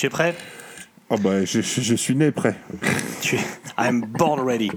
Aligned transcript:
Tu 0.00 0.06
es 0.06 0.08
prêt? 0.08 0.34
Oh 1.10 1.18
bah, 1.18 1.44
je, 1.44 1.60
je- 1.60 1.82
je 1.82 1.94
suis 1.94 2.14
né 2.16 2.30
prêt. 2.30 2.54
Tu 3.20 3.36
es. 3.36 3.40
I'm 3.76 4.00
born 4.00 4.40
ready. 4.40 4.70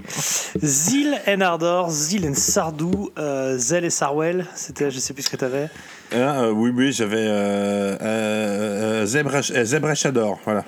Zil 0.62 1.18
en 1.26 1.40
Ardor, 1.40 1.88
Zil 1.90 2.28
en 2.28 2.34
Sardou, 2.34 3.08
euh, 3.16 3.56
Zel 3.56 3.86
et 3.86 3.90
Sarwell. 3.90 4.44
C'était, 4.54 4.90
je 4.90 4.98
sais 4.98 5.14
plus 5.14 5.22
ce 5.22 5.30
que 5.30 5.36
t'avais. 5.38 5.70
Ah, 6.12 6.42
euh, 6.42 6.50
oui, 6.50 6.70
oui, 6.76 6.92
j'avais 6.92 7.16
euh, 7.16 7.96
euh, 8.02 8.02
euh, 8.02 9.06
Zebra, 9.06 9.38
euh, 9.38 9.64
Zebra 9.64 9.94
Shador, 9.94 10.38
voilà. 10.44 10.62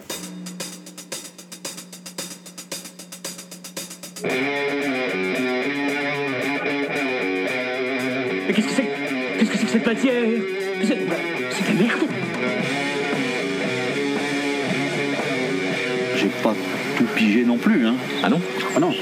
Mais 8.46 8.52
qu'est-ce 8.54 8.66
que 8.66 8.72
c'est? 8.74 8.88
Qu'est-ce 9.38 9.50
que 9.50 9.58
c'est 9.58 9.64
que 9.66 9.70
cette 9.72 9.86
matière? 9.86 11.35
Pas 16.46 16.54
tout 16.96 17.06
pigé 17.16 17.44
non 17.44 17.58
plus, 17.58 17.86
hein. 17.86 17.96
Ah 18.22 18.28
non 18.28 18.40
Ah 18.76 18.80
non. 18.80 18.94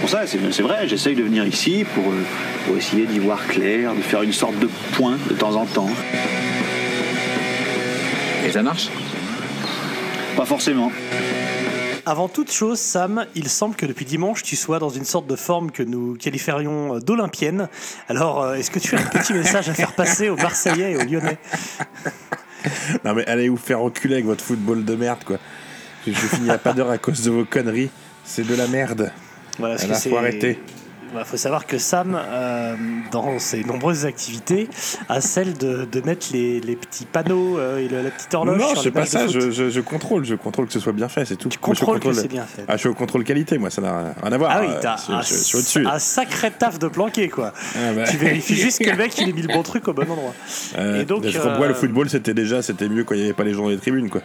Pour 0.00 0.08
ça, 0.08 0.22
c'est 0.26 0.62
vrai, 0.62 0.88
j'essaye 0.88 1.14
de 1.14 1.22
venir 1.22 1.46
ici 1.46 1.84
pour, 1.94 2.04
euh, 2.10 2.24
pour 2.64 2.76
essayer 2.78 3.04
d'y 3.04 3.18
voir 3.18 3.46
clair, 3.46 3.94
de 3.94 4.00
faire 4.00 4.22
une 4.22 4.32
sorte 4.32 4.58
de 4.58 4.68
point 4.92 5.18
de 5.28 5.34
temps 5.34 5.54
en 5.56 5.66
temps. 5.66 5.90
Et 8.46 8.50
ça 8.50 8.62
marche? 8.62 8.88
Pas 10.36 10.46
forcément. 10.46 10.90
Avant 12.06 12.28
toute 12.28 12.50
chose, 12.50 12.78
Sam, 12.78 13.26
il 13.34 13.50
semble 13.50 13.76
que 13.76 13.84
depuis 13.84 14.06
dimanche, 14.06 14.42
tu 14.42 14.56
sois 14.56 14.78
dans 14.78 14.88
une 14.88 15.04
sorte 15.04 15.26
de 15.26 15.36
forme 15.36 15.70
que 15.70 15.82
nous 15.82 16.14
qualifierions 16.14 16.98
d'olympienne. 17.00 17.68
Alors, 18.08 18.42
euh, 18.42 18.54
est-ce 18.54 18.70
que 18.70 18.78
tu 18.78 18.96
as 18.96 19.00
un 19.00 19.02
petit 19.02 19.32
message 19.34 19.68
à 19.68 19.74
faire 19.74 19.94
passer 19.94 20.30
aux 20.30 20.36
Marseillais 20.36 20.92
et 20.92 20.96
aux 20.96 21.04
Lyonnais? 21.04 21.36
Non 23.04 23.14
mais 23.14 23.26
allez 23.26 23.48
vous 23.48 23.56
faire 23.56 23.80
enculer 23.80 24.14
avec 24.14 24.26
votre 24.26 24.44
football 24.44 24.84
de 24.84 24.94
merde, 24.94 25.24
quoi. 25.24 25.38
Je, 26.06 26.12
je 26.12 26.18
finis 26.18 26.50
à 26.50 26.58
pas 26.58 26.72
d'heure 26.72 26.90
à 26.90 26.98
cause 26.98 27.22
de 27.22 27.30
vos 27.30 27.44
conneries. 27.44 27.90
C'est 28.24 28.46
de 28.46 28.54
la 28.54 28.66
merde. 28.66 29.10
Voilà, 29.58 29.76
que 29.76 29.80
c'est- 29.94 30.10
faut 30.10 30.16
arrêter. 30.16 30.60
Il 31.16 31.24
faut 31.24 31.36
savoir 31.36 31.66
que 31.66 31.78
Sam, 31.78 32.18
euh, 32.20 32.74
dans 33.10 33.38
ses 33.38 33.64
nombreuses 33.64 34.04
activités, 34.06 34.68
a 35.08 35.20
celle 35.20 35.54
de, 35.54 35.84
de 35.90 36.00
mettre 36.02 36.26
les, 36.32 36.60
les 36.60 36.76
petits 36.76 37.04
panneaux 37.06 37.58
euh, 37.58 37.78
et 37.78 37.88
le- 37.88 38.02
la 38.02 38.10
petite 38.10 38.32
horloge. 38.34 38.58
non, 38.58 38.68
sur 38.70 38.82
c'est 38.82 38.90
pas 38.90 39.06
ça, 39.06 39.26
je, 39.26 39.50
je- 39.50 39.70
je 39.70 39.80
contrôle, 39.80 40.24
je 40.24 40.34
contrôle 40.34 40.66
que 40.66 40.72
ce 40.72 40.80
soit 40.80 40.92
bien 40.92 41.08
fait, 41.08 41.24
c'est 41.24 41.36
tout. 41.36 41.48
Tu 41.48 41.58
Moi, 41.64 41.74
je 41.74 41.80
contrôles 41.80 42.00
que 42.00 42.12
c'est 42.12 42.28
bien 42.28 42.44
fait. 42.44 42.64
Ah, 42.68 42.72
je 42.74 42.78
suis 42.80 42.88
au 42.88 42.94
contrôle 42.94 43.24
qualité, 43.24 43.58
moi, 43.58 43.70
ça 43.70 43.80
n'a 43.82 44.14
rien 44.22 44.32
à 44.32 44.38
voir. 44.38 44.50
Ah 44.54 44.60
oui, 44.60 44.68
euh, 44.70 44.78
t'as 44.80 44.96
je, 44.96 45.82
un, 45.86 45.86
un 45.94 45.98
sacré 45.98 46.50
taf 46.50 46.78
de 46.78 46.88
planqué, 46.88 47.28
quoi. 47.28 47.52
Ah, 47.76 47.92
bah. 47.94 48.04
Tu 48.04 48.16
vérifies 48.16 48.56
juste 48.56 48.84
que 48.84 48.90
le 48.90 48.96
mec, 48.96 49.16
il 49.18 49.28
ait 49.28 49.32
mis 49.32 49.42
le 49.42 49.52
bon 49.52 49.62
truc 49.62 49.88
au 49.88 49.92
bon 49.92 50.02
endroit. 50.02 50.34
Euh, 50.78 51.00
et 51.00 51.04
donc, 51.04 51.24
je 51.26 51.38
euh, 51.38 51.68
le 51.68 51.74
football, 51.74 52.08
c'était 52.10 52.34
déjà, 52.34 52.62
c'était 52.62 52.88
mieux 52.88 53.04
quand 53.04 53.14
il 53.14 53.18
n'y 53.20 53.24
avait 53.24 53.32
pas 53.34 53.44
les 53.44 53.54
gens 53.54 53.62
dans 53.62 53.68
les 53.70 53.78
tribunes, 53.78 54.10
quoi. 54.10 54.20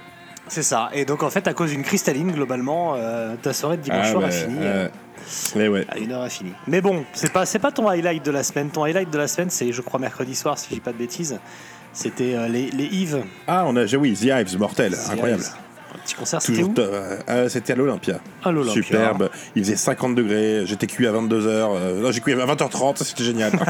C'est 0.49 0.63
ça. 0.63 0.89
Et 0.93 1.05
donc, 1.05 1.23
en 1.23 1.29
fait, 1.29 1.47
à 1.47 1.53
cause 1.53 1.71
d'une 1.71 1.83
cristalline, 1.83 2.31
globalement, 2.31 2.95
euh, 2.97 3.35
ta 3.41 3.53
soirée 3.53 3.77
de 3.77 3.81
dimanche 3.83 4.01
Ah, 4.07 4.11
soir 4.11 4.21
bah, 4.23 4.27
a 4.27 4.31
fini. 4.31 4.57
Euh, 5.23 5.55
euh, 5.55 5.59
mais 5.59 5.67
ouais. 5.67 5.85
à 5.89 5.97
une 5.97 6.11
heure 6.11 6.21
a 6.21 6.29
fini. 6.29 6.51
Mais 6.67 6.81
bon, 6.81 7.05
c'est 7.13 7.31
pas, 7.31 7.45
c'est 7.45 7.59
pas 7.59 7.71
ton 7.71 7.87
highlight 7.87 8.23
de 8.25 8.31
la 8.31 8.43
semaine. 8.43 8.69
Ton 8.69 8.83
highlight 8.83 9.09
de 9.09 9.17
la 9.17 9.27
semaine, 9.27 9.49
c'est, 9.49 9.71
je 9.71 9.81
crois, 9.81 9.99
mercredi 9.99 10.35
soir, 10.35 10.57
si 10.57 10.67
je 10.69 10.75
dis 10.75 10.81
pas 10.81 10.91
de 10.91 10.97
bêtises. 10.97 11.39
C'était 11.93 12.35
euh, 12.35 12.47
les, 12.47 12.71
les 12.71 12.85
Yves. 12.85 13.23
Ah, 13.47 13.65
on 13.67 13.75
a, 13.75 13.85
oui, 13.95 14.13
The 14.13 14.23
Hives, 14.23 14.57
mortel, 14.57 14.93
The 14.93 15.11
incroyable. 15.11 15.43
Un 15.93 15.97
petit 15.99 16.15
concert, 16.15 16.41
c'était 16.41 16.57
Toujours 16.57 16.71
où 16.71 16.73
top. 16.73 16.91
Euh, 17.29 17.49
c'était 17.49 17.73
à 17.73 17.75
l'Olympia. 17.75 18.19
À 18.43 18.51
l'Olympia. 18.51 18.81
Superbe. 18.81 19.29
Il 19.55 19.63
faisait 19.63 19.75
50 19.75 20.15
degrés. 20.15 20.63
J'étais 20.65 20.87
cuit 20.87 21.07
à 21.07 21.11
22h. 21.11 21.99
non, 22.01 22.11
j'ai 22.11 22.19
cuit 22.19 22.33
à 22.33 22.45
20h30. 22.45 23.03
C'était 23.03 23.23
génial. 23.23 23.51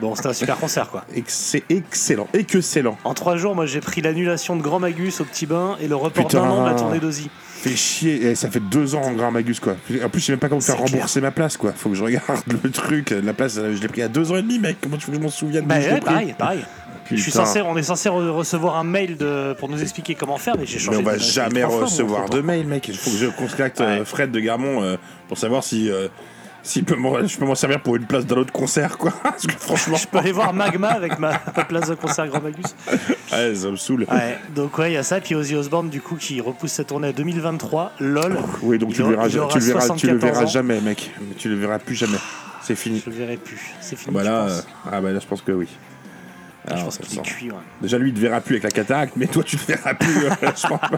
Bon, 0.00 0.14
c'était 0.14 0.28
un 0.28 0.32
super 0.32 0.56
concert, 0.56 0.88
quoi. 0.88 1.04
Et 1.14 1.20
que 1.20 1.30
c'est 1.30 1.62
excellent. 1.68 2.26
Et 2.32 2.44
que 2.44 2.60
c'est 2.60 2.80
lent. 2.80 2.96
En 3.04 3.12
trois 3.12 3.36
jours, 3.36 3.54
moi, 3.54 3.66
j'ai 3.66 3.80
pris 3.80 4.00
l'annulation 4.00 4.56
de 4.56 4.62
Grand 4.62 4.78
Magus 4.78 5.20
au 5.20 5.24
Petit 5.24 5.44
Bain 5.44 5.76
et 5.80 5.88
le 5.88 5.96
report 5.96 6.28
d'un 6.28 6.42
an 6.42 6.64
de 6.64 6.70
la 6.70 6.74
tournée 6.74 7.00
d'Ozzy. 7.00 7.30
Fait 7.62 7.76
chier. 7.76 8.22
Et 8.30 8.34
ça 8.34 8.50
fait 8.50 8.60
deux 8.60 8.94
ans 8.94 9.02
en 9.02 9.12
Grand 9.12 9.30
Magus, 9.30 9.60
quoi. 9.60 9.76
En 10.04 10.08
plus, 10.08 10.20
je 10.20 10.26
sais 10.26 10.32
même 10.32 10.38
pas 10.38 10.48
comment 10.48 10.60
faire 10.60 10.78
rembourser 10.78 11.20
ma 11.20 11.30
place, 11.30 11.56
quoi. 11.56 11.72
Faut 11.72 11.90
que 11.90 11.94
je 11.94 12.02
regarde 12.04 12.24
le 12.64 12.70
truc. 12.70 13.10
La 13.10 13.32
place, 13.34 13.56
euh, 13.58 13.74
je 13.76 13.80
l'ai 13.82 13.88
pris 13.88 14.02
à 14.02 14.08
deux 14.08 14.32
ans 14.32 14.36
et 14.36 14.42
demi, 14.42 14.58
mec. 14.58 14.76
Comment 14.80 14.96
tu 14.96 15.06
veux 15.06 15.12
que 15.12 15.18
je 15.18 15.22
m'en 15.22 15.30
souvienne 15.30 15.66
Bah 15.66 15.76
ouais, 15.76 16.00
pareil, 16.00 16.34
pareil. 16.38 16.60
Je 17.12 17.16
suis 17.16 17.32
censé, 17.32 17.60
on 17.60 17.76
est 17.76 17.82
censé 17.82 18.08
re- 18.08 18.28
recevoir 18.28 18.76
un 18.76 18.84
mail 18.84 19.16
de, 19.16 19.52
pour 19.58 19.68
nous 19.68 19.82
expliquer 19.82 20.14
comment 20.14 20.36
faire, 20.38 20.54
mais 20.56 20.64
j'ai 20.64 20.78
changé. 20.78 20.98
Mais 20.98 21.02
on 21.02 21.06
va 21.06 21.16
de- 21.16 21.20
jamais 21.20 21.64
recevoir 21.64 22.28
de 22.30 22.40
mail, 22.40 22.68
mec. 22.68 22.86
Il 22.86 22.96
faut 22.96 23.10
que 23.10 23.16
je 23.16 23.26
contacte 23.26 23.80
euh. 23.80 24.04
Fred 24.04 24.30
de 24.30 24.38
Garmont 24.38 24.80
euh, 24.84 24.96
pour 25.26 25.36
savoir 25.36 25.64
si. 25.64 25.90
euh, 25.90 26.06
peut 26.86 26.96
m'en- 26.96 27.26
je 27.26 27.38
peux 27.38 27.44
m'en 27.44 27.54
servir 27.54 27.80
pour 27.82 27.96
une 27.96 28.04
place 28.06 28.26
d'un 28.26 28.36
autre 28.36 28.52
concert, 28.52 28.98
quoi. 28.98 29.12
Parce 29.22 29.46
que 29.46 29.52
franchement, 29.52 29.96
Je 29.96 30.06
peux 30.06 30.18
aller 30.18 30.32
voir 30.32 30.52
Magma 30.52 30.88
avec 30.88 31.18
ma, 31.18 31.38
place 31.38 31.88
de 31.88 31.94
concert 31.94 32.26
Grand 32.28 32.42
Magus. 32.42 32.74
ouais, 33.32 33.54
ça 33.54 33.68
me 33.70 33.76
saoule. 33.76 34.06
Ouais, 34.10 34.38
donc 34.54 34.76
ouais, 34.78 34.90
il 34.92 34.94
y 34.94 34.96
a 34.98 35.02
ça. 35.02 35.20
Puis 35.20 35.34
Ozzy 35.34 35.54
Osbourne, 35.56 35.88
du 35.88 36.00
coup, 36.00 36.16
qui 36.16 36.40
repousse 36.40 36.72
sa 36.72 36.84
tournée 36.84 37.08
à 37.08 37.12
2023. 37.12 37.92
LOL. 38.00 38.36
Oui, 38.62 38.78
donc 38.78 38.92
tu 38.92 39.02
le 39.02 39.08
verras, 39.10 39.28
il 39.28 39.38
aura 39.38 39.52
tu 39.52 39.58
le 39.58 39.64
verras, 39.64 39.80
tu 39.96 40.06
le 40.06 40.12
74 40.18 40.22
verras 40.22 40.42
ans. 40.44 40.46
jamais, 40.46 40.80
mec. 40.80 41.10
Tu 41.38 41.48
le 41.48 41.54
verras 41.56 41.78
plus 41.78 41.94
jamais. 41.94 42.18
C'est 42.62 42.76
fini. 42.76 43.02
Je 43.04 43.10
le 43.10 43.16
verrai 43.16 43.36
plus. 43.36 43.60
C'est 43.80 43.96
fini. 43.96 44.16
Euh, 44.18 44.46
pense. 44.46 44.66
ah 44.90 45.00
bah 45.00 45.12
là, 45.12 45.18
je 45.18 45.26
pense 45.26 45.40
que 45.42 45.52
oui. 45.52 45.66
je 46.66 46.72
Alors, 46.72 46.84
pense 46.84 46.98
qu'il 46.98 47.18
est 47.18 47.22
cuit. 47.22 47.50
ouais. 47.50 47.56
Déjà, 47.80 47.96
lui, 47.98 48.10
il 48.10 48.14
te 48.14 48.20
verra 48.20 48.40
plus 48.40 48.54
avec 48.56 48.64
la 48.64 48.70
cataracte, 48.70 49.14
mais 49.16 49.26
toi, 49.26 49.42
tu 49.42 49.56
le 49.56 49.62
verras 49.74 49.94
plus. 49.94 50.26
euh, 50.26 50.30
je 50.42 50.46
pense 50.46 50.62
pas. 50.66 50.90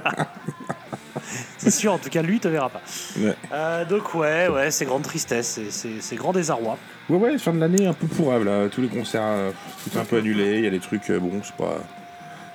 C'est 1.58 1.70
sûr, 1.70 1.92
en 1.92 1.98
tout 1.98 2.08
cas, 2.10 2.22
lui, 2.22 2.36
il 2.36 2.40
te 2.40 2.48
verra 2.48 2.68
pas. 2.68 2.80
Ouais. 3.18 3.34
Euh, 3.52 3.84
donc 3.84 4.14
ouais, 4.14 4.48
ouais, 4.48 4.70
c'est 4.70 4.84
grande 4.84 5.02
tristesse, 5.02 5.60
c'est- 5.70 6.16
grand 6.16 6.32
désarroi. 6.32 6.76
ouais, 7.08 7.16
ouais, 7.18 7.38
fin 7.38 7.52
de 7.52 7.58
l'année 7.60 7.86
un 7.86 7.92
peu 7.92 8.06
pourrable. 8.06 8.44
là. 8.46 8.68
Tous 8.68 8.80
les 8.82 8.88
concerts, 8.88 9.22
euh, 9.24 9.50
tout 9.90 9.98
un 9.98 10.04
peu 10.04 10.18
annulé. 10.18 10.58
Il 10.58 10.64
y 10.64 10.66
a 10.66 10.70
des 10.70 10.80
trucs, 10.80 11.08
euh, 11.10 11.18
bon, 11.18 11.40
c'est 11.42 11.54
pas. 11.56 11.76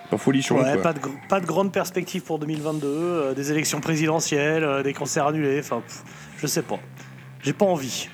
Pas 0.10 0.18
folichon, 0.18 0.56
Ouais, 0.58 0.74
quoi. 0.76 0.82
pas 0.84 0.94
de, 0.94 1.00
pas 1.28 1.40
de 1.42 1.46
grande 1.46 1.74
perspective 1.74 2.22
pour 2.22 2.40
2022, 2.40 2.88
euh, 2.88 3.34
des 3.34 3.52
élections 3.52 3.82
présidentielles, 3.82 4.82
des 4.84 4.94
concerts 4.94 5.28
annulés, 5.28 5.60
enfin, 5.60 5.82
je 6.38 6.48
sais 6.48 6.62
pas. 6.62 6.80
J'ai 7.44 7.52
pas 7.52 7.66
envie. 7.66 8.08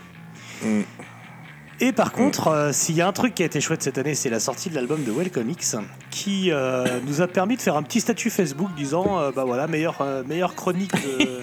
Mm. 0.64 0.82
Et 1.80 1.92
par 1.92 2.12
contre, 2.12 2.48
euh, 2.48 2.72
s'il 2.72 2.96
y 2.96 3.02
a 3.02 3.08
un 3.08 3.12
truc 3.12 3.34
qui 3.36 3.44
a 3.44 3.46
été 3.46 3.60
chouette 3.60 3.82
cette 3.84 3.98
année, 3.98 4.16
c'est 4.16 4.30
la 4.30 4.40
sortie 4.40 4.70
de 4.70 4.76
l'album 4.76 5.04
de 5.04 5.12
Welcome 5.12 5.50
X, 5.50 5.76
qui 6.12 6.50
euh, 6.52 6.86
nous 7.06 7.22
a 7.22 7.28
permis 7.28 7.58
de 7.58 7.62
faire 7.62 7.76
un 7.76 7.84
petit 7.84 8.00
statut 8.00 8.30
Facebook 8.30 8.70
disant, 8.78 9.20
euh, 9.20 9.32
bah 9.36 9.44
voilà, 9.44 9.68
meilleure, 9.68 10.06
meilleure 10.28 10.56
chronique 10.56 10.94
de, 10.94 11.42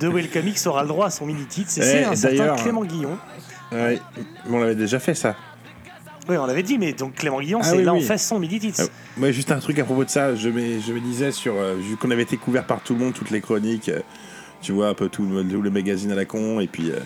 de 0.00 0.08
Welcome 0.08 0.46
X 0.48 0.66
aura 0.66 0.82
le 0.82 0.88
droit 0.88 1.06
à 1.06 1.10
son 1.10 1.26
mini-titre. 1.26 1.70
C'est 1.70 1.82
c'est 1.82 2.04
un 2.04 2.14
certain 2.14 2.54
Clément 2.56 2.84
Guillon. 2.84 3.18
Ouais, 3.72 3.98
on 4.50 4.60
l'avait 4.60 4.74
déjà 4.76 4.98
fait, 5.00 5.14
ça. 5.14 5.34
Oui, 6.28 6.36
on 6.36 6.46
l'avait 6.46 6.62
dit, 6.62 6.78
mais 6.78 6.92
donc 6.92 7.14
Clément 7.14 7.40
Guillon, 7.40 7.58
Ah 7.62 7.66
c'est 7.66 7.78
oui, 7.78 7.84
là 7.84 7.94
oui. 7.94 8.04
en 8.04 8.06
fait 8.06 8.18
son 8.18 8.38
midi-titre. 8.38 8.82
Ah, 9.20 9.32
juste 9.32 9.50
un 9.50 9.58
truc 9.58 9.78
à 9.80 9.84
propos 9.84 10.04
de 10.04 10.10
ça. 10.10 10.36
Je 10.36 10.50
me, 10.50 10.78
je 10.78 10.92
me 10.92 11.00
disais 11.00 11.32
sur. 11.32 11.54
euh, 11.56 11.74
vu 11.74 11.96
qu'on 11.96 12.10
avait 12.12 12.22
été 12.22 12.36
couvert 12.36 12.64
par 12.64 12.80
tout 12.82 12.92
le 12.92 13.00
monde, 13.00 13.14
toutes 13.14 13.30
les 13.30 13.40
chroniques, 13.40 13.88
euh, 13.88 14.00
tu 14.60 14.70
vois, 14.72 14.88
un 14.88 14.94
peu 14.94 15.08
tout, 15.08 15.24
le- 15.26 15.70
magazines 15.70 16.12
à 16.12 16.14
la 16.14 16.26
con, 16.26 16.60
et 16.60 16.68
puis. 16.68 16.90
euh, 16.90 16.98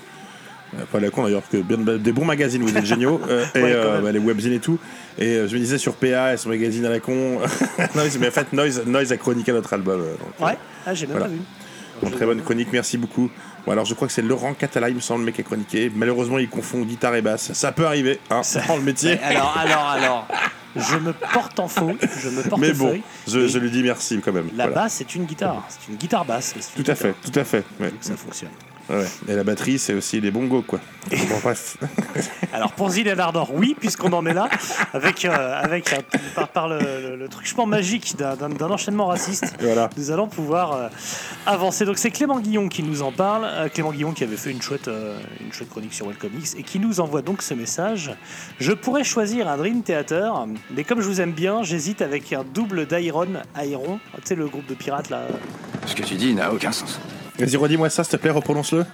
pas 0.91 0.97
à 0.97 1.01
la 1.01 1.09
con 1.09 1.23
d'ailleurs, 1.23 1.43
que 1.49 1.57
bien, 1.57 1.77
des 1.77 2.11
bons 2.11 2.25
magazines, 2.25 2.61
vous 2.61 2.77
êtes 2.77 2.85
géniaux, 2.85 3.21
euh, 3.29 3.45
et 3.55 3.61
Ouais, 3.61 3.71
euh, 3.73 4.01
bah, 4.01 4.11
les 4.11 4.19
webzines 4.19 4.53
et 4.53 4.59
tout. 4.59 4.77
Et 5.17 5.25
euh, 5.35 5.47
je 5.47 5.53
me 5.55 5.59
disais 5.59 5.77
sur 5.77 5.95
PA 5.95 6.33
et 6.33 6.37
son 6.37 6.49
magazine 6.49 6.85
à 6.85 6.89
la 6.89 6.99
con. 6.99 7.39
Noise, 7.95 8.17
mais 8.19 8.27
en 8.27 8.31
fait, 8.31 8.51
Noise, 8.53 8.83
Noise 8.85 9.11
a 9.11 9.17
chroniqué 9.17 9.51
notre 9.51 9.73
album. 9.73 10.01
euh, 10.01 10.11
donc, 10.17 10.29
euh, 10.41 10.45
Ouais, 10.45 10.57
ah, 10.85 10.93
j'ai 10.93 11.07
même 11.07 11.17
Voilà. 11.17 11.25
pas 11.27 11.31
vu. 11.31 11.39
donc, 12.03 12.11
très 12.15 12.25
bonne 12.25 12.41
chronique, 12.41 12.69
merci 12.71 12.97
beaucoup. 12.97 13.29
Bon, 13.65 13.71
alors 13.73 13.85
je 13.85 13.93
crois 13.93 14.07
que 14.07 14.13
c'est 14.13 14.21
Laurent 14.21 14.53
Catala, 14.53 14.89
il 14.89 14.95
me 14.95 14.99
semble, 15.01 15.21
le 15.21 15.25
mec 15.27 15.35
qui 15.35 15.41
a 15.41 15.43
chroniqué. 15.43 15.91
Malheureusement, 15.93 16.37
il 16.37 16.47
confond 16.49 16.81
guitare 16.83 17.15
et 17.15 17.21
basse. 17.21 17.51
Ça 17.53 17.71
peut 17.71 17.85
arriver, 17.85 18.19
hein, 18.29 18.43
Ça- 18.43 18.61
dans 18.67 18.77
le 18.77 18.83
métier. 18.83 19.19
Alors, 19.19 19.57
alors, 19.57 19.87
alors, 19.89 20.27
je 20.75 20.95
me 20.97 21.11
porte 21.33 21.59
en 21.59 21.67
faux, 21.67 21.93
je 22.21 22.29
me 22.29 22.43
porte 22.43 22.61
Mais 22.61 22.71
bon, 22.71 22.89
feuille. 22.91 23.01
je, 23.27 23.47
je 23.47 23.57
lui 23.59 23.71
dis 23.71 23.83
merci 23.83 24.21
quand 24.23 24.31
même. 24.31 24.47
La 24.55 24.65
Voilà. 24.67 24.83
basse, 24.83 24.93
c'est 24.93 25.15
une 25.15 25.25
guitare. 25.25 25.65
C'est 25.69 25.91
une 25.91 25.97
guitare 25.97 26.23
basse. 26.23 26.53
une 26.55 26.83
Tout 26.83 26.91
à 26.91 26.95
fait, 26.95 27.13
tout 27.25 27.37
à 27.39 27.43
fait. 27.43 27.63
ouais. 27.79 27.89
Donc 27.89 27.97
ça 28.01 28.15
fonctionne. 28.15 28.49
Ouais. 28.89 29.05
Et 29.27 29.35
la 29.35 29.43
batterie, 29.43 29.77
c'est 29.79 29.93
aussi 29.93 30.21
les 30.21 30.31
bongos, 30.31 30.61
quoi. 30.61 30.79
Bon, 31.11 31.17
bref. 31.43 31.77
Alors 32.53 32.71
pour 32.71 32.89
Zidane 32.89 33.19
Ardor, 33.19 33.53
oui, 33.53 33.75
puisqu'on 33.79 34.11
en 34.13 34.25
est 34.25 34.33
là, 34.33 34.49
avec, 34.93 35.25
euh, 35.25 35.61
avec 35.61 35.93
par, 36.35 36.47
par 36.49 36.67
le, 36.69 36.79
le- 36.79 37.15
le 37.17 37.27
truchement 37.29 37.65
magique 37.65 38.15
d'un- 38.17 38.37
enchaînement 38.71 39.07
raciste, 39.07 39.55
Voilà. 39.59 39.89
nous 39.97 40.11
allons 40.11 40.27
pouvoir 40.27 40.73
euh, 40.73 40.87
avancer. 41.45 41.85
Donc 41.85 41.97
c'est 41.97 42.11
Clément 42.11 42.39
Guillon 42.39 42.69
qui 42.69 42.83
nous 42.83 43.01
en 43.01 43.11
parle. 43.11 43.43
Euh, 43.45 43.69
Clément 43.69 43.91
Guillon 43.91 44.11
qui 44.13 44.23
avait 44.23 44.37
fait 44.37 44.51
une 44.51 44.61
chouette, 44.61 44.87
euh, 44.87 45.17
une 45.45 45.51
chouette 45.53 45.69
chronique 45.69 45.93
sur 45.93 46.07
Welcome 46.07 46.31
X 46.39 46.55
et 46.57 46.63
qui 46.63 46.79
nous 46.79 46.99
envoie 46.99 47.21
donc 47.21 47.41
ce 47.41 47.53
message. 47.53 48.11
Je 48.59 48.71
pourrais 48.71 49.03
choisir 49.03 49.47
un 49.49 49.57
Dream 49.57 49.83
Theater, 49.83 50.45
mais 50.71 50.83
comme 50.83 51.01
je 51.01 51.07
vous 51.07 51.19
aime 51.21 51.31
bien, 51.33 51.63
j'hésite 51.63 52.01
avec 52.01 52.31
un 52.33 52.43
double 52.43 52.85
d'Iron, 52.85 53.27
Iron, 53.63 53.99
tu 54.15 54.21
sais 54.23 54.35
le 54.35 54.47
groupe 54.47 54.65
de 54.67 54.73
pirates 54.75 55.09
là. 55.09 55.21
Ce 55.85 55.95
que 55.95 56.03
tu 56.03 56.15
dis 56.15 56.33
n'a 56.33 56.51
aucun 56.53 56.71
sens. 56.71 56.99
Vas-y, 57.39 57.55
redis-moi 57.57 57.89
ça, 57.89 58.03
s'il 58.03 58.11
te 58.11 58.17
plaît, 58.17 58.31
reprononce-le. 58.31 58.85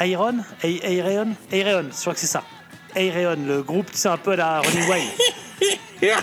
Iron 0.00 0.36
I- 0.64 0.80
Aireon 0.82 1.34
Aireon, 1.52 1.86
je 1.94 2.00
crois 2.00 2.14
que 2.14 2.20
c'est 2.20 2.26
ça. 2.26 2.42
Aireon, 2.96 3.36
le 3.46 3.62
groupe, 3.62 3.86
c'est 3.92 4.08
un 4.08 4.16
peu 4.16 4.32
à 4.32 4.36
la 4.36 4.60
Running 4.60 4.88
Wild. 4.90 5.10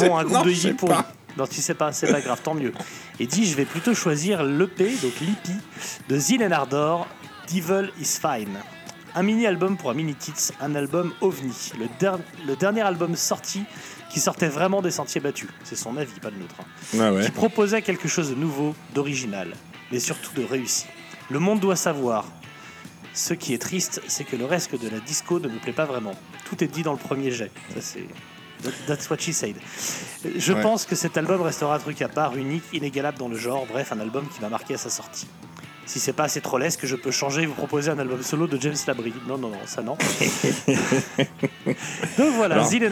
Bon, 0.00 0.16
un 0.16 0.24
groupe 0.24 0.44
de 0.46 0.50
hippie 0.50 0.72
pour 0.74 0.90
Non, 1.36 1.46
tu 1.46 1.60
sais 1.60 1.74
pas, 1.74 1.92
c'est 1.92 2.10
pas 2.12 2.20
grave, 2.20 2.40
tant 2.42 2.54
mieux. 2.54 2.72
Et 3.18 3.26
dit, 3.26 3.46
je 3.46 3.56
vais 3.56 3.64
plutôt 3.64 3.94
choisir 3.94 4.42
l'EP, 4.44 4.90
donc 5.02 5.12
l'IP, 5.20 5.48
de 6.08 6.16
Zilen 6.18 6.52
Ardor, 6.52 7.06
Devil 7.52 7.90
is 8.00 8.18
Fine. 8.20 8.56
Un 9.14 9.22
mini-album 9.22 9.76
pour 9.76 9.90
un 9.90 9.94
mini-tits, 9.94 10.52
un 10.60 10.74
album 10.76 11.12
ovni. 11.20 11.72
Le, 11.78 11.86
der- 11.98 12.18
le 12.46 12.54
dernier 12.54 12.82
album 12.82 13.16
sorti 13.16 13.62
qui 14.10 14.20
sortait 14.20 14.48
vraiment 14.48 14.80
des 14.82 14.90
sentiers 14.92 15.20
battus. 15.20 15.48
C'est 15.64 15.76
son 15.76 15.96
avis, 15.96 16.20
pas 16.20 16.30
le 16.30 16.36
nôtre. 16.36 16.54
hein. 16.60 16.98
Ah 17.00 17.12
ouais. 17.12 17.24
Qui 17.24 17.30
proposait 17.32 17.82
quelque 17.82 18.06
chose 18.06 18.30
de 18.30 18.34
nouveau, 18.36 18.74
d'original, 18.94 19.54
mais 19.90 19.98
surtout 19.98 20.30
de 20.40 20.44
réussi. 20.44 20.86
Le 21.30 21.38
monde 21.38 21.60
doit 21.60 21.76
savoir. 21.76 22.24
Ce 23.14 23.34
qui 23.34 23.52
est 23.54 23.58
triste, 23.58 24.00
c'est 24.06 24.24
que 24.24 24.36
le 24.36 24.44
reste 24.44 24.74
de 24.80 24.88
la 24.88 25.00
disco 25.00 25.40
ne 25.40 25.48
me 25.48 25.58
plaît 25.58 25.72
pas 25.72 25.86
vraiment. 25.86 26.14
Tout 26.48 26.62
est 26.62 26.68
dit 26.68 26.82
dans 26.82 26.92
le 26.92 26.98
premier 26.98 27.30
jet. 27.30 27.50
Ça, 27.74 27.80
c'est. 27.80 28.06
that- 28.62 28.70
That's 28.86 29.08
what 29.10 29.18
she 29.18 29.32
said. 29.32 29.56
Je 30.36 30.52
Ouais. 30.52 30.60
pense 30.62 30.84
que 30.86 30.94
cet 30.94 31.16
album 31.16 31.40
restera 31.42 31.74
un 31.74 31.78
truc 31.78 32.00
à 32.02 32.08
part, 32.08 32.36
unique, 32.36 32.64
inégalable 32.72 33.18
dans 33.18 33.28
le 33.28 33.36
genre, 33.36 33.66
bref, 33.66 33.92
un 33.92 34.00
album 34.00 34.26
qui 34.28 34.40
m'a 34.40 34.48
marqué 34.48 34.74
à 34.74 34.78
sa 34.78 34.90
sortie. 34.90 35.26
Si 35.86 35.98
c'est 36.00 36.12
pas 36.12 36.24
assez 36.24 36.40
trollesque, 36.42 36.84
je 36.84 36.96
peux 36.96 37.10
changer 37.10 37.42
et 37.42 37.46
vous 37.46 37.54
proposer 37.54 37.90
un 37.90 37.98
album 37.98 38.22
solo 38.22 38.46
de 38.46 38.60
James 38.60 38.76
Labrie. 38.86 39.14
Non, 39.26 39.38
non, 39.38 39.48
non, 39.48 39.58
ça 39.64 39.82
non. 39.82 39.96
Donc 42.18 42.34
voilà, 42.34 42.56
Non. 42.56 42.64
Zil 42.66 42.84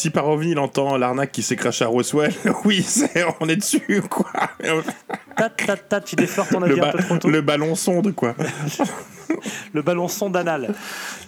Si 0.00 0.08
par 0.08 0.26
OVNI 0.28 0.52
il 0.52 0.58
entend 0.58 0.96
l'arnaque 0.96 1.30
qui 1.30 1.42
s'est 1.42 1.56
craché 1.56 1.84
à 1.84 1.88
Roswell, 1.88 2.32
oui, 2.64 2.86
on 3.38 3.50
est 3.50 3.56
dessus, 3.56 4.00
quoi. 4.08 4.30
Tat, 5.36 5.50
tat, 5.50 5.76
tat, 5.76 6.00
tu 6.00 6.16
déflores 6.16 6.48
ton 6.48 6.60
Le, 6.60 6.70
avis 6.72 6.80
un 6.80 6.90
peu 6.90 6.98
trop 7.00 7.18
tôt. 7.18 7.28
le 7.28 7.42
ballon 7.42 7.74
sonde, 7.74 8.14
quoi. 8.14 8.34
Le 9.74 9.82
ballon 9.82 10.08
sonde 10.08 10.38
anal. 10.38 10.74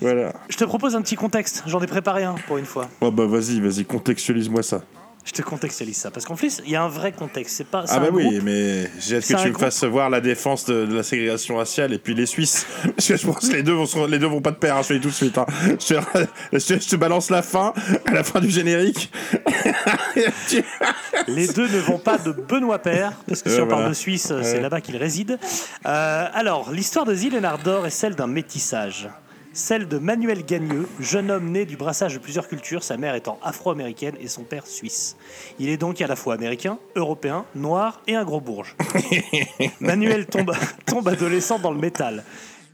Voilà. 0.00 0.32
Je 0.48 0.56
te 0.56 0.64
propose 0.64 0.96
un 0.96 1.02
petit 1.02 1.16
contexte. 1.16 1.64
J'en 1.66 1.82
ai 1.82 1.86
préparé 1.86 2.24
un 2.24 2.34
pour 2.46 2.56
une 2.56 2.64
fois. 2.64 2.88
Oh 3.02 3.10
bah 3.10 3.26
vas-y, 3.26 3.60
vas-y, 3.60 3.84
contextualise-moi 3.84 4.62
ça. 4.62 4.80
Je 5.24 5.30
te 5.30 5.42
contextualise 5.42 5.96
ça. 5.96 6.10
Parce 6.10 6.26
qu'en 6.26 6.34
plus, 6.34 6.60
il 6.64 6.70
y 6.72 6.76
a 6.76 6.82
un 6.82 6.88
vrai 6.88 7.12
contexte. 7.12 7.56
C'est 7.56 7.66
pas. 7.68 7.84
Ah 7.88 8.00
bah 8.00 8.08
un 8.10 8.14
oui, 8.14 8.24
groupe- 8.24 8.42
mais 8.42 8.90
j'ai 8.98 9.16
hâte 9.18 9.22
que 9.22 9.26
tu 9.28 9.34
me 9.34 9.50
groupe- 9.52 9.60
fasses 9.60 9.84
voir 9.84 10.10
la 10.10 10.20
défense 10.20 10.64
de, 10.66 10.84
de 10.84 10.94
la 10.96 11.04
ségrégation 11.04 11.56
raciale 11.58 11.92
et 11.92 11.98
puis 11.98 12.12
les 12.14 12.26
Suisses. 12.26 12.66
Parce 12.96 13.06
que 13.06 13.16
je 13.16 13.26
pense 13.26 13.48
que 13.48 13.54
les 13.54 13.62
deux 13.62 13.72
vont, 13.72 13.86
se- 13.86 14.06
les 14.08 14.18
deux 14.18 14.26
vont 14.26 14.40
pas 14.40 14.50
de 14.50 14.56
pair, 14.56 14.76
hein, 14.76 14.82
je 14.82 14.88
te 14.88 14.92
dis 14.94 15.00
tout 15.00 15.08
de 15.10 15.14
suite. 15.14 15.38
hein. 15.38 15.46
Je, 15.78 15.94
te, 16.58 16.78
je 16.80 16.88
te- 16.88 16.96
balance 16.96 17.30
la 17.30 17.42
fin, 17.42 17.72
à 18.06 18.12
la 18.12 18.24
fin 18.24 18.40
du 18.40 18.50
générique. 18.50 19.12
Les 21.28 21.46
deux 21.48 21.68
ne 21.68 21.78
vont 21.78 21.98
pas 21.98 22.18
de 22.18 22.32
Benoît 22.32 22.78
Père, 22.80 23.12
parce 23.28 23.42
que 23.42 23.50
si 23.50 23.56
Ouais, 23.56 23.62
on 23.62 23.68
parle 23.68 23.88
de 23.88 23.94
Suisse, 23.94 24.28
euh, 24.30 24.40
c'est 24.42 24.60
là-bas 24.60 24.80
qu'il 24.80 24.96
réside. 24.96 25.38
Euh, 25.86 26.26
alors, 26.34 26.72
l'histoire 26.72 27.04
de 27.04 27.14
Zil 27.14 27.34
et 27.34 27.40
Nardor 27.40 27.86
est 27.86 27.90
celle 27.90 28.14
d'un 28.14 28.26
métissage. 28.26 29.08
Celle 29.54 29.86
de 29.86 29.98
Manuel 29.98 30.44
Gagneux, 30.46 30.88
jeune 30.98 31.30
homme 31.30 31.50
né 31.50 31.66
du 31.66 31.76
brassage 31.76 32.14
de 32.14 32.18
plusieurs 32.18 32.48
cultures, 32.48 32.82
sa 32.82 32.96
mère 32.96 33.14
étant 33.14 33.38
afro-américaine 33.42 34.14
et 34.18 34.26
son 34.28 34.44
père 34.44 34.66
suisse. 34.66 35.16
Il 35.58 35.68
est 35.68 35.76
donc 35.76 36.00
à 36.00 36.06
la 36.06 36.16
fois 36.16 36.34
américain, 36.34 36.78
européen, 36.96 37.44
noir 37.54 38.00
et 38.06 38.14
un 38.16 38.24
gros 38.24 38.40
bourge. 38.40 38.74
Manuel 39.80 40.24
tombe, 40.26 40.52
tombe 40.86 41.06
adolescent 41.08 41.58
dans 41.58 41.70
le 41.70 41.78
métal. 41.78 42.24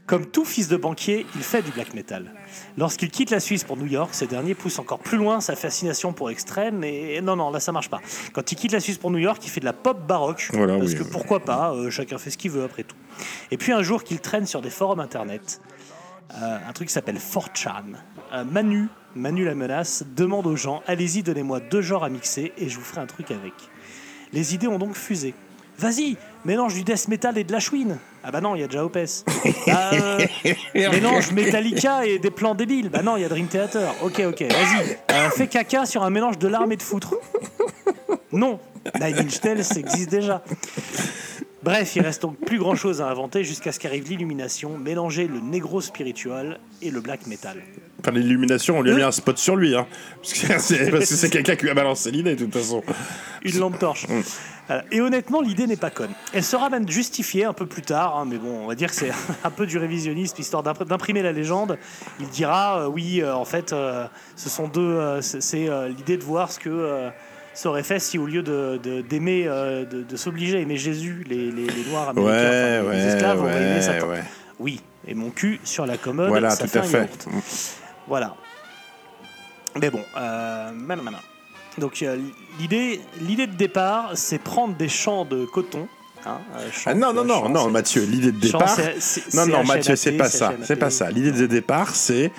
Comme 0.05 0.25
tout 0.25 0.45
fils 0.45 0.69
de 0.69 0.77
banquier, 0.77 1.27
il 1.35 1.41
fait 1.43 1.61
du 1.61 1.69
black 1.69 1.93
metal. 1.93 2.33
Lorsqu'il 2.77 3.11
quitte 3.11 3.29
la 3.29 3.39
Suisse 3.39 3.63
pour 3.63 3.77
New 3.77 3.85
York, 3.85 4.15
ce 4.15 4.25
dernier 4.25 4.55
pousse 4.55 4.79
encore 4.79 4.97
plus 4.99 5.17
loin 5.19 5.39
sa 5.41 5.55
fascination 5.55 6.13
pour 6.13 6.29
l'extrême 6.29 6.83
et 6.83 7.21
non, 7.21 7.35
non, 7.35 7.51
là 7.51 7.59
ça 7.59 7.71
marche 7.71 7.89
pas. 7.89 7.99
Quand 8.33 8.51
il 8.51 8.55
quitte 8.55 8.71
la 8.71 8.79
Suisse 8.79 8.97
pour 8.97 9.11
New 9.11 9.19
York, 9.19 9.39
il 9.45 9.49
fait 9.51 9.59
de 9.59 9.65
la 9.65 9.73
pop 9.73 10.07
baroque, 10.07 10.49
Voilà, 10.53 10.77
parce 10.79 10.93
oui. 10.93 10.97
que 10.97 11.03
pourquoi 11.03 11.41
pas, 11.41 11.73
euh, 11.73 11.91
chacun 11.91 12.17
fait 12.17 12.31
ce 12.31 12.37
qu'il 12.39 12.49
veut 12.51 12.63
après 12.63 12.83
tout. 12.83 12.95
Et 13.51 13.57
puis 13.57 13.71
un 13.73 13.83
jour 13.83 14.03
qu'il 14.03 14.19
traîne 14.19 14.47
sur 14.47 14.61
des 14.61 14.71
forums 14.71 14.99
internet, 15.01 15.61
un 16.31 16.73
truc 16.73 16.87
qui 16.87 16.93
s'appelle 16.93 17.17
4chan. 17.17 17.95
Euh, 18.33 18.43
Manu, 18.43 18.87
Manu 19.15 19.43
la 19.43 19.55
menace, 19.55 20.03
demande 20.15 20.45
aux 20.45 20.55
gens 20.55 20.83
allez-y, 20.85 21.23
donnez-moi 21.23 21.59
deux 21.59 21.81
genres 21.81 22.03
à 22.03 22.09
mixer 22.09 22.53
et 22.57 22.69
je 22.69 22.77
vous 22.77 22.83
ferai 22.83 23.01
un 23.01 23.07
truc 23.07 23.31
avec. 23.31 23.53
Les 24.33 24.53
idées 24.53 24.67
ont 24.67 24.77
donc 24.77 24.95
fusé. 24.95 25.33
Vas-y, 25.79 26.17
mélange 26.45 26.73
du 26.73 26.83
death 26.83 27.07
metal 27.07 27.37
et 27.37 27.43
de 27.43 27.51
la 27.51 27.59
chouine. 27.59 27.97
Ah 28.23 28.31
bah 28.31 28.41
non, 28.41 28.53
il 28.53 28.61
y 28.61 28.63
a 28.63 28.67
déjà 28.67 28.83
Opes. 28.83 28.97
Bah, 29.65 29.91
euh, 29.93 30.91
mélange 30.91 31.31
Metallica 31.31 32.05
et 32.05 32.19
des 32.19 32.31
plans 32.31 32.53
débiles. 32.53 32.89
Bah 32.89 33.01
non, 33.01 33.15
il 33.15 33.21
y 33.21 33.25
a 33.25 33.29
Dream 33.29 33.47
Theater. 33.47 33.93
Ok, 34.03 34.21
ok, 34.27 34.41
vas-y. 34.41 34.97
Euh, 35.11 35.29
fais 35.29 35.47
caca 35.47 35.85
sur 35.85 36.03
un 36.03 36.09
mélange 36.09 36.37
de 36.37 36.47
larmes 36.47 36.71
et 36.71 36.77
de 36.77 36.83
foutre. 36.83 37.15
Non, 38.31 38.59
Nine 38.99 39.19
Inch 39.19 39.43
Nails 39.43 39.77
existe 39.77 40.09
déjà. 40.09 40.43
Bref, 41.61 41.95
il 41.97 42.01
reste 42.03 42.21
donc 42.21 42.37
plus 42.39 42.57
grand 42.57 42.75
chose 42.75 43.01
à 43.01 43.09
inventer 43.09 43.43
jusqu'à 43.43 43.73
ce 43.73 43.79
qu'arrive 43.79 44.07
l'illumination, 44.07 44.77
mélanger 44.77 45.27
le 45.27 45.39
négro 45.41 45.81
spiritual 45.81 46.57
et 46.81 46.89
le 46.89 47.01
black 47.01 47.27
metal. 47.27 47.57
Enfin, 47.99 48.11
l'illumination, 48.11 48.77
on 48.77 48.81
lui 48.81 48.91
a 48.91 48.95
mis 48.95 49.01
un 49.01 49.11
spot 49.11 49.37
sur 49.37 49.57
lui, 49.57 49.75
hein. 49.75 49.85
Parce 50.21 50.33
que 50.33 51.03
c'est 51.05 51.29
quelqu'un 51.29 51.57
qui 51.57 51.63
lui 51.63 51.71
a 51.71 51.73
balancé 51.73 52.11
l'idée, 52.11 52.35
de 52.37 52.45
toute 52.45 52.53
façon. 52.53 52.81
Une 53.43 53.59
lampe 53.59 53.77
torche. 53.77 54.05
Voilà. 54.67 54.85
Et 54.91 55.01
honnêtement, 55.01 55.41
l'idée 55.41 55.67
n'est 55.67 55.75
pas 55.75 55.89
conne. 55.89 56.11
Elle 56.31 56.45
sera 56.45 56.69
même 56.69 56.87
justifiée 56.87 57.43
un 57.43 57.51
peu 57.53 57.65
plus 57.65 57.81
tard, 57.81 58.17
hein, 58.17 58.25
mais 58.25 58.37
bon, 58.37 58.61
on 58.63 58.67
va 58.67 58.75
dire 58.75 58.89
que 58.89 58.95
c'est 58.95 59.11
un 59.43 59.49
peu 59.49 59.65
du 59.65 59.77
révisionnisme, 59.77 60.35
histoire 60.39 60.63
d'impr- 60.63 60.85
d'imprimer 60.85 61.21
la 61.21 61.33
légende. 61.33 61.77
Il 62.21 62.29
dira, 62.29 62.83
euh, 62.83 62.87
oui, 62.87 63.21
euh, 63.21 63.35
en 63.35 63.45
fait, 63.45 63.73
euh, 63.73 64.05
ce 64.37 64.47
sont 64.47 64.69
deux. 64.69 65.19
c'est 65.21 65.67
l'idée 65.89 66.15
de 66.15 66.23
voir 66.23 66.51
ce 66.53 66.59
que 66.59 67.09
ça 67.61 67.69
aurait 67.69 67.83
fait 67.83 67.99
si, 67.99 68.17
au 68.17 68.25
lieu 68.25 68.41
de 68.41 68.79
de- 68.81 69.01
d'aimer, 69.01 69.43
euh, 69.47 69.83
de, 69.85 70.03
de 70.03 70.15
s'obliger 70.17 70.57
à 70.57 70.59
aimer 70.61 70.77
Jésus, 70.77 71.25
les, 71.27 71.51
les- 71.51 71.67
les 71.67 71.85
Noirs 71.89 72.09
américains, 72.09 72.31
Ouais, 72.31 72.79
enfin, 72.81 72.91
les 72.93 72.97
ouais, 73.03 73.07
esclaves, 73.13 73.39
auraient 73.41 73.61
aimé 73.61 73.81
Satan. 73.81 74.07
Oui, 74.59 74.81
et 75.07 75.13
mon 75.13 75.29
cul 75.29 75.59
sur 75.63 75.85
la 75.85 75.97
commode, 75.97 76.29
Voilà, 76.29 76.51
ça 76.51 76.63
tout 76.63 76.69
fait 76.69 76.79
à 76.79 76.83
un 76.83 76.85
fait. 76.85 76.97
yaourt. 76.99 77.27
Voilà. 78.07 78.35
Mais 79.81 79.89
bon, 79.89 80.01
euh, 80.17 80.71
maintenant, 80.73 81.03
maintenant. 81.03 81.19
Donc 81.77 82.01
euh, 82.01 82.17
l'idée, 82.59 82.99
l'idée 83.21 83.47
de 83.47 83.55
départ, 83.55 84.11
c'est 84.15 84.39
prendre 84.39 84.75
des 84.75 84.89
champs 84.89 85.25
de 85.25 85.45
coton. 85.45 85.87
hein, 86.25 86.39
euh, 86.57 86.67
Ah 86.85 86.93
non, 86.93 87.13
non, 87.13 87.23
non, 87.23 87.47
non, 87.49 87.69
Mathieu, 87.69 88.03
l'idée 88.03 88.31
de 88.31 88.39
départ. 88.39 88.69
c'est- 88.69 88.95
c'est- 88.99 89.33
Non, 89.33 89.45
non, 89.45 89.63
Mathieu, 89.63 89.95
c'est 89.95 90.13
pas 90.13 90.29
ça. 90.29 90.53
C'est 90.63 90.75
pas 90.75 90.89
ça. 90.89 91.09
L'idée 91.11 91.31
de 91.31 91.45
départ, 91.45 91.93
c'est 91.95 92.31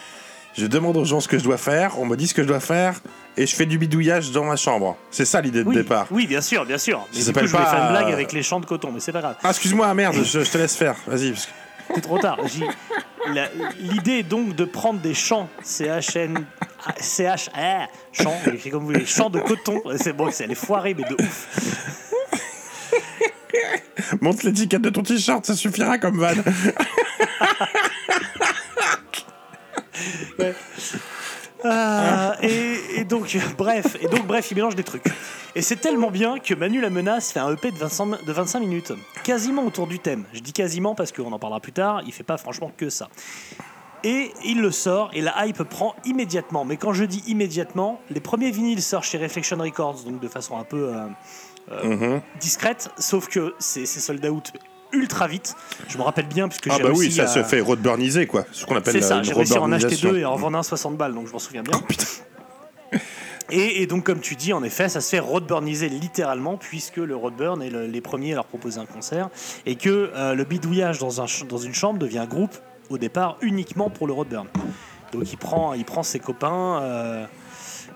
je 0.57 0.67
demande 0.67 0.97
aux 0.97 1.05
gens 1.05 1.21
ce 1.21 1.29
que 1.29 1.39
je 1.39 1.45
dois 1.45 1.57
faire, 1.59 1.99
on 1.99 2.07
me 2.07 2.17
dit 2.17 2.27
ce 2.27 2.35
que 2.35 2.43
je 2.43 2.49
dois 2.49 2.61
faire, 2.61 3.01
et 3.37 3.47
je 3.47 3.55
fais 3.55 3.67
du 3.67 3.79
bidouillage 3.79 4.31
dans 4.33 4.45
ma 4.45 4.57
chambre. 4.57 4.97
C'est 5.11 5.25
ça 5.25 5.41
l'idée 5.41 5.63
de 5.65 5.69
Oui, 5.69 5.77
départ. 5.77 6.07
oui, 6.11 6.27
bien 6.27 6.41
sûr, 6.41 6.65
bien 6.67 6.79
sûr. 6.79 7.07
Mais 7.13 7.21
Ça 7.21 7.21
coup, 7.21 7.27
s'appelle 7.27 7.47
je 7.47 7.53
voulais 7.53 7.65
pas, 7.65 7.71
faire 7.71 7.83
une 7.85 7.91
blague 7.91 8.13
avec 8.13 8.33
les 8.33 8.43
champs 8.43 8.61
de 8.61 8.67
coton, 8.67 8.91
mais 8.93 9.01
c'est 9.01 9.13
pas 9.13 9.21
grave. 9.21 9.37
Ah, 9.43 9.51
excuse-moi, 9.51 9.93
merde, 9.95 10.17
je, 10.23 10.41
je 10.45 10.51
te 10.51 10.59
laisse 10.59 10.77
faire. 10.77 10.97
Vas-y. 11.07 11.31
parce 11.33 11.47
que- 11.47 11.53
C'est 11.95 12.01
trop 12.03 12.19
tard. 12.19 12.39
L'idée 13.81 14.19
est 14.19 14.23
donc 14.23 14.55
de 14.55 14.65
prendre 14.65 15.01
des 15.01 15.15
champs 15.15 15.49
CHN. 15.65 16.45
CH, 17.01 17.51
ah, 17.55 17.87
champs, 18.13 18.37
écrit 18.53 18.71
comme 18.71 18.81
vous 18.81 18.87
voulez, 18.93 19.05
champs 19.07 19.29
de 19.31 19.41
coton. 19.41 19.83
C'est 19.97 20.13
bon, 20.13 20.31
c'est 20.31 20.47
les 20.47 20.55
foirée, 20.55 20.95
mais 20.95 21.03
de 21.05 21.15
ouf. 21.23 21.49
Montre 24.21 24.47
l'étiquette 24.47 24.83
de 24.83 24.91
ton 24.91 25.03
t-shirt, 25.03 25.45
ça 25.45 25.55
suffira 25.55 25.99
comme 25.99 26.19
vanne. 26.19 26.43
Ah, 31.63 32.37
et, 32.43 33.00
et 33.00 33.00
donc, 33.11 33.37
bref, 33.59 33.97
et 34.01 34.09
donc, 34.09 34.27
bref, 34.27 34.51
il 34.51 34.55
mélange 34.55 34.77
des 34.77 34.85
trucs. 34.85 35.05
Et 35.55 35.63
c'est 35.63 35.77
tellement 35.77 36.11
bien 36.11 36.39
que 36.39 36.55
Manu 36.55 36.81
la 36.81 36.89
menace 36.91 37.33
fait 37.33 37.41
un 37.41 37.53
EP 37.53 37.71
de 37.71 37.77
25, 37.77 38.25
de 38.25 38.33
25 38.33 38.61
minutes, 38.61 38.93
quasiment 39.25 39.65
autour 39.67 39.87
du 39.87 39.99
thème. 39.99 40.25
Je 40.33 40.41
dis 40.41 40.53
quasiment 40.53 40.95
parce 40.95 41.13
qu'on 41.13 41.33
en 41.33 41.39
parlera 41.39 41.61
plus 41.61 41.73
tard, 41.73 42.03
il 42.07 42.13
fait 42.13 42.23
pas 42.23 42.39
franchement 42.39 42.71
que 42.77 42.89
ça. 42.89 43.09
Et 44.03 44.31
il 44.47 44.63
le 44.63 44.71
sort, 44.71 45.11
et 45.13 45.21
la 45.21 45.45
hype 45.47 45.63
prend 45.65 45.95
immédiatement. 46.07 46.65
Mais 46.65 46.79
quand 46.79 46.95
je 46.95 47.05
dis 47.05 47.23
immédiatement, 47.27 48.01
les 48.09 48.21
premiers 48.21 48.51
vinyles 48.51 48.81
sortent 48.81 49.05
chez 49.05 49.19
Reflection 49.19 49.59
Records, 49.59 50.05
donc 50.07 50.21
de 50.21 50.29
façon 50.29 50.57
un 50.57 50.65
peu 50.65 50.95
euh, 50.95 51.07
euh, 51.73 52.19
discrète, 52.41 52.89
sauf 52.99 53.29
que 53.29 53.55
c'est 53.59 53.85
sold 53.85 54.25
out 54.25 54.53
ultra 54.93 55.27
vite. 55.29 55.55
Je 55.89 55.99
me 55.99 56.03
rappelle 56.03 56.27
bien, 56.29 56.49
puisque 56.49 56.69
Ah 56.71 56.75
j'ai 56.79 56.83
bah 56.83 56.91
oui, 56.95 57.13
ça 57.13 57.25
à- 57.25 57.27
se 57.27 57.43
fait 57.43 57.61
roadburniser, 57.61 58.27
quoi. 58.27 58.45
Ce 58.53 58.65
qu'on 58.65 58.77
appelle 58.77 58.95
c'est 58.95 59.03
ça, 59.03 59.23
j'ai 59.23 59.35
réussi 59.35 59.55
à 59.55 59.61
en 59.63 59.71
acheter 59.71 59.97
deux 59.97 60.19
et 60.19 60.23
à 60.25 60.31
en 60.31 60.37
vendre 60.37 60.57
un 60.59 60.63
60 60.63 60.97
balles, 60.97 61.15
donc 61.15 61.27
je 61.27 61.33
m'en 61.33 61.39
souviens 61.39 61.63
bien. 61.63 61.79
putain. 61.81 62.05
Et, 63.53 63.87
donc, 63.87 64.05
comme 64.05 64.21
tu 64.21 64.37
dis, 64.37 64.53
en 64.53 64.63
effet, 64.63 64.89
ça 64.89 65.01
se 65.01 65.09
fait 65.09 65.19
roadburniser 65.19 65.89
littéralement, 65.89 66.57
puisque 66.57 66.99
le 66.99 67.17
roadburn 67.17 67.61
est 67.63 67.71
le- 67.71 67.87
les 67.87 68.01
premiers 68.01 68.33
à 68.33 68.37
leur 68.37 68.45
proposer 68.45 68.79
un 68.79 68.87
concert, 68.87 69.29
et 69.67 69.75
que 69.75 70.13
euh, 70.15 70.35
le 70.35 70.45
bidouillage 70.45 70.99
dans, 70.99 71.11
une 71.11 71.75
chambre 71.75 71.99
devient 71.99 72.19
un 72.19 72.27
groupe, 72.27 72.57
au 72.91 72.99
départ, 72.99 73.39
uniquement 73.41 73.91
pour 73.91 74.07
le 74.07 74.13
roadburn. 74.13 74.47
Donc, 75.13 75.33
il 75.33 75.39
prend, 75.39 76.03
ses 76.05 76.21
copains, 76.21 76.81
euh, 76.83 77.27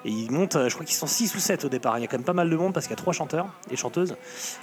Et 0.05 0.11
ils 0.11 0.31
montent, 0.31 0.57
euh, 0.57 0.69
je 0.69 0.75
crois 0.75 0.85
qu'ils 0.85 0.97
sont 0.97 1.07
6 1.07 1.35
ou 1.35 1.39
7 1.39 1.65
au 1.65 1.69
départ. 1.69 1.99
Il 1.99 2.03
y 2.03 2.05
a 2.05 2.09
quand 2.09 2.19
même 2.19 2.25
pas 2.25 2.35
mal 2.35 2.51
de 2.51 2.57
monde 2.57 2.75
parce 2.75 2.87
qu'il 2.87 2.93
y 2.93 2.99
a 2.99 3.03
trois 3.03 3.15
chanteurs 3.15 3.47
et 3.71 3.77
chanteuses. 3.77 4.17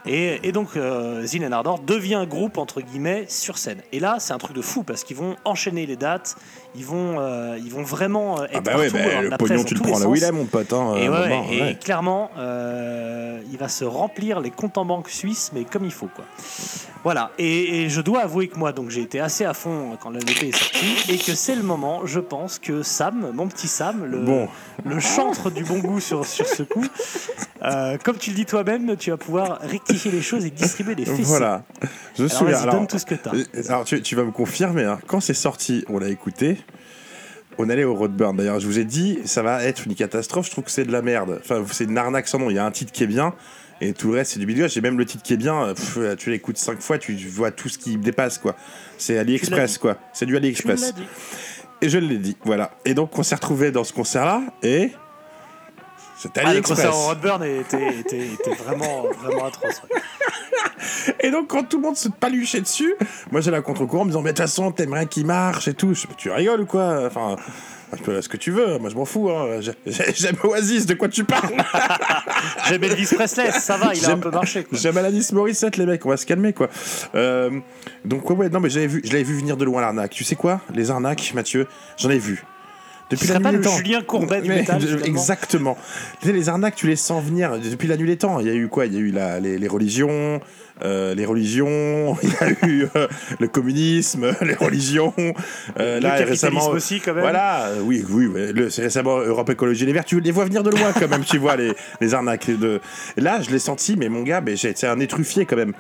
Et, 0.06 0.52
donc, 0.52 0.76
euh, 0.76 1.26
and 1.26 1.52
Ardor 1.52 1.80
devient 1.80 2.16
un 2.16 2.26
groupe, 2.26 2.58
entre 2.58 2.82
guillemets, 2.82 3.26
sur 3.28 3.58
scène. 3.58 3.82
Et 3.92 4.00
là, 4.00 4.18
c'est 4.20 4.34
un 4.34 4.38
truc 4.38 4.56
de 4.56 4.62
fou 4.62 4.84
parce 4.84 5.04
qu'ils 5.04 5.18
vont 5.18 5.36
enchaîner 5.46 5.86
les 5.86 5.96
dates. 5.96 6.36
Ils 6.74 6.86
vont, 6.86 7.20
euh, 7.20 7.58
ils 7.64 7.70
vont 7.72 7.84
vraiment 7.84 8.40
euh, 8.40 8.46
être 8.46 8.52
Ah 8.56 8.62
bah 8.62 8.78
ouais, 8.78 8.90
partout. 8.90 9.06
bah, 9.06 9.18
Alors, 9.18 9.32
le 9.32 9.38
pognon, 9.38 9.64
tu 9.66 9.74
le 9.74 9.82
prends 9.82 10.00
là 10.00 10.08
où 10.08 10.16
il 10.16 10.24
est, 10.24 10.32
mon 10.32 10.46
pote. 10.46 10.72
Hein, 10.72 10.94
Et, 10.98 11.08
euh, 11.08 11.12
ouais, 11.12 11.30
moment, 11.30 11.46
et 11.52 11.62
ouais. 11.62 11.76
clairement, 11.82 12.32
euh, 12.38 13.42
il 13.52 13.58
va 13.58 13.68
se 13.68 13.84
remplir 13.84 14.40
les 14.40 14.52
comptes 14.52 14.78
en 14.78 14.86
banque 14.86 15.10
suisses, 15.10 15.52
mais 15.54 15.66
comme 15.66 15.84
il 15.84 15.92
faut, 15.92 16.08
quoi. 16.16 16.24
Voilà. 17.04 17.32
Et, 17.40 17.82
et 17.84 17.90
je 17.90 18.00
dois 18.00 18.22
avouer 18.22 18.48
que 18.48 18.58
moi, 18.58 18.72
donc 18.72 18.90
j'ai 18.90 19.02
été 19.02 19.20
assez 19.20 19.44
à 19.44 19.54
fond 19.54 19.98
quand 20.00 20.12
l'LP 20.12 20.44
est 20.44 20.56
sorti, 20.58 21.12
et 21.12 21.18
que 21.18 21.34
c'est 21.34 21.56
le 21.56 21.64
moment, 21.64 22.06
je 22.06 22.20
pense, 22.20 22.58
que 22.60 22.84
Sam, 22.84 23.32
mon 23.34 23.48
petit 23.48 23.68
Sam, 23.68 24.06
le, 24.06 24.20
Bon. 24.20 24.48
le 24.86 25.00
chantre 25.00 25.50
du 25.50 25.64
bon 25.64 25.80
goût 25.80 26.00
sur, 26.00 26.26
sur 26.26 26.46
ce 26.48 26.62
coup, 26.64 26.86
euh, 27.64 27.98
comme 28.04 28.18
tu 28.18 28.30
le 28.30 28.36
dis 28.36 28.46
toi-même, 28.46 28.96
tu 28.98 29.10
vas 29.10 29.18
pouvoir 29.18 29.60
rectifier 29.62 30.12
les 30.12 30.22
choses 30.22 30.46
et 30.46 30.52
distribuer 30.52 30.96
des 30.96 31.06
fessées. 31.06 31.24
Voilà. 31.24 31.64
Je 32.16 32.24
Alors 32.24 32.32
souviens. 32.38 32.58
vas-y, 32.58 32.72
donne 32.72 32.88
tout 32.88 33.00
ce 33.00 33.06
que 33.06 33.16
euh, 33.16 33.44
alors 33.68 33.84
tu, 33.84 34.02
tu 34.02 34.16
vas 34.16 34.24
me 34.24 34.32
confirmer, 34.32 34.84
hein, 34.86 35.00
quand 35.08 35.20
c'est 35.20 35.34
sorti, 35.34 35.84
on 35.90 35.98
l'a 36.00 36.10
écouté. 36.10 36.60
On 37.58 37.70
allait 37.70 37.84
au 37.84 37.94
Roadburn. 37.94 38.36
D'ailleurs, 38.36 38.60
je 38.60 38.66
vous 38.66 38.80
ai 38.80 38.86
dit, 38.86 39.20
ça 39.26 39.44
va 39.44 39.64
être 39.64 39.86
une 39.86 39.96
catastrophe. 39.96 40.48
Je 40.48 40.52
trouve 40.52 40.64
que 40.64 40.72
c'est 40.72 40.86
de 40.86 40.92
la 40.92 41.02
merde. 41.02 41.40
Enfin, 41.42 41.64
c'est 41.72 41.84
une 41.84 41.98
arnaque 41.98 42.28
sans 42.28 42.40
nom. 42.40 42.50
Il 42.50 42.56
y 42.56 42.60
a 42.60 42.66
un 42.66 42.72
titre 42.72 42.92
qui 42.92 43.04
est 43.04 43.08
bien. 43.08 43.34
Et 43.82 43.94
tout 43.94 44.10
le 44.10 44.18
reste, 44.18 44.34
c'est 44.34 44.40
du 44.40 44.46
bidouillage. 44.46 44.74
J'ai 44.74 44.82
même 44.82 44.98
le 44.98 45.06
titre 45.06 45.24
qui 45.24 45.34
est 45.34 45.38
bien. 45.38 45.74
pff, 45.74 46.00
tu 46.18 46.30
l'écoutes 46.30 46.58
cinq 46.58 46.82
fois, 46.82 46.98
tu 46.98 47.14
vois 47.28 47.52
tout 47.52 47.68
ce 47.68 47.78
qui 47.78 47.98
dépasse, 47.98 48.38
quoi. 48.38 48.56
C'est 48.98 49.18
AliExpress, 49.18 49.78
quoi. 49.80 49.98
C'est 50.14 50.26
du 50.26 50.38
AliExpress. 50.38 50.94
Et 51.82 51.90
je 51.90 51.98
l'ai 51.98 52.18
dit, 52.18 52.38
voilà. 52.46 52.72
Et 52.86 52.94
donc, 52.94 53.18
on 53.18 53.24
s'est 53.24 53.36
retrouvés 53.36 53.72
dans 53.72 53.84
ce 53.84 53.94
concert-là, 53.94 54.44
et. 54.64 54.92
C'était 56.22 56.42
Ah, 56.46 56.54
le 56.54 56.62
concert 56.62 56.96
au 56.96 57.14
était, 57.44 57.98
était, 58.00 58.28
était 58.28 58.54
vraiment, 58.54 59.06
vraiment 59.24 59.46
atroce. 59.46 59.82
ouais. 59.92 60.02
Et 61.22 61.32
donc, 61.32 61.48
quand 61.48 61.64
tout 61.64 61.78
le 61.78 61.84
monde 61.84 61.98
se 61.98 62.10
paluchait 62.10 62.62
dessus, 62.62 62.94
moi 63.32 63.42
j'allais 63.42 63.58
à 63.58 63.62
contre-courant 63.62 64.04
en 64.04 64.06
me 64.06 64.10
disant, 64.12 64.22
mais 64.22 64.32
de 64.32 64.36
toute 64.38 64.46
façon, 64.46 64.72
t'aimerais 64.72 65.08
qu'il 65.08 65.26
marche 65.26 65.68
et 65.68 65.74
tout. 65.74 65.96
Je 65.96 66.06
tu 66.18 66.30
rigoles 66.30 66.62
ou 66.62 66.66
quoi? 66.68 67.08
Enfin, 67.08 67.38
tu 67.98 68.04
peux 68.04 68.22
ce 68.22 68.30
que 68.30 68.38
tu 68.38 68.52
veux, 68.52 68.78
moi 68.78 68.92
je 68.92 68.96
m'en 68.96 69.06
fous. 69.06 69.32
Hein. 69.32 69.62
J'ai- 69.62 69.74
j'ai- 69.88 70.14
J'aime 70.14 70.36
Oasis, 70.44 70.86
de 70.86 70.94
quoi 70.94 71.10
tu 71.10 71.24
parles? 71.24 71.56
J'aime 72.68 72.84
Elvis 72.84 73.08
Presley, 73.16 73.52
ça 73.52 73.78
va, 73.78 73.96
il 73.96 74.06
a 74.06 74.12
un 74.12 74.18
peu 74.20 74.30
marché. 74.30 74.68
J'aime 74.72 74.98
Alanis 74.98 75.30
Morissette, 75.34 75.78
les 75.78 75.88
mecs, 75.88 76.06
on 76.06 76.10
va 76.10 76.18
se 76.18 76.28
calmer 76.28 76.54
quoi. 76.54 76.70
Euh, 77.16 77.50
donc, 78.06 78.30
ouais, 78.30 78.36
ouais, 78.36 78.50
non, 78.50 78.60
mais 78.60 78.70
j'avais 78.70 78.88
vu, 78.88 79.02
je 79.04 79.12
l'avais 79.12 79.24
vu 79.24 79.40
venir 79.40 79.58
de 79.58 79.66
loin 79.66 79.82
l'arnaque. 79.82 80.12
Tu 80.12 80.24
sais 80.24 80.36
quoi? 80.36 80.62
Les 80.74 80.92
arnaques, 80.92 81.32
Mathieu, 81.34 81.68
j'en 81.98 82.12
ai 82.12 82.20
vu. 82.20 82.44
Depuis 83.12 83.28
la 83.28 83.40
nuit 83.40 83.52
le 83.52 83.58
des 83.60 83.64
temps. 83.64 83.78
Julien 83.78 84.02
Courbet 84.02 84.42
du 84.42 84.50
Mais- 84.50 84.56
métal, 84.62 84.80
de-. 84.82 85.06
Exactement. 85.06 85.78
Les 86.24 86.50
arnaques, 86.50 86.76
tu 86.76 86.88
les 86.88 86.96
sens 86.96 87.24
venir 87.24 87.52
depuis 87.60 87.88
la 87.88 87.98
nuit 87.98 88.08
des 88.08 88.18
temps. 88.18 88.40
Il 88.40 88.48
y 88.48 88.50
a 88.50 88.54
eu 88.54 88.68
quoi? 88.68 88.86
Il 88.86 88.94
y 88.94 88.98
a 88.98 89.00
eu 89.00 89.12
la, 89.12 89.40
les, 89.40 89.58
les 89.58 89.68
religions, 89.68 90.40
euh, 90.84 91.16
les 91.16 91.26
religions, 91.26 92.18
il 92.24 92.30
y 92.30 92.36
a 92.44 92.68
eu 92.68 92.88
euh, 92.96 93.08
le 93.40 93.48
communisme, 93.48 94.34
les 94.42 94.54
religions. 94.56 95.14
euh, 95.80 95.96
Le 95.98 96.02
là, 96.04 96.16
récemment, 96.16 96.68
aussi, 96.70 97.00
quand 97.00 97.14
même. 97.14 97.22
Voilà, 97.22 97.66
euh, 97.68 97.82
oui, 97.84 98.04
oui, 98.10 98.30
le- 98.54 98.70
c'est 98.70 98.84
récemment 98.84 99.20
Europe 99.20 99.50
Écologie 99.50 99.86
Les 99.86 99.94
Verts. 99.94 100.06
Tu 100.06 100.20
les 100.20 100.32
vois 100.32 100.46
venir 100.46 100.64
de 100.64 100.70
loin 100.70 100.92
quand 100.94 101.08
même, 101.08 101.24
tu 101.24 101.38
vois 101.38 101.56
les, 101.56 101.72
les 102.02 102.14
arnaques. 102.14 102.50
De... 102.50 102.80
Là, 103.18 103.42
je 103.42 103.50
l'ai 103.50 103.60
senti, 103.60 103.96
mais 103.98 104.10
mon 104.10 104.24
gars, 104.24 104.42
j'ai- 104.56 104.74
c'est 104.76 104.88
un 104.88 105.00
étruffier 105.00 105.46
quand 105.46 105.56
même. 105.58 105.74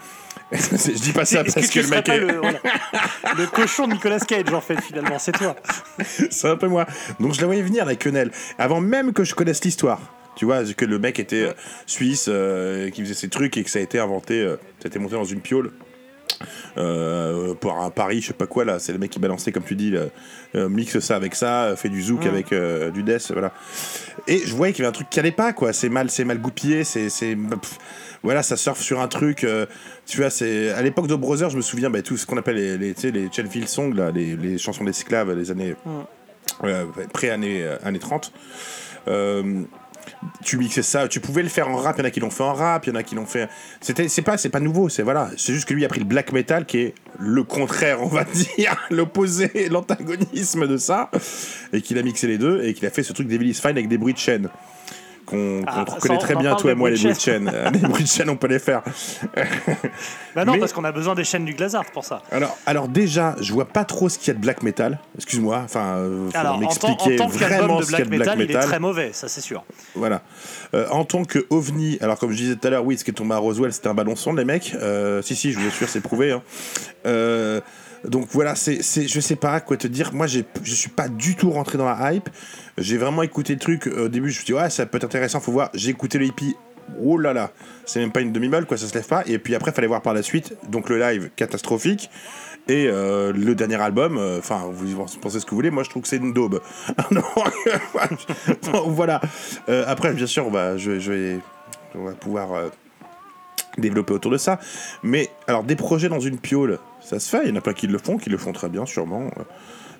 je 0.51 0.91
dis 1.01 1.13
pas 1.13 1.23
ça 1.25 1.43
parce 1.45 1.67
que 1.69 1.79
le 1.79 1.87
mec 1.87 2.09
est. 2.09 2.19
le, 2.19 2.33
voilà, 2.37 2.59
le 3.37 3.47
cochon 3.47 3.87
de 3.87 3.93
Nicolas 3.93 4.19
Cage, 4.19 4.53
en 4.53 4.59
fait, 4.61 4.79
finalement, 4.81 5.17
c'est 5.17 5.31
toi. 5.31 5.55
c'est 6.29 6.47
un 6.49 6.57
peu 6.57 6.67
moi. 6.67 6.85
Donc 7.19 7.33
je 7.33 7.39
la 7.41 7.45
voyais 7.47 7.61
venir, 7.61 7.85
la 7.85 7.95
quenelle. 7.95 8.31
Avant 8.57 8.81
même 8.81 9.13
que 9.13 9.23
je 9.23 9.33
connaisse 9.33 9.63
l'histoire. 9.63 9.99
Tu 10.35 10.45
vois, 10.45 10.63
que 10.63 10.85
le 10.85 10.99
mec 10.99 11.19
était 11.19 11.43
euh, 11.43 11.53
suisse, 11.85 12.27
euh, 12.29 12.89
qui 12.89 13.01
faisait 13.01 13.13
ses 13.13 13.29
trucs 13.29 13.57
et 13.57 13.63
que 13.63 13.69
ça 13.69 13.79
a 13.79 13.81
été 13.81 13.99
inventé, 13.99 14.41
euh, 14.41 14.55
ça 14.79 14.85
a 14.85 14.87
été 14.87 14.99
monté 14.99 15.13
dans 15.13 15.25
une 15.25 15.41
piole. 15.41 15.71
Euh, 16.77 17.53
pour 17.53 17.77
un 17.77 17.89
pari, 17.89 18.21
je 18.21 18.27
sais 18.27 18.33
pas 18.33 18.47
quoi 18.47 18.65
là, 18.65 18.79
c'est 18.79 18.93
le 18.93 18.97
mec 18.97 19.11
qui 19.11 19.19
balançait 19.19 19.51
comme 19.51 19.63
tu 19.63 19.75
dis, 19.75 19.91
là, 19.91 20.05
euh, 20.55 20.69
mixe 20.69 20.99
ça 20.99 21.15
avec 21.15 21.35
ça, 21.35 21.75
fait 21.75 21.89
du 21.89 22.01
zouk 22.01 22.25
avec 22.25 22.53
euh, 22.53 22.89
du 22.91 23.03
death, 23.03 23.31
voilà. 23.31 23.53
Et 24.27 24.39
je 24.39 24.55
voyais 24.55 24.73
qu'il 24.73 24.83
y 24.83 24.85
avait 24.87 24.89
un 24.89 24.97
truc 24.97 25.09
qui 25.09 25.19
allait 25.19 25.31
pas 25.31 25.53
quoi, 25.53 25.73
c'est 25.73 25.89
mal, 25.89 26.09
c'est 26.09 26.23
mal 26.23 26.39
goupillé, 26.39 26.83
c'est, 26.83 27.09
c'est, 27.09 27.37
voilà, 28.23 28.41
ça 28.41 28.55
surfe 28.55 28.81
sur 28.81 29.01
un 29.01 29.07
truc. 29.07 29.45
tu 30.05 30.17
vois, 30.17 30.29
c'est 30.29 30.69
à 30.71 30.81
l'époque 30.81 31.07
de 31.07 31.15
Brother, 31.15 31.49
je 31.49 31.57
me 31.57 31.61
souviens, 31.61 31.89
bah, 31.89 32.01
tout 32.01 32.17
ce 32.17 32.25
qu'on 32.25 32.37
appelle 32.37 32.55
les, 32.55 32.77
les, 32.77 32.93
tu 32.93 33.01
sais, 33.01 33.11
les 33.11 33.29
Chelfield 33.31 33.67
songs 33.67 33.93
là, 33.93 34.11
les, 34.11 34.35
les 34.35 34.57
chansons 34.57 34.83
d'esclaves, 34.83 35.31
les 35.33 35.51
années 35.51 35.75
pré-années 37.13 37.63
euh, 37.63 37.77
années 37.83 37.99
30. 37.99 38.31
Tu 40.43 40.57
mixais 40.57 40.83
ça, 40.83 41.07
tu 41.07 41.19
pouvais 41.19 41.43
le 41.43 41.49
faire 41.49 41.69
en 41.69 41.75
rap, 41.75 41.97
il 41.97 42.01
y 42.01 42.01
en 42.03 42.07
a 42.07 42.11
qui 42.11 42.19
l'ont 42.19 42.29
fait 42.29 42.43
en 42.43 42.53
rap, 42.53 42.85
il 42.85 42.89
y 42.89 42.91
en 42.91 42.95
a 42.95 43.03
qui 43.03 43.15
l'ont 43.15 43.25
fait. 43.25 43.49
C'était, 43.79 44.07
c'est 44.07 44.21
pas, 44.21 44.37
c'est 44.37 44.49
pas 44.49 44.59
nouveau, 44.59 44.89
c'est 44.89 45.03
voilà, 45.03 45.29
c'est 45.37 45.53
juste 45.53 45.67
que 45.67 45.73
lui 45.73 45.85
a 45.85 45.87
pris 45.87 45.99
le 45.99 46.05
black 46.05 46.31
metal 46.31 46.65
qui 46.65 46.79
est 46.79 46.95
le 47.19 47.43
contraire, 47.43 48.01
on 48.01 48.07
va 48.07 48.23
dire, 48.57 48.75
l'opposé, 48.89 49.69
l'antagonisme 49.69 50.67
de 50.67 50.77
ça, 50.77 51.09
et 51.73 51.81
qu'il 51.81 51.97
a 51.97 52.03
mixé 52.03 52.27
les 52.27 52.37
deux 52.37 52.63
et 52.63 52.73
qu'il 52.73 52.85
a 52.85 52.89
fait 52.89 53.03
ce 53.03 53.13
truc 53.13 53.27
d'Evil 53.27 53.53
Fine 53.53 53.71
avec 53.71 53.87
des 53.87 53.97
bruits 53.97 54.13
de 54.13 54.19
chaîne. 54.19 54.49
Qu'on, 55.25 55.61
Ah, 55.67 55.85
qu'on 55.85 55.93
ça, 55.93 55.99
connaît 55.99 56.15
on 56.15 56.17
très 56.19 56.35
en 56.35 56.39
bien, 56.39 56.55
toi 56.55 56.71
et 56.71 56.75
moi, 56.75 56.89
les 56.89 56.97
bruits 56.97 57.13
de 57.13 57.19
chaîne. 57.19 57.49
Euh, 57.53 57.69
les 57.71 57.79
bruits 57.79 58.03
de 58.03 58.07
chaîne, 58.09 58.29
on 58.29 58.35
peut 58.37 58.47
les 58.47 58.59
faire. 58.59 58.81
Bah 60.35 60.45
non, 60.45 60.53
Mais- 60.53 60.59
parce 60.59 60.71
qu'on 60.71 60.83
a 60.85 60.91
besoin 60.93 61.13
des 61.13 61.25
chaînes 61.25 61.43
du 61.43 61.53
Glazart 61.53 61.85
pour 61.91 62.05
ça. 62.05 62.21
Alors, 62.31 62.57
alors 62.65 62.87
déjà, 62.87 63.35
je 63.41 63.51
vois 63.51 63.65
pas 63.65 63.83
trop 63.83 64.07
ce 64.07 64.17
qu'il 64.17 64.29
y 64.29 64.31
a 64.31 64.33
de 64.33 64.39
black 64.39 64.63
metal. 64.63 64.97
Excuse-moi, 65.15 65.61
enfin, 65.65 65.95
euh, 65.97 66.29
faut 66.31 66.37
Alors, 66.37 66.53
en 66.53 66.55
tant, 66.55 66.57
en 66.57 66.61
m'expliquer 66.61 67.15
tant 67.17 67.27
vraiment 67.27 67.81
ce 67.81 67.87
qu'il 67.87 67.99
y 67.99 68.01
a 68.01 68.05
black 68.05 68.09
de 68.09 68.15
black 68.15 68.37
metal, 68.37 68.41
il 68.49 68.51
est 68.55 68.59
très 68.59 68.79
mauvais, 68.79 69.09
ça 69.13 69.27
c'est 69.27 69.41
sûr. 69.41 69.63
Voilà. 69.93 70.21
Euh, 70.73 70.87
en 70.89 71.03
tant 71.03 71.25
que 71.25 71.45
ovni, 71.49 71.97
alors 72.01 72.17
comme 72.17 72.31
je 72.31 72.37
disais 72.37 72.55
tout 72.55 72.65
à 72.65 72.71
l'heure, 72.71 72.85
oui, 72.85 72.97
ce 72.97 73.03
qui 73.03 73.11
est 73.11 73.13
tombé 73.13 73.33
à 73.35 73.39
Roswell, 73.39 73.73
c'était 73.73 73.89
un 73.89 73.93
ballon 73.93 74.15
sonde, 74.15 74.37
les 74.37 74.45
mecs. 74.45 74.73
Euh, 74.81 75.21
si, 75.21 75.35
si, 75.35 75.51
je 75.51 75.59
vous 75.59 75.67
assure, 75.67 75.89
c'est 75.89 75.99
prouvé. 76.01 76.31
hein. 76.31 76.41
Euh, 77.05 77.59
donc 78.03 78.27
voilà, 78.31 78.55
c'est, 78.55 78.81
c'est, 78.81 79.07
je 79.07 79.19
sais 79.19 79.35
pas 79.35 79.59
quoi 79.59 79.77
te 79.77 79.87
dire. 79.87 80.13
Moi, 80.13 80.27
j'ai, 80.27 80.45
je 80.63 80.73
suis 80.73 80.89
pas 80.89 81.07
du 81.07 81.35
tout 81.35 81.51
rentré 81.51 81.77
dans 81.77 81.85
la 81.85 82.13
hype. 82.13 82.29
J'ai 82.77 82.97
vraiment 82.97 83.23
écouté 83.23 83.53
le 83.53 83.59
truc. 83.59 83.87
Au 83.87 84.07
début, 84.07 84.29
je 84.29 84.39
me 84.39 84.43
suis 84.43 84.45
dit, 84.45 84.53
ouais, 84.53 84.69
ça 84.69 84.85
peut 84.85 84.97
être 84.97 85.03
intéressant, 85.03 85.39
faut 85.39 85.51
voir. 85.51 85.69
J'ai 85.73 85.91
écouté 85.91 86.17
le 86.17 86.25
hippie. 86.25 86.55
Oh 86.99 87.17
là 87.17 87.31
là, 87.31 87.51
c'est 87.85 87.99
même 87.99 88.11
pas 88.11 88.21
une 88.21 88.33
demi-molle, 88.33 88.65
quoi, 88.65 88.77
ça 88.77 88.87
se 88.87 88.93
lève 88.93 89.07
pas. 89.07 89.23
Et 89.25 89.37
puis 89.37 89.55
après, 89.55 89.71
fallait 89.71 89.87
voir 89.87 90.01
par 90.01 90.13
la 90.13 90.23
suite. 90.23 90.55
Donc 90.69 90.89
le 90.89 90.99
live, 90.99 91.29
catastrophique. 91.35 92.09
Et 92.67 92.87
euh, 92.87 93.33
le 93.33 93.55
dernier 93.55 93.81
album, 93.81 94.17
euh, 94.17 94.39
enfin, 94.39 94.69
vous 94.71 95.05
pensez 95.21 95.39
ce 95.39 95.45
que 95.45 95.51
vous 95.51 95.55
voulez, 95.55 95.71
moi 95.71 95.83
je 95.83 95.89
trouve 95.89 96.03
que 96.03 96.07
c'est 96.07 96.17
une 96.17 96.33
daube. 96.33 96.61
Donc, 97.11 97.25
donc, 98.63 98.83
voilà. 98.87 99.19
Euh, 99.67 99.83
après, 99.87 100.13
bien 100.13 100.27
sûr, 100.27 100.45
je, 100.77 101.11
vais, 101.11 101.39
on 101.95 102.03
va 102.03 102.11
pouvoir 102.11 102.53
euh, 102.53 102.69
développer 103.77 104.13
autour 104.13 104.31
de 104.31 104.37
ça. 104.37 104.59
Mais 105.03 105.29
alors, 105.47 105.63
des 105.63 105.75
projets 105.75 106.09
dans 106.09 106.19
une 106.19 106.37
piole, 106.37 106.79
ça 107.01 107.19
se 107.19 107.29
fait. 107.29 107.43
Il 107.45 107.49
y 107.49 107.51
en 107.51 107.55
a 107.55 107.61
plein 107.61 107.73
qui 107.73 107.87
le 107.87 107.97
font, 107.97 108.17
qui 108.17 108.29
le 108.29 108.37
font 108.37 108.53
très 108.53 108.69
bien, 108.69 108.85
sûrement. 108.85 109.29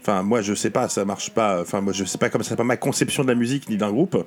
Enfin, 0.01 0.23
moi, 0.23 0.41
je 0.41 0.53
sais 0.53 0.69
pas, 0.69 0.89
ça 0.89 1.05
marche 1.05 1.31
pas. 1.31 1.61
Enfin, 1.61 1.81
moi, 1.81 1.93
je 1.93 2.03
sais 2.05 2.17
pas 2.17 2.29
comme 2.29 2.43
c'est 2.43 2.55
pas 2.55 2.63
ma 2.63 2.77
conception 2.77 3.23
de 3.23 3.29
la 3.29 3.35
musique 3.35 3.69
ni 3.69 3.77
d'un 3.77 3.91
groupe. 3.91 4.25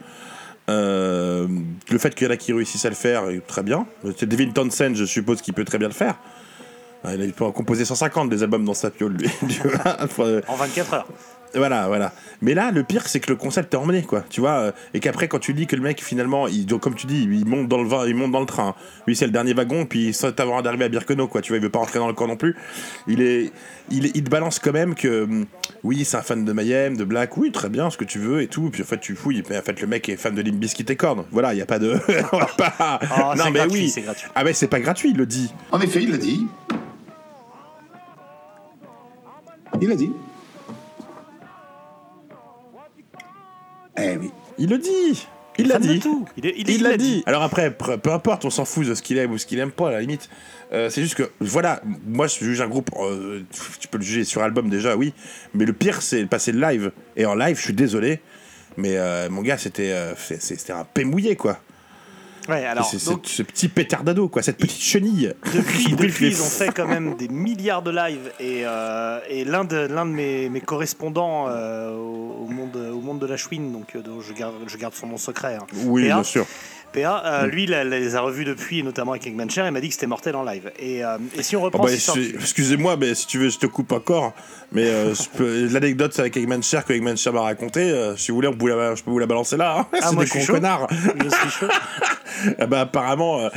Euh, 0.71 1.47
le 1.91 1.99
fait 1.99 2.15
qu'il 2.15 2.27
y 2.27 2.31
en 2.31 2.33
a 2.33 2.37
qui 2.37 2.53
réussissent 2.53 2.85
à 2.85 2.89
le 2.91 2.95
faire, 2.95 3.25
très 3.47 3.63
bien. 3.63 3.87
C'est 4.17 4.29
Devin 4.29 4.51
Townsend, 4.51 4.95
je 4.95 5.05
suppose 5.05 5.43
qu'il 5.43 5.55
peut 5.55 5.65
très 5.65 5.79
bien 5.79 5.89
le 5.89 5.95
faire. 5.95 6.17
Il 7.07 7.23
a 7.23 7.33
peut 7.33 7.45
en 7.45 7.53
composer 7.53 7.85
150 7.85 8.31
des 8.31 8.43
albums 8.43 8.65
dans 8.65 8.73
sa 8.73 8.91
piole, 8.91 9.13
lui. 9.13 9.29
En 10.49 10.57
24 10.57 10.95
heures. 10.95 11.09
Voilà, 11.55 11.87
voilà. 11.87 12.13
Mais 12.43 12.55
là, 12.55 12.71
le 12.71 12.83
pire, 12.83 13.07
c'est 13.07 13.21
que 13.21 13.31
le 13.31 13.37
concept 13.37 13.75
est 13.75 13.77
emmené, 13.77 14.03
quoi. 14.03 14.25
Tu 14.29 14.41
vois, 14.41 14.59
euh, 14.59 14.73
et 14.93 15.01
qu'après, 15.01 15.29
quand 15.29 15.39
tu 15.39 15.55
dis 15.55 15.67
que 15.67 15.77
le 15.77 15.83
mec, 15.83 16.03
finalement, 16.03 16.49
il, 16.49 16.67
comme 16.79 16.95
tu 16.95 17.07
dis, 17.07 17.23
il 17.23 17.47
monte 17.47 17.69
dans 17.69 17.83
le 17.83 17.89
vin, 17.89 18.07
il 18.07 18.15
monte 18.15 18.33
dans 18.33 18.41
le 18.41 18.47
train. 18.47 18.75
Lui, 19.07 19.17
c'est 19.17 19.27
le 19.27 19.33
dernier 19.33 19.55
wagon, 19.55 19.87
puis 19.87 20.13
sans 20.13 20.29
avant 20.39 20.63
d'arriver 20.63 20.85
à 20.85 20.89
Birkenau, 20.89 21.29
quoi. 21.29 21.41
Tu 21.41 21.53
vois, 21.53 21.59
il 21.59 21.63
veut 21.63 21.71
pas 21.71 21.79
rentrer 21.79 21.99
dans 21.99 22.09
le 22.09 22.15
camp 22.15 22.27
non 22.27 22.37
plus. 22.37 22.57
Il 23.07 23.23
est, 23.23 23.53
il, 23.91 24.07
il 24.15 24.25
te 24.25 24.31
balance 24.31 24.59
quand 24.59 24.73
même 24.73 24.95
que, 24.95 25.25
hum, 25.25 25.47
oui, 25.83 26.05
c'est 26.05 26.17
un 26.17 26.23
fan 26.23 26.45
de 26.45 26.53
Mayhem, 26.53 26.97
de 26.97 27.05
Black, 27.05 27.37
oui, 27.37 27.53
très 27.53 27.69
bien, 27.69 27.91
ce 27.91 27.97
que 27.97 28.05
tu 28.05 28.19
veux 28.19 28.43
et 28.43 28.49
tout. 28.49 28.71
Puis 28.71 28.83
en 28.83 28.87
fait, 28.87 29.01
tu 29.01 29.15
fouilles. 29.15 29.43
Mais 29.51 29.59
en 29.59 29.63
fait, 29.63 29.81
le 29.81 29.87
mec 29.87 30.09
est 30.09 30.17
fan 30.17 30.35
de 30.35 30.43
Limp 30.43 30.57
Bizkit 30.57 30.87
et 30.89 30.97
Korn. 30.97 31.25
Voilà, 31.31 31.55
il 31.55 31.59
y 31.59 31.63
a 31.63 31.67
pas 31.67 31.79
de, 31.79 31.99
on 32.33 32.39
va 32.39 32.47
pas. 32.57 33.01
Oh, 33.03 33.33
c'est 33.37 33.53
gratuit, 33.53 33.93
oui. 33.97 34.03
gratuit. 34.03 34.29
Ah 34.35 34.45
mais 34.45 34.53
c'est 34.53 34.69
pas 34.69 34.81
gratuit, 34.81 35.11
il 35.11 35.17
le 35.17 35.27
dit. 35.27 35.53
En 35.73 35.81
effet, 35.81 36.03
il 36.03 36.11
l'a 36.11 36.19
dit. 36.19 36.47
Il 39.81 39.89
l'a 39.89 39.97
dit. 39.97 40.11
Eh 43.99 44.17
oui. 44.17 44.31
Il 44.59 44.71
le 44.71 44.79
dit. 44.79 45.27
Il 45.57 45.69
l'a 45.69 45.79
de 45.79 45.87
dit. 45.87 46.01
tout. 46.01 46.27
Il, 46.37 46.47
est- 46.47 46.55
il, 46.57 46.69
Il 46.69 46.77
il 46.77 46.83
l'a 46.83 46.97
dit. 46.97 47.23
Alors 47.27 47.43
après, 47.43 47.71
peu 47.73 48.11
importe, 48.13 48.45
on 48.45 48.51
s'en 48.51 48.65
fout 48.65 48.87
de 48.87 48.95
ce 48.95 49.03
qu'il 49.03 49.19
aime 49.19 49.31
ou 49.31 49.39
ce 49.39 49.47
qu'il 49.47 49.59
aime 49.61 49.71
pas, 49.71 49.89
à 49.89 49.93
la 49.93 50.01
limite. 50.01 50.29
Euh, 50.73 50.91
c'est 50.91 51.01
juste 51.03 51.15
que, 51.15 51.31
voilà, 51.41 51.81
moi 52.07 52.27
je 52.27 52.45
juge 52.45 52.61
un 52.61 52.67
groupe, 52.67 52.91
euh, 52.99 53.43
tu 53.79 53.87
peux 53.87 53.99
le 53.99 54.03
juger 54.05 54.25
sur 54.25 54.43
album 54.43 54.69
déjà, 54.69 54.97
oui. 54.97 55.15
Mais 55.53 55.65
le 55.65 55.73
pire, 55.73 56.03
c'est 56.03 56.25
passer 56.27 56.51
le 56.51 56.61
live. 56.61 56.91
Et 57.17 57.25
en 57.27 57.37
live, 57.37 57.57
je 57.57 57.63
suis 57.63 57.73
désolé, 57.75 58.21
mais 58.77 58.97
euh, 58.97 59.31
mon 59.31 59.43
gars, 59.43 59.57
c'était 59.59 59.93
euh, 59.93 60.15
c'était 60.17 60.73
un 60.73 60.85
paix 60.85 61.05
mouillé, 61.05 61.37
quoi. 61.37 61.61
Ouais, 62.49 62.65
alors, 62.67 62.85
C'est- 62.85 63.07
donc, 63.09 63.23
ce 63.25 63.43
petit 63.43 63.69
pétardado, 63.69 64.29
quoi, 64.29 64.43
cette 64.43 64.59
petite 64.59 64.83
chenille. 64.83 65.33
depuis, 65.55 65.93
depuis, 65.97 66.27
ils 66.29 66.43
ont 66.43 66.45
fait 66.45 66.71
quand 66.75 66.87
même 66.87 67.15
des 67.17 67.29
milliards 67.29 67.83
de 67.83 67.91
lives 67.91 68.31
et, 68.39 68.63
euh, 68.67 69.19
et 69.31 69.45
l'un 69.45 69.65
de, 69.65 69.77
l'un 69.77 70.05
de 70.05 70.11
mes, 70.11 70.49
mes 70.51 70.61
correspondants 70.61 71.47
euh, 71.49 71.91
au, 71.97 72.45
au 72.45 72.49
monde, 72.49 72.77
au 72.77 73.01
monde 73.01 73.19
de 73.19 73.27
la 73.27 73.37
chouine, 73.39 73.73
donc 73.73 73.97
euh, 73.97 74.03
dont 74.03 74.21
je 74.21 74.33
garde, 74.35 74.55
je 74.67 74.77
garde 74.77 74.95
son 74.95 75.07
nom 75.07 75.17
secret. 75.17 75.55
hein. 75.61 75.67
Oui, 75.87 76.03
PA, 76.09 76.15
bien 76.17 76.23
sûr. 76.23 76.47
PA, 76.95 77.23
euh, 77.27 77.47
Mm. 77.47 77.51
lui, 77.51 77.65
il 77.65 77.71
les 77.71 78.17
a 78.17 78.21
revus 78.21 78.45
depuis, 78.45 78.83
notamment 78.83 79.11
avec 79.13 79.27
Eggman 79.27 79.51
Cher, 79.51 79.67
il 79.67 79.73
m'a 79.73 79.81
dit 79.81 79.89
que 79.89 79.95
c'était 79.95 80.07
mortel 80.07 80.37
en 80.37 80.45
live. 80.45 80.71
Et, 80.79 81.05
euh, 81.05 81.19
et 81.37 81.43
si 81.43 81.57
on 81.57 81.61
Ah 81.63 81.65
reprend 81.67 81.83
bah, 81.85 81.91
c'est- 81.91 82.35
Excusez-moi, 82.35 82.97
mais 82.97 83.15
si 83.15 83.27
tu 83.27 83.39
veux, 83.39 83.49
je 83.51 83.59
te 83.59 83.67
coupe 83.67 83.93
encore. 83.93 84.33
Mais 84.73 84.85
euh, 84.87 85.15
l'anecdote 85.71 86.19
avec 86.19 86.37
Eggman 86.37 86.63
Cher 86.63 86.85
que 86.85 86.93
Eggman 86.93 87.17
Cher 87.17 87.33
m'a 87.33 87.43
raconté, 87.43 87.93
si 88.17 88.31
vous 88.31 88.37
voulez, 88.37 88.49
on 88.49 88.55
peut 88.57 88.69
la- 88.69 88.95
je 88.95 89.03
peux 89.03 89.11
vous 89.11 89.19
la 89.19 89.27
balancer 89.27 89.57
là. 89.57 89.81
hein. 89.81 89.87
Ah, 90.01 90.09
c'est 90.11 90.17
des 90.17 90.27
je 90.27 90.31
suis 90.31 90.39
cons 90.41 90.45
chaud. 90.47 90.53
connards. 90.55 90.87
je 90.91 91.29
suis 91.31 91.51
chaud. 91.51 91.67
Ah 92.59 92.67
bah, 92.67 92.81
apparemment, 92.83 93.49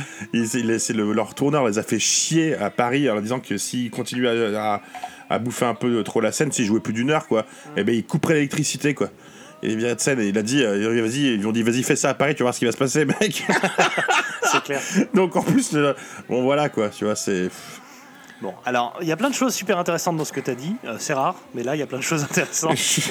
c'est 0.46 0.92
le- 0.92 1.12
leur 1.12 1.34
tourneur 1.34 1.66
les 1.68 1.78
a 1.78 1.82
fait 1.82 1.98
chier 1.98 2.54
à 2.54 2.70
Paris 2.70 3.10
en 3.10 3.20
disant 3.20 3.40
que 3.40 3.58
s'ils 3.58 3.90
continuaient 3.90 4.54
à, 4.54 4.74
à- 4.74 4.82
à 5.30 5.38
bouffer 5.38 5.66
un 5.66 5.74
peu 5.74 6.02
trop 6.04 6.20
la 6.22 6.32
scène, 6.32 6.52
s'ils 6.52 6.64
jouaient 6.64 6.80
plus 6.80 6.92
d'une 6.94 7.10
heure, 7.10 7.26
quoi, 7.26 7.44
et 7.76 7.84
ben 7.84 7.94
ils 7.94 8.04
couperaient 8.04 8.34
l'électricité, 8.34 8.94
quoi. 8.94 9.10
Et 9.62 9.72
il 9.72 9.80
de 9.80 10.00
scène 10.00 10.20
et 10.20 10.28
il 10.28 10.38
a 10.38 10.42
dit, 10.42 10.62
euh, 10.62 11.02
vas-y, 11.02 11.34
ils 11.34 11.38
lui 11.38 11.46
ont 11.46 11.52
dit, 11.52 11.62
vas-y, 11.62 11.82
fais 11.82 11.96
ça 11.96 12.10
à 12.10 12.14
Paris, 12.14 12.34
tu 12.34 12.40
vas 12.40 12.46
voir 12.46 12.54
ce 12.54 12.60
qui 12.60 12.64
va 12.64 12.72
se 12.72 12.76
passer, 12.76 13.04
mec. 13.04 13.44
C'est 14.42 14.62
clair. 14.62 14.80
Donc 15.14 15.36
en 15.36 15.42
plus, 15.42 15.76
bon 16.28 16.42
voilà, 16.42 16.68
quoi, 16.68 16.88
tu 16.88 17.04
vois, 17.04 17.16
c'est. 17.16 17.50
Bon, 18.40 18.54
alors, 18.64 18.96
il 19.00 19.08
y 19.08 19.12
a 19.12 19.16
plein 19.16 19.30
de 19.30 19.34
choses 19.34 19.52
super 19.52 19.78
intéressantes 19.78 20.16
dans 20.16 20.24
ce 20.24 20.32
que 20.32 20.38
tu 20.38 20.50
as 20.50 20.54
dit. 20.54 20.76
Euh, 20.84 20.94
c'est 20.98 21.12
rare, 21.12 21.34
mais 21.54 21.64
là, 21.64 21.74
il 21.74 21.80
y 21.80 21.82
a 21.82 21.86
plein 21.86 21.98
de 21.98 22.04
choses 22.04 22.22
intéressantes. 22.24 22.78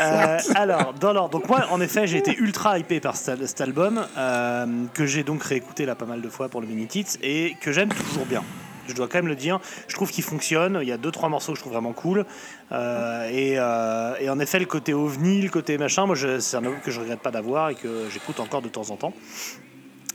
Euh, 0.00 0.38
alors, 0.54 0.94
dans 0.94 1.12
l'ordre. 1.12 1.30
Donc, 1.30 1.48
moi, 1.48 1.66
en 1.70 1.80
effet, 1.80 2.06
j'ai 2.06 2.18
été 2.18 2.36
ultra 2.36 2.78
hypé 2.78 3.00
par 3.00 3.16
cet, 3.16 3.44
cet 3.46 3.60
album, 3.60 4.06
euh, 4.16 4.84
que 4.94 5.06
j'ai 5.06 5.24
donc 5.24 5.42
réécouté 5.42 5.86
là 5.86 5.96
pas 5.96 6.04
mal 6.06 6.20
de 6.20 6.28
fois 6.28 6.48
pour 6.48 6.60
le 6.60 6.68
mini-tits, 6.68 7.18
et 7.20 7.56
que 7.60 7.72
j'aime 7.72 7.88
toujours 7.88 8.24
bien. 8.26 8.44
Je 8.88 8.94
dois 8.94 9.06
quand 9.06 9.18
même 9.18 9.28
le 9.28 9.36
dire. 9.36 9.60
Je 9.86 9.94
trouve 9.94 10.10
qu'il 10.10 10.24
fonctionne. 10.24 10.78
Il 10.82 10.88
y 10.88 10.92
a 10.92 10.96
deux, 10.96 11.10
trois 11.10 11.28
morceaux 11.28 11.52
que 11.52 11.56
je 11.58 11.62
trouve 11.62 11.74
vraiment 11.74 11.92
cool. 11.92 12.24
Euh, 12.72 13.28
et, 13.30 13.54
euh, 13.58 14.14
et 14.20 14.30
en 14.30 14.38
effet, 14.40 14.58
le 14.58 14.64
côté 14.66 14.94
ovni, 14.94 15.42
le 15.42 15.50
côté 15.50 15.78
machin, 15.78 16.06
moi, 16.06 16.16
c'est 16.40 16.56
un 16.56 16.64
album 16.64 16.80
que 16.84 16.90
je 16.90 17.00
regrette 17.00 17.20
pas 17.20 17.30
d'avoir 17.30 17.70
et 17.70 17.74
que 17.74 18.06
j'écoute 18.10 18.40
encore 18.40 18.62
de 18.62 18.68
temps 18.68 18.90
en 18.90 18.96
temps. 18.96 19.12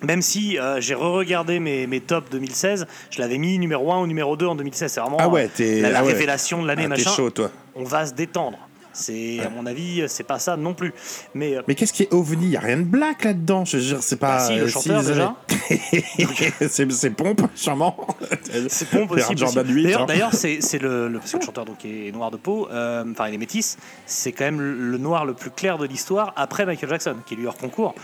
Même 0.01 0.21
si 0.21 0.59
euh, 0.59 0.81
j'ai 0.81 0.95
re-regardé 0.95 1.59
mes, 1.59 1.87
mes 1.87 2.01
tops 2.01 2.29
2016, 2.29 2.87
je 3.09 3.21
l'avais 3.21 3.37
mis 3.37 3.57
numéro 3.57 3.93
1 3.93 4.01
ou 4.01 4.07
numéro 4.07 4.35
2 4.35 4.45
en 4.47 4.55
2016. 4.55 4.91
C'est 4.91 4.99
vraiment 4.99 5.17
Ah 5.19 5.29
ouais, 5.29 5.49
la, 5.59 5.89
la 5.91 5.99
ah 5.99 6.03
ouais. 6.03 6.11
révélation 6.11 6.61
de 6.61 6.67
l'année, 6.67 6.83
Ah, 6.85 6.89
machin. 6.89 7.09
chaud, 7.11 7.29
toi. 7.29 7.51
On 7.75 7.85
va 7.85 8.05
se 8.05 8.13
détendre. 8.13 8.57
C'est, 8.93 9.39
à 9.39 9.49
mon 9.49 9.65
avis, 9.65 10.03
c'est 10.07 10.23
pas 10.23 10.39
ça 10.39 10.55
non 10.55 10.73
plus. 10.73 10.93
Mais, 11.33 11.57
euh, 11.57 11.61
Mais 11.67 11.75
qu'est-ce 11.75 11.91
qui 11.93 12.03
est 12.03 12.13
ovni? 12.13 12.49
Y 12.49 12.57
a 12.57 12.59
rien 12.59 12.77
de 12.77 12.83
black 12.83 13.23
là-dedans. 13.23 13.65
Je 13.65 13.77
veux 13.77 13.83
dire, 13.83 14.03
c'est 14.03 14.17
pas. 14.17 14.37
Bah 14.37 14.47
si, 14.47 14.55
le 14.55 14.61
euh, 14.63 14.67
chanteur, 14.67 15.03
déjà. 15.03 15.35
c'est 16.69 16.91
c'est 16.91 17.09
pompe, 17.09 17.41
sûrement. 17.55 18.07
c'est 18.67 18.89
pompe 18.89 19.11
aussi. 19.11 19.35
Jordan 19.35 19.63
possible. 19.63 19.73
8, 19.79 19.83
D'ailleurs, 19.83 20.01
hein. 20.01 20.05
d'ailleurs, 20.05 20.33
c'est, 20.33 20.61
c'est 20.61 20.79
le, 20.79 21.07
le- 21.07 21.19
parce 21.19 21.31
que 21.31 21.37
le 21.37 21.43
chanteur 21.45 21.65
donc 21.65 21.83
est 21.85 22.11
noir 22.11 22.31
de 22.31 22.37
peau, 22.37 22.67
euh, 22.71 23.03
enfin 23.11 23.27
il 23.27 23.33
est 23.33 23.37
métis. 23.37 23.77
C'est 24.05 24.31
quand 24.31 24.45
même 24.45 24.61
le, 24.61 24.73
le 24.91 24.97
noir 24.97 25.25
le 25.25 25.33
plus 25.33 25.49
clair 25.49 25.77
de 25.77 25.85
l'histoire 25.85 26.33
après 26.35 26.65
Michael 26.65 26.89
Jackson, 26.89 27.15
qui 27.25 27.33
est 27.33 27.37
lui 27.37 27.47
hors 27.47 27.57
concours. 27.57 27.95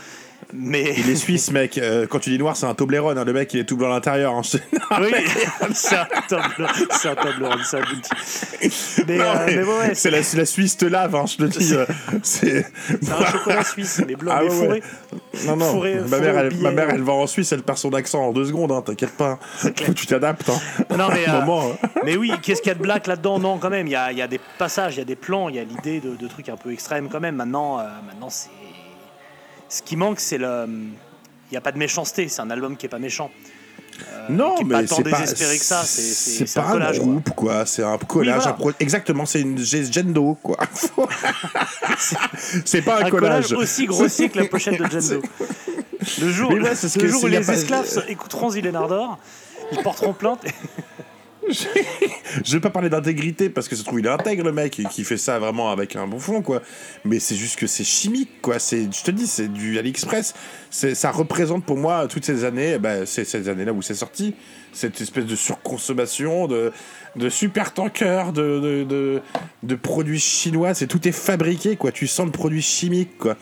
Mais 0.52 0.94
Il 0.98 1.08
est 1.10 1.16
suisse, 1.16 1.50
mec. 1.50 1.78
Euh, 1.78 2.06
quand 2.08 2.18
tu 2.18 2.30
dis 2.30 2.38
noir, 2.38 2.56
c'est 2.56 2.66
un 2.66 2.74
Toblerone. 2.74 3.16
hein. 3.18 3.24
Le 3.24 3.32
mec, 3.32 3.52
il 3.54 3.60
est 3.60 3.64
tout 3.64 3.76
blanc 3.76 3.88
à 3.90 3.94
l'intérieur. 3.94 4.34
hein. 4.34 4.42
Oui, 5.00 5.12
c'est 5.74 5.96
un 5.96 6.06
tableau, 7.14 7.48
c'est 7.64 7.78
un. 7.78 7.82
Mais, 9.06 9.16
Non, 9.18 9.24
euh, 9.24 9.46
mais 9.46 9.62
ouais, 9.62 9.94
c'est 9.94 10.10
la, 10.10 10.46
Suisse 10.46 10.76
te 10.76 10.84
lave, 10.86 11.14
hein, 11.14 11.24
je 11.26 11.36
te 11.36 11.42
le 11.42 11.48
dis. 11.48 11.74
euh, 11.74 11.86
C'est 12.22 12.66
un 13.10 13.24
chocolat 13.26 13.64
suisse, 13.64 14.02
mais 14.06 14.14
blanc, 14.16 14.32
Ah 14.36 14.40
mais 14.42 14.50
fourré. 14.50 14.68
ouais. 14.68 14.82
Non, 15.46 15.56
non. 15.56 15.72
Fourré- 15.72 16.00
ma, 16.08 16.18
mère, 16.18 16.38
elle, 16.38 16.56
ma 16.56 16.70
mère, 16.70 16.90
elle 16.90 17.02
va 17.02 17.12
en 17.12 17.26
Suisse, 17.26 17.52
elle 17.52 17.62
perd 17.62 17.78
son 17.78 17.92
accent 17.94 18.20
en 18.28 18.32
deux 18.32 18.46
secondes. 18.46 18.72
Hein, 18.72 18.82
T'inquiète 18.84 19.16
pas. 19.16 19.38
Faut 19.58 19.68
que 19.70 19.92
tu 19.92 20.06
t'adaptes. 20.06 20.50
Non, 20.96 21.08
mais, 21.08 21.28
euh, 21.28 21.40
moment, 21.40 21.72
mais 22.04 22.16
oui, 22.16 22.32
qu'est-ce 22.42 22.60
qu'il 22.62 22.70
y 22.70 22.72
a 22.72 22.76
de 22.78 22.82
black 22.82 23.06
là-dedans? 23.06 23.38
Non, 23.38 23.58
quand 23.58 23.70
même, 23.70 23.86
il 23.86 23.90
y 23.92 23.96
a, 23.96 24.10
il 24.12 24.18
y 24.18 24.22
a 24.22 24.28
des 24.28 24.40
passages, 24.58 24.96
il 24.96 24.98
y 24.98 25.02
a 25.02 25.04
des 25.04 25.16
plans, 25.16 25.48
il 25.48 25.56
y 25.56 25.58
a 25.58 25.64
l'idée 25.64 26.00
de, 26.00 26.16
de 26.16 26.28
trucs 26.28 26.48
un 26.48 26.56
peu 26.56 26.72
extrêmes 26.72 27.08
quand 27.08 27.20
même. 27.20 27.36
Maintenant, 27.36 27.78
euh, 27.78 27.84
maintenant 28.06 28.28
c'est. 28.30 28.48
Ce 29.70 29.80
qui 29.82 29.96
manque, 29.96 30.20
c'est 30.20 30.36
le. 30.38 30.66
Il 30.68 31.52
n'y 31.54 31.56
a 31.56 31.60
pas 31.62 31.72
de 31.72 31.78
méchanceté, 31.78 32.28
c'est 32.28 32.42
un 32.42 32.50
album 32.50 32.76
qui 32.76 32.86
est 32.86 32.88
pas 32.90 32.98
méchant. 32.98 33.30
non, 34.28 34.54
qui 34.56 34.62
est 34.62 34.64
mais 34.66 34.86
c'est 34.86 35.02
pas, 35.02 35.20
désespéré 35.20 35.58
que 35.58 35.64
ça, 35.64 35.82
c'est- 35.84 36.42
un 36.58 36.62
pas 36.62 36.68
un 36.68 36.72
collage, 36.72 36.96
quoi. 36.98 37.06
groupe, 37.06 37.30
quoi. 37.30 37.66
C'est 37.66 37.82
un 37.82 37.98
collage. 37.98 38.36
voilà. 38.36 38.50
un 38.50 38.52
pro- 38.54 38.72
Exactement, 38.78 39.26
c'est 39.26 39.40
une 39.40 39.58
gendo, 39.58 40.38
quoi. 40.42 40.56
c'est 42.64 42.82
pas 42.82 43.00
un, 43.02 43.06
Un 43.06 43.10
collage. 43.10 43.48
collage 43.48 43.52
aussi 43.52 43.86
grossier 43.86 44.28
que 44.28 44.38
la 44.38 44.44
pochette 44.48 44.78
de 44.80 44.86
Jendo. 45.00 45.22
Le 46.22 46.30
jour, 46.30 46.50
ouais, 46.52 46.74
ce 46.74 46.98
le 46.98 47.08
jour 47.08 47.24
où 47.24 47.26
les 47.26 47.40
pas- 47.42 47.52
esclaves 47.52 48.04
écouteront 48.08 48.50
Zillen 48.50 48.74
Ardor, 48.74 49.18
ils 49.72 49.82
porteront 49.82 50.14
plainte. 50.14 50.44
Je 52.44 52.52
vais 52.52 52.60
pas 52.60 52.70
parler 52.70 52.88
d'intégrité 52.88 53.50
parce 53.50 53.68
que 53.68 53.76
se 53.76 53.82
trouve 53.82 54.00
il 54.00 54.06
est 54.06 54.10
intègre 54.10 54.44
le 54.44 54.52
mec 54.52 54.80
qui 54.90 55.04
fait 55.04 55.16
ça 55.16 55.38
vraiment 55.38 55.70
avec 55.70 55.96
un 55.96 56.06
bon 56.06 56.18
fond 56.18 56.42
quoi. 56.42 56.62
Mais 57.04 57.18
c'est 57.18 57.34
juste 57.34 57.58
que 57.58 57.66
c'est 57.66 57.84
chimique 57.84 58.40
quoi. 58.40 58.58
C'est, 58.58 58.82
je 58.92 59.02
te 59.02 59.10
dis, 59.10 59.26
c'est 59.26 59.48
du 59.48 59.78
AliExpress. 59.78 60.34
C'est, 60.70 60.94
ça 60.94 61.10
représente 61.10 61.64
pour 61.64 61.76
moi 61.76 62.06
toutes 62.08 62.24
ces 62.24 62.44
années, 62.44 62.78
ben, 62.78 63.04
c'est 63.06 63.24
ces 63.24 63.48
années-là 63.48 63.72
où 63.72 63.82
c'est 63.82 63.94
sorti, 63.94 64.34
cette 64.72 65.00
espèce 65.00 65.26
de 65.26 65.36
surconsommation 65.36 66.46
de 66.46 66.72
de 67.16 67.28
super 67.28 67.74
tankers, 67.74 68.32
de, 68.32 68.60
de, 68.60 68.84
de, 68.84 69.22
de 69.64 69.74
produits 69.74 70.20
chinois. 70.20 70.74
C'est 70.74 70.86
tout 70.86 71.08
est 71.08 71.12
fabriqué 71.12 71.76
quoi. 71.76 71.90
Tu 71.90 72.06
sens 72.06 72.26
le 72.26 72.32
produit 72.32 72.62
chimique 72.62 73.18
quoi. 73.18 73.36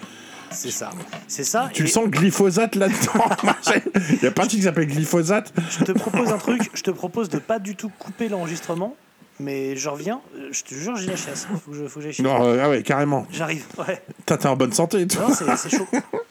C'est 0.51 0.71
ça. 0.71 0.91
C'est 1.27 1.45
ça. 1.45 1.71
Tu 1.73 1.85
et 1.85 1.87
sens 1.87 2.09
glyphosate 2.09 2.75
là-dedans. 2.75 3.25
Il 4.11 4.23
y 4.23 4.27
a 4.27 4.31
pas 4.31 4.45
un 4.45 4.47
truc 4.47 4.61
qui 4.61 4.65
s'appelle 4.65 4.87
glyphosate. 4.87 5.53
Je 5.71 5.85
te 5.85 5.93
propose 5.93 6.33
un 6.33 6.39
truc, 6.39 6.71
je 6.75 6.83
te 6.83 6.91
propose 6.91 7.29
de 7.29 7.39
pas 7.39 7.59
du 7.59 7.77
tout 7.77 7.91
couper 7.99 8.29
l'enregistrement, 8.29 8.97
mais 9.41 9.77
je 9.77 9.89
reviens, 9.89 10.21
je 10.51 10.63
te 10.63 10.75
jure, 10.75 10.97
j'ai 10.97 11.11
la 11.11 11.17
chasse. 11.17 11.47
Faut 11.65 11.71
que 11.71 12.01
j'aille 12.01 12.13
chier. 12.13 12.25
Non, 12.25 12.45
euh, 12.45 12.63
ah 12.63 12.71
ouais, 12.71 12.83
carrément. 12.83 13.27
J'arrive, 13.31 13.65
ouais. 13.87 14.03
T'es 14.27 14.47
en 14.47 14.57
bonne 14.57 14.73
santé 14.73 15.07
toi. 15.07 15.29
Non, 15.29 15.57
c'est 15.57 15.71
chaud. 15.71 15.87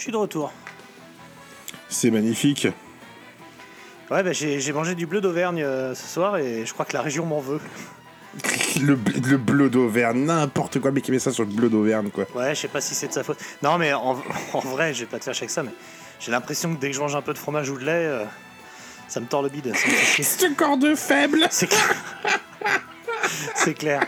Je 0.00 0.04
suis 0.04 0.12
de 0.12 0.16
retour. 0.16 0.50
C'est 1.90 2.10
magnifique. 2.10 2.66
Ouais, 4.10 4.22
bah, 4.22 4.32
j'ai 4.32 4.72
mangé 4.72 4.94
du 4.94 5.04
bleu 5.04 5.20
d'Auvergne 5.20 5.62
euh, 5.62 5.94
ce 5.94 6.06
soir 6.08 6.38
et 6.38 6.64
je 6.64 6.72
crois 6.72 6.86
que 6.86 6.94
la 6.94 7.02
région 7.02 7.26
m'en 7.26 7.40
veut. 7.40 7.60
Le, 8.80 8.96
bl- 8.96 9.22
le 9.28 9.36
bleu 9.36 9.68
d'Auvergne, 9.68 10.24
n'importe 10.24 10.80
quoi, 10.80 10.90
mais 10.90 11.02
qui 11.02 11.10
met 11.10 11.18
ça 11.18 11.32
sur 11.32 11.42
le 11.44 11.50
bleu 11.50 11.68
d'Auvergne, 11.68 12.08
quoi. 12.08 12.24
Ouais, 12.34 12.54
je 12.54 12.60
sais 12.62 12.68
pas 12.68 12.80
si 12.80 12.94
c'est 12.94 13.08
de 13.08 13.12
sa 13.12 13.22
faute. 13.24 13.36
Non, 13.62 13.76
mais 13.76 13.92
en, 13.92 14.16
en 14.54 14.60
vrai, 14.60 14.94
je 14.94 15.00
vais 15.00 15.06
pas 15.06 15.18
te 15.18 15.24
faire 15.24 15.34
avec 15.36 15.50
ça, 15.50 15.62
mais 15.62 15.72
j'ai 16.18 16.30
l'impression 16.32 16.74
que 16.74 16.80
dès 16.80 16.88
que 16.88 16.96
je 16.96 17.00
mange 17.00 17.14
un 17.14 17.20
peu 17.20 17.34
de 17.34 17.38
fromage 17.38 17.68
ou 17.68 17.76
de 17.78 17.84
lait, 17.84 18.06
euh, 18.06 18.24
ça 19.06 19.20
me 19.20 19.26
tord 19.26 19.42
le 19.42 19.50
bide. 19.50 19.74
chier. 19.76 20.24
Ce 20.24 20.46
corps 20.54 20.78
de 20.78 20.94
faible 20.94 21.46
C'est 21.50 21.66
clair. 21.66 21.94
C'est 23.54 23.74
clair. 23.74 24.00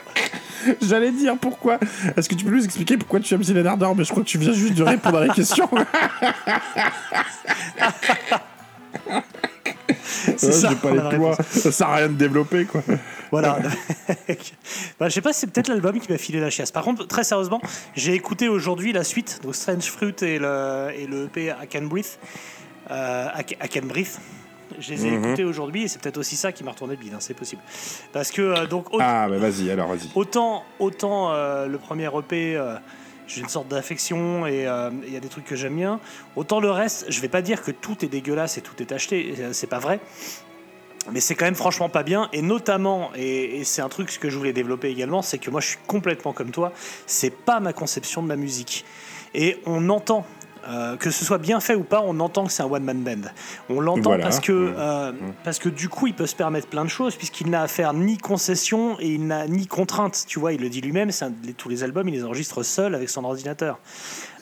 J'allais 0.82 1.10
dire 1.10 1.36
pourquoi. 1.38 1.78
Est-ce 2.16 2.28
que 2.28 2.34
tu 2.34 2.44
peux 2.44 2.50
nous 2.50 2.64
expliquer 2.64 2.96
pourquoi 2.96 3.20
tu 3.20 3.32
aimes 3.34 3.44
Céline 3.44 3.66
Ardor 3.66 3.94
Mais 3.96 4.04
je 4.04 4.10
crois 4.10 4.22
que 4.22 4.28
tu 4.28 4.38
viens 4.38 4.52
juste 4.52 4.74
de 4.74 4.82
répondre 4.82 5.18
à 5.18 5.26
la 5.26 5.34
question. 5.34 5.68
C'est 10.14 10.52
ça, 10.52 10.70
J'ai 10.70 10.76
pas 10.76 10.90
les. 10.92 11.34
Ça 11.72 11.94
rien 11.94 12.08
de 12.08 12.14
développer, 12.14 12.64
quoi. 12.64 12.82
Voilà. 13.30 13.58
bah, 15.00 15.08
je 15.08 15.14
sais 15.14 15.20
pas, 15.20 15.32
c'est 15.32 15.46
peut-être 15.46 15.68
l'album 15.68 15.98
qui 15.98 16.10
m'a 16.12 16.18
filé 16.18 16.38
la 16.38 16.50
chiasse. 16.50 16.70
Par 16.70 16.84
contre, 16.84 17.06
très 17.06 17.24
sérieusement, 17.24 17.60
j'ai 17.94 18.14
écouté 18.14 18.48
aujourd'hui 18.48 18.92
la 18.92 19.04
suite, 19.04 19.40
donc 19.42 19.54
Strange 19.54 19.84
Fruit 19.84 20.14
et 20.22 20.38
le, 20.38 20.90
et 20.94 21.06
le 21.06 21.24
EP 21.24 21.46
I 21.46 21.66
Can 21.70 21.86
Breathe. 21.86 22.18
Euh, 22.90 23.28
I, 23.36 23.56
I 23.64 23.68
Can 23.68 23.86
Breathe. 23.86 24.18
Je 24.78 24.90
les 24.92 25.06
ai 25.06 25.10
Mhm. 25.10 25.24
écoutés 25.24 25.44
aujourd'hui 25.44 25.84
et 25.84 25.88
c'est 25.88 26.00
peut-être 26.00 26.18
aussi 26.18 26.36
ça 26.36 26.52
qui 26.52 26.64
m'a 26.64 26.70
retourné 26.72 26.94
le 26.96 27.00
bide, 27.00 27.14
hein, 27.14 27.18
c'est 27.20 27.34
possible. 27.34 27.62
Parce 28.12 28.30
que, 28.30 28.42
euh, 28.42 28.66
donc, 28.66 28.86
Ah, 29.00 29.26
bah 29.28 29.38
vas-y, 29.38 29.70
alors 29.70 29.88
vas-y. 29.88 30.08
autant, 30.14 30.64
autant 30.78 31.32
euh, 31.32 31.66
le 31.66 31.78
premier 31.78 32.06
EP, 32.06 32.56
euh, 32.56 32.76
j'ai 33.26 33.40
une 33.40 33.48
sorte 33.48 33.68
d'affection 33.68 34.46
et 34.46 34.62
il 35.06 35.12
y 35.12 35.16
a 35.16 35.20
des 35.20 35.28
trucs 35.28 35.44
que 35.44 35.56
j'aime 35.56 35.76
bien. 35.76 36.00
Autant 36.36 36.60
le 36.60 36.70
reste, 36.70 37.06
je 37.08 37.20
vais 37.20 37.28
pas 37.28 37.40
dire 37.42 37.62
que 37.62 37.70
tout 37.70 38.04
est 38.04 38.08
dégueulasse 38.08 38.58
et 38.58 38.60
tout 38.60 38.74
est 38.82 38.92
acheté, 38.92 39.34
c'est 39.52 39.68
pas 39.68 39.78
vrai. 39.78 40.00
Mais 41.10 41.20
c'est 41.20 41.34
quand 41.34 41.46
même 41.46 41.54
franchement 41.56 41.88
pas 41.88 42.02
bien. 42.04 42.28
Et 42.32 42.42
notamment, 42.42 43.10
et, 43.16 43.58
et 43.58 43.64
c'est 43.64 43.82
un 43.82 43.88
truc 43.88 44.18
que 44.20 44.28
je 44.30 44.36
voulais 44.38 44.52
développer 44.52 44.88
également, 44.88 45.20
c'est 45.22 45.38
que 45.38 45.50
moi 45.50 45.60
je 45.60 45.68
suis 45.68 45.78
complètement 45.86 46.32
comme 46.32 46.50
toi. 46.50 46.72
C'est 47.06 47.34
pas 47.34 47.58
ma 47.58 47.72
conception 47.72 48.22
de 48.22 48.28
la 48.28 48.36
musique. 48.36 48.84
Et 49.34 49.58
on 49.66 49.88
entend. 49.88 50.26
Euh, 50.68 50.96
que 50.96 51.10
ce 51.10 51.24
soit 51.24 51.38
bien 51.38 51.60
fait 51.60 51.74
ou 51.74 51.82
pas, 51.82 52.02
on 52.04 52.18
entend 52.20 52.46
que 52.46 52.52
c'est 52.52 52.62
un 52.62 52.66
one-man 52.70 53.02
band. 53.02 53.28
On 53.68 53.80
l'entend 53.80 54.10
Voilà. 54.10 54.22
parce, 54.24 54.40
que, 54.40 54.52
Mmh. 54.52 54.74
euh, 54.76 55.12
parce 55.44 55.58
que 55.58 55.68
du 55.68 55.88
coup, 55.88 56.06
il 56.06 56.14
peut 56.14 56.26
se 56.26 56.36
permettre 56.36 56.68
plein 56.68 56.84
de 56.84 56.90
choses, 56.90 57.16
puisqu'il 57.16 57.50
n'a 57.50 57.62
à 57.62 57.68
faire 57.68 57.92
ni 57.94 58.18
concession 58.18 58.96
et 59.00 59.08
il 59.08 59.26
n'a 59.26 59.46
ni 59.48 59.66
contrainte. 59.66 60.24
Tu 60.26 60.38
vois, 60.38 60.52
il 60.52 60.60
le 60.60 60.68
dit 60.68 60.80
lui-même, 60.80 61.10
tous 61.56 61.68
les 61.68 61.82
albums, 61.82 62.08
il 62.08 62.14
les 62.14 62.24
enregistre 62.24 62.62
seul 62.62 62.94
avec 62.94 63.10
son 63.10 63.24
ordinateur. 63.24 63.78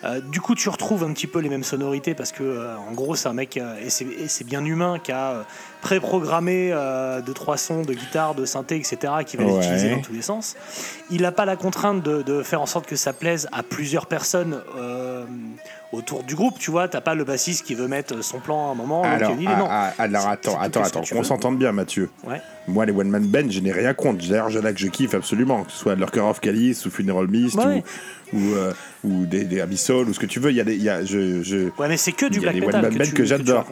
Euh, 0.02 0.20
du 0.20 0.40
coup, 0.40 0.54
tu 0.54 0.68
retrouves 0.70 1.04
un 1.04 1.12
petit 1.12 1.26
peu 1.26 1.40
les 1.40 1.48
mêmes 1.50 1.62
sonorités 1.64 2.14
parce 2.14 2.32
que, 2.32 2.42
euh, 2.42 2.74
en 2.78 2.92
gros, 2.92 3.16
c'est 3.16 3.28
un 3.28 3.34
mec, 3.34 3.56
euh, 3.58 3.74
et 3.84 3.90
c'est- 3.90 4.44
bien 4.44 4.64
humain, 4.64 4.98
qui 4.98 5.12
a 5.12 5.44
préprogrammé 5.82 6.70
euh, 6.72 7.20
de 7.20 7.32
trois 7.34 7.56
sons, 7.58 7.82
de 7.82 7.92
guitare, 7.92 8.34
de 8.34 8.44
synthé, 8.46 8.76
etc., 8.76 8.96
qui 9.26 9.36
va 9.36 9.44
les 9.44 9.52
Ouais. 9.52 9.58
utiliser 9.58 9.90
dans 9.90 10.00
tous 10.00 10.12
les 10.14 10.22
sens. 10.22 10.56
Il 11.10 11.20
n'a 11.22 11.32
pas 11.32 11.44
la 11.44 11.56
contrainte 11.56 12.02
de, 12.02 12.22
de 12.22 12.42
faire 12.42 12.62
en 12.62 12.66
sorte 12.66 12.86
que 12.86 12.96
ça 12.96 13.12
plaise 13.12 13.48
à 13.52 13.62
plusieurs 13.62 14.06
personnes 14.06 14.60
autour 15.92 16.22
du 16.22 16.34
groupe, 16.34 16.58
tu 16.58 16.70
vois. 16.70 16.88
T'as 16.88 17.00
pas 17.00 17.14
le 17.14 17.24
bassiste 17.24 17.64
qui 17.66 17.74
veut 17.74 17.88
mettre 17.88 18.22
son 18.22 18.38
plan 18.40 18.68
à 18.68 18.72
un 18.72 18.74
moment, 18.74 19.02
Alors, 19.02 19.34
dit, 19.36 19.44
non. 19.46 19.66
ah, 19.68 19.92
ah, 19.98 20.02
alors 20.02 20.28
attends, 20.28 20.58
attends, 20.60 20.82
attends, 20.84 21.02
qu'on 21.10 21.24
s'entende 21.24 21.58
bien, 21.58 21.72
Mathieu. 21.72 22.10
Ouais. 22.24 22.40
Moi, 22.70 22.86
les 22.86 22.92
One 22.92 23.08
Man 23.08 23.26
Band, 23.26 23.50
je 23.50 23.60
n'ai 23.60 23.72
rien 23.72 23.92
contre. 23.94 24.26
D'ailleurs, 24.28 24.48
il 24.50 24.56
y 24.56 24.58
en 24.58 24.64
a 24.64 24.72
que 24.72 24.78
je 24.78 24.88
kiffe 24.88 25.14
absolument, 25.14 25.64
que 25.64 25.72
ce 25.72 25.78
soit 25.78 25.94
Lurker 25.94 26.20
of 26.20 26.40
Calice 26.40 26.86
ou 26.86 26.90
Funeral 26.90 27.26
Mist 27.28 27.56
Ouais. 27.56 27.82
ou, 28.32 28.38
ou, 28.38 28.54
euh, 28.54 28.72
ou 29.04 29.26
des, 29.26 29.44
des 29.44 29.60
Abyssal 29.60 30.08
ou 30.08 30.14
ce 30.14 30.18
que 30.20 30.26
tu 30.26 30.40
veux. 30.40 30.50
Il 30.50 30.56
y 30.56 30.60
a 30.60 30.64
des, 30.64 30.74
il 30.76 30.82
y 30.82 30.88
a, 30.88 31.04
je, 31.04 31.42
je, 31.42 31.68
Ouais, 31.78 31.88
mais 31.88 31.96
c'est 31.96 32.12
que 32.12 32.26
du 32.26 32.36
y 32.36 32.38
a 32.38 32.42
black 32.42 32.54
des 32.54 32.60
metal 32.66 32.88
que, 32.96 33.02
tu, 33.04 33.12
que 33.14 33.24
j'adore. 33.24 33.66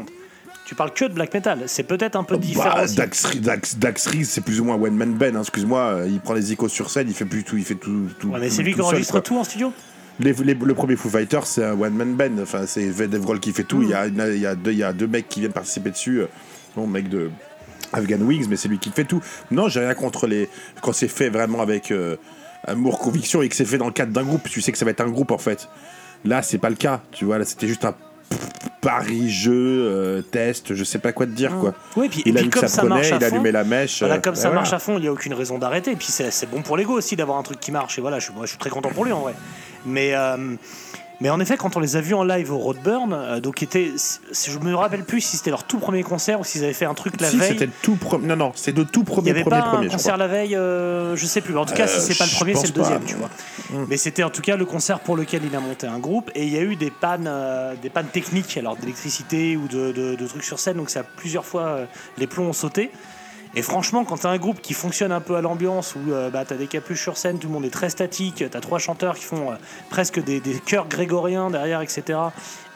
Tu 0.66 0.74
parles 0.74 0.92
que 0.92 1.06
de 1.06 1.14
black 1.14 1.32
metal. 1.32 1.62
C'est 1.66 1.84
peut-être 1.84 2.16
un 2.16 2.24
peu 2.24 2.36
différent. 2.36 2.74
Bah. 2.74 2.86
Dax, 2.94 3.36
Dax, 3.40 3.78
Dax 3.78 4.06
Reese, 4.08 4.28
c'est 4.28 4.42
plus 4.42 4.60
ou 4.60 4.64
moins 4.64 4.76
One 4.76 4.94
Man 4.96 5.14
Band. 5.14 5.34
hein, 5.36 5.40
Excuse-moi, 5.40 5.80
euh, 5.80 6.08
il 6.10 6.20
prend 6.20 6.34
les 6.34 6.52
icônes 6.52 6.68
sur 6.68 6.90
scène, 6.90 7.06
il 7.08 7.14
fait 7.14 7.24
plus 7.24 7.42
tout, 7.42 7.56
il 7.56 7.64
fait 7.64 7.74
tout. 7.76 8.08
tout 8.18 8.28
Ouais, 8.28 8.38
mais 8.40 8.50
c'est 8.50 8.62
lui 8.62 8.74
qui 8.74 8.80
enregistre 8.82 9.12
quoi. 9.12 9.22
tout 9.22 9.36
en 9.38 9.44
studio. 9.44 9.72
Les- 10.20 10.32
les- 10.32 10.54
le 10.54 10.74
premier 10.74 10.96
Foo 10.96 11.08
Fighter, 11.08 11.38
c'est 11.44 11.64
un 11.64 11.80
one 11.80 11.94
man 11.94 12.14
band. 12.16 12.42
Enfin, 12.42 12.64
c'est 12.66 12.88
Dave 13.08 13.22
Grohl 13.22 13.38
qui 13.40 13.52
fait 13.52 13.62
tout. 13.64 13.82
Il 13.82 13.88
y, 13.90 13.94
a, 13.94 14.08
Mm. 14.08 14.20
il 14.34 14.40
y, 14.40 14.46
a 14.46 14.54
deux, 14.56 14.72
il 14.72 14.78
y 14.78 14.82
a 14.82 14.92
deux 14.92 15.06
mecs 15.06 15.28
qui 15.28 15.40
viennent 15.40 15.52
participer 15.52 15.90
dessus. 15.90 16.20
euh, 16.20 16.26
Bon, 16.76 16.86
mec 16.86 17.08
de 17.08 17.30
Afghan 17.92 18.20
Wings, 18.20 18.46
mais 18.48 18.56
c'est 18.56 18.68
lui 18.68 18.78
qui 18.78 18.90
fait 18.90 19.04
tout. 19.04 19.22
Non, 19.50 19.68
j'ai 19.68 19.80
rien 19.80 19.94
contre 19.94 20.26
les 20.26 20.48
quand 20.82 20.92
c'est 20.92 21.08
fait 21.08 21.30
vraiment 21.30 21.60
avec 21.60 21.90
euh, 21.90 22.16
amour, 22.66 22.98
conviction 22.98 23.42
et 23.42 23.48
que 23.48 23.54
c'est 23.54 23.64
fait 23.64 23.78
dans 23.78 23.86
le 23.86 23.92
cadre 23.92 24.12
d'un 24.12 24.24
groupe. 24.24 24.48
Tu 24.48 24.60
sais 24.60 24.72
que 24.72 24.78
ça 24.78 24.84
va 24.84 24.90
être 24.90 25.00
un 25.00 25.10
groupe 25.10 25.30
en 25.30 25.38
fait. 25.38 25.68
Là, 26.24 26.42
c'est 26.42 26.58
pas 26.58 26.70
le 26.70 26.76
cas. 26.76 27.00
Tu 27.12 27.24
vois, 27.24 27.38
là, 27.38 27.44
c'était 27.44 27.68
juste 27.68 27.84
un 27.84 27.94
pari 28.80 29.30
jeu 29.30 29.52
euh, 29.54 30.22
test. 30.22 30.74
Je 30.74 30.84
sais 30.84 30.98
pas 30.98 31.12
quoi 31.12 31.26
te 31.26 31.32
dire 31.32 31.56
quoi. 31.58 31.74
Oui, 31.96 32.08
puis, 32.08 32.22
Il 32.26 32.36
a 32.36 32.40
puis 32.40 32.44
vu 32.44 32.50
que 32.50 32.60
ça 32.60 32.68
ça 32.68 32.84
prenait, 32.84 33.08
il 33.08 33.24
a 33.24 33.26
allumé 33.26 33.52
la 33.52 33.64
mèche. 33.64 34.00
Voilà, 34.00 34.16
euh, 34.16 34.20
comme 34.20 34.34
ça 34.34 34.48
voilà. 34.48 34.56
marche 34.56 34.72
à 34.72 34.78
fond, 34.78 34.96
il 34.98 35.02
n'y 35.02 35.08
a 35.08 35.12
aucune 35.12 35.34
raison 35.34 35.58
d'arrêter. 35.58 35.92
Et 35.92 35.96
puis 35.96 36.08
c'est 36.08 36.50
bon 36.50 36.62
pour 36.62 36.76
l'ego 36.76 36.94
aussi 36.94 37.16
d'avoir 37.16 37.38
un 37.38 37.42
truc 37.42 37.60
qui 37.60 37.72
marche. 37.72 37.98
Et 37.98 38.00
voilà, 38.00 38.18
je, 38.18 38.32
moi, 38.32 38.44
je 38.44 38.50
suis 38.50 38.58
très 38.58 38.70
content 38.70 38.90
pour 38.90 39.04
lui 39.04 39.12
en 39.12 39.20
vrai. 39.20 39.34
Mais, 39.86 40.14
mais 41.20 41.30
en 41.30 41.40
effet, 41.40 41.56
quand 41.56 41.76
on 41.76 41.80
les 41.80 41.96
a 41.96 42.00
vus 42.00 42.14
en 42.14 42.22
live 42.24 42.52
au 42.52 42.58
Roadburn, 42.58 43.12
euh, 43.12 43.40
donc 43.40 43.62
était, 43.62 43.92
si 43.96 44.50
je 44.50 44.58
me 44.60 44.74
rappelle 44.74 45.04
plus 45.04 45.20
si 45.20 45.36
c'était 45.36 45.50
leur 45.50 45.64
tout 45.64 45.78
premier 45.78 46.02
concert 46.02 46.38
ou 46.40 46.44
s'ils 46.44 46.62
avaient 46.62 46.72
fait 46.72 46.84
un 46.84 46.94
truc 46.94 47.20
la 47.20 47.28
Si, 47.28 47.36
veille. 47.38 47.48
c'était 47.48 47.68
tout 47.82 47.96
premier. 47.96 48.26
Non, 48.28 48.36
non, 48.36 48.52
c'est 48.54 48.72
de 48.72 48.84
tout 48.84 49.00
Il 49.00 49.04
premier, 49.06 49.24
n'y 49.24 49.30
avait 49.32 49.42
premier, 49.42 49.60
pas 49.60 49.68
premier, 49.70 49.86
un 49.86 49.90
concert 49.90 50.16
la 50.16 50.28
veille, 50.28 50.54
euh, 50.54 51.16
je 51.16 51.26
sais 51.26 51.40
plus. 51.40 51.56
En 51.58 51.64
tout 51.66 51.74
cas, 51.74 51.86
si 51.86 51.96
Euh, 51.96 52.00
c'est 52.00 52.16
pas 52.18 52.24
le 52.26 52.30
premier, 52.30 52.54
c'est 52.54 52.68
le 52.68 52.72
pas. 52.72 52.80
deuxième, 52.80 53.04
tu 53.04 53.14
vois. 53.16 53.30
Mm. 53.70 53.86
Mais 53.88 53.96
c'était 53.96 54.22
en 54.22 54.30
tout 54.30 54.42
cas 54.42 54.56
le 54.56 54.64
concert 54.64 55.00
pour 55.00 55.16
lequel 55.16 55.42
il 55.44 55.54
a 55.56 55.60
monté 55.60 55.86
un 55.86 55.98
groupe 55.98 56.30
et 56.34 56.44
il 56.46 56.52
y 56.52 56.56
a 56.58 56.62
eu 56.62 56.76
des 56.76 56.90
pannes, 56.90 57.26
euh, 57.28 57.74
des 57.82 57.90
pannes 57.90 58.06
techniques, 58.12 58.56
alors 58.56 58.76
d'électricité 58.76 59.56
ou 59.56 59.66
de, 59.68 59.92
de- 59.92 60.14
de 60.14 60.26
trucs 60.26 60.44
sur 60.44 60.58
scène. 60.58 60.76
Donc 60.76 60.90
ça 60.90 61.00
a 61.00 61.02
plusieurs 61.04 61.44
fois 61.44 61.62
euh, 61.62 61.84
les 62.18 62.26
plombs 62.26 62.46
ont 62.48 62.52
sauté. 62.52 62.90
Et 63.54 63.62
franchement, 63.62 64.04
quand 64.04 64.18
t'as 64.18 64.30
un 64.30 64.38
groupe 64.38 64.60
qui 64.60 64.74
fonctionne 64.74 65.12
un 65.12 65.20
peu 65.20 65.36
à 65.36 65.40
l'ambiance, 65.40 65.94
où 65.94 66.12
euh, 66.12 66.30
bah, 66.30 66.44
t'as 66.44 66.56
des 66.56 66.66
capuches 66.66 67.02
sur 67.02 67.16
scène, 67.16 67.38
tout 67.38 67.48
le 67.48 67.52
monde 67.52 67.64
est 67.64 67.70
très 67.70 67.90
statique, 67.90 68.44
t'as 68.50 68.60
trois 68.60 68.78
chanteurs 68.78 69.16
qui 69.16 69.24
font 69.24 69.52
euh, 69.52 69.54
presque 69.90 70.22
des, 70.22 70.40
des 70.40 70.58
chœurs 70.60 70.88
grégoriens 70.88 71.50
derrière, 71.50 71.80
etc. 71.80 72.18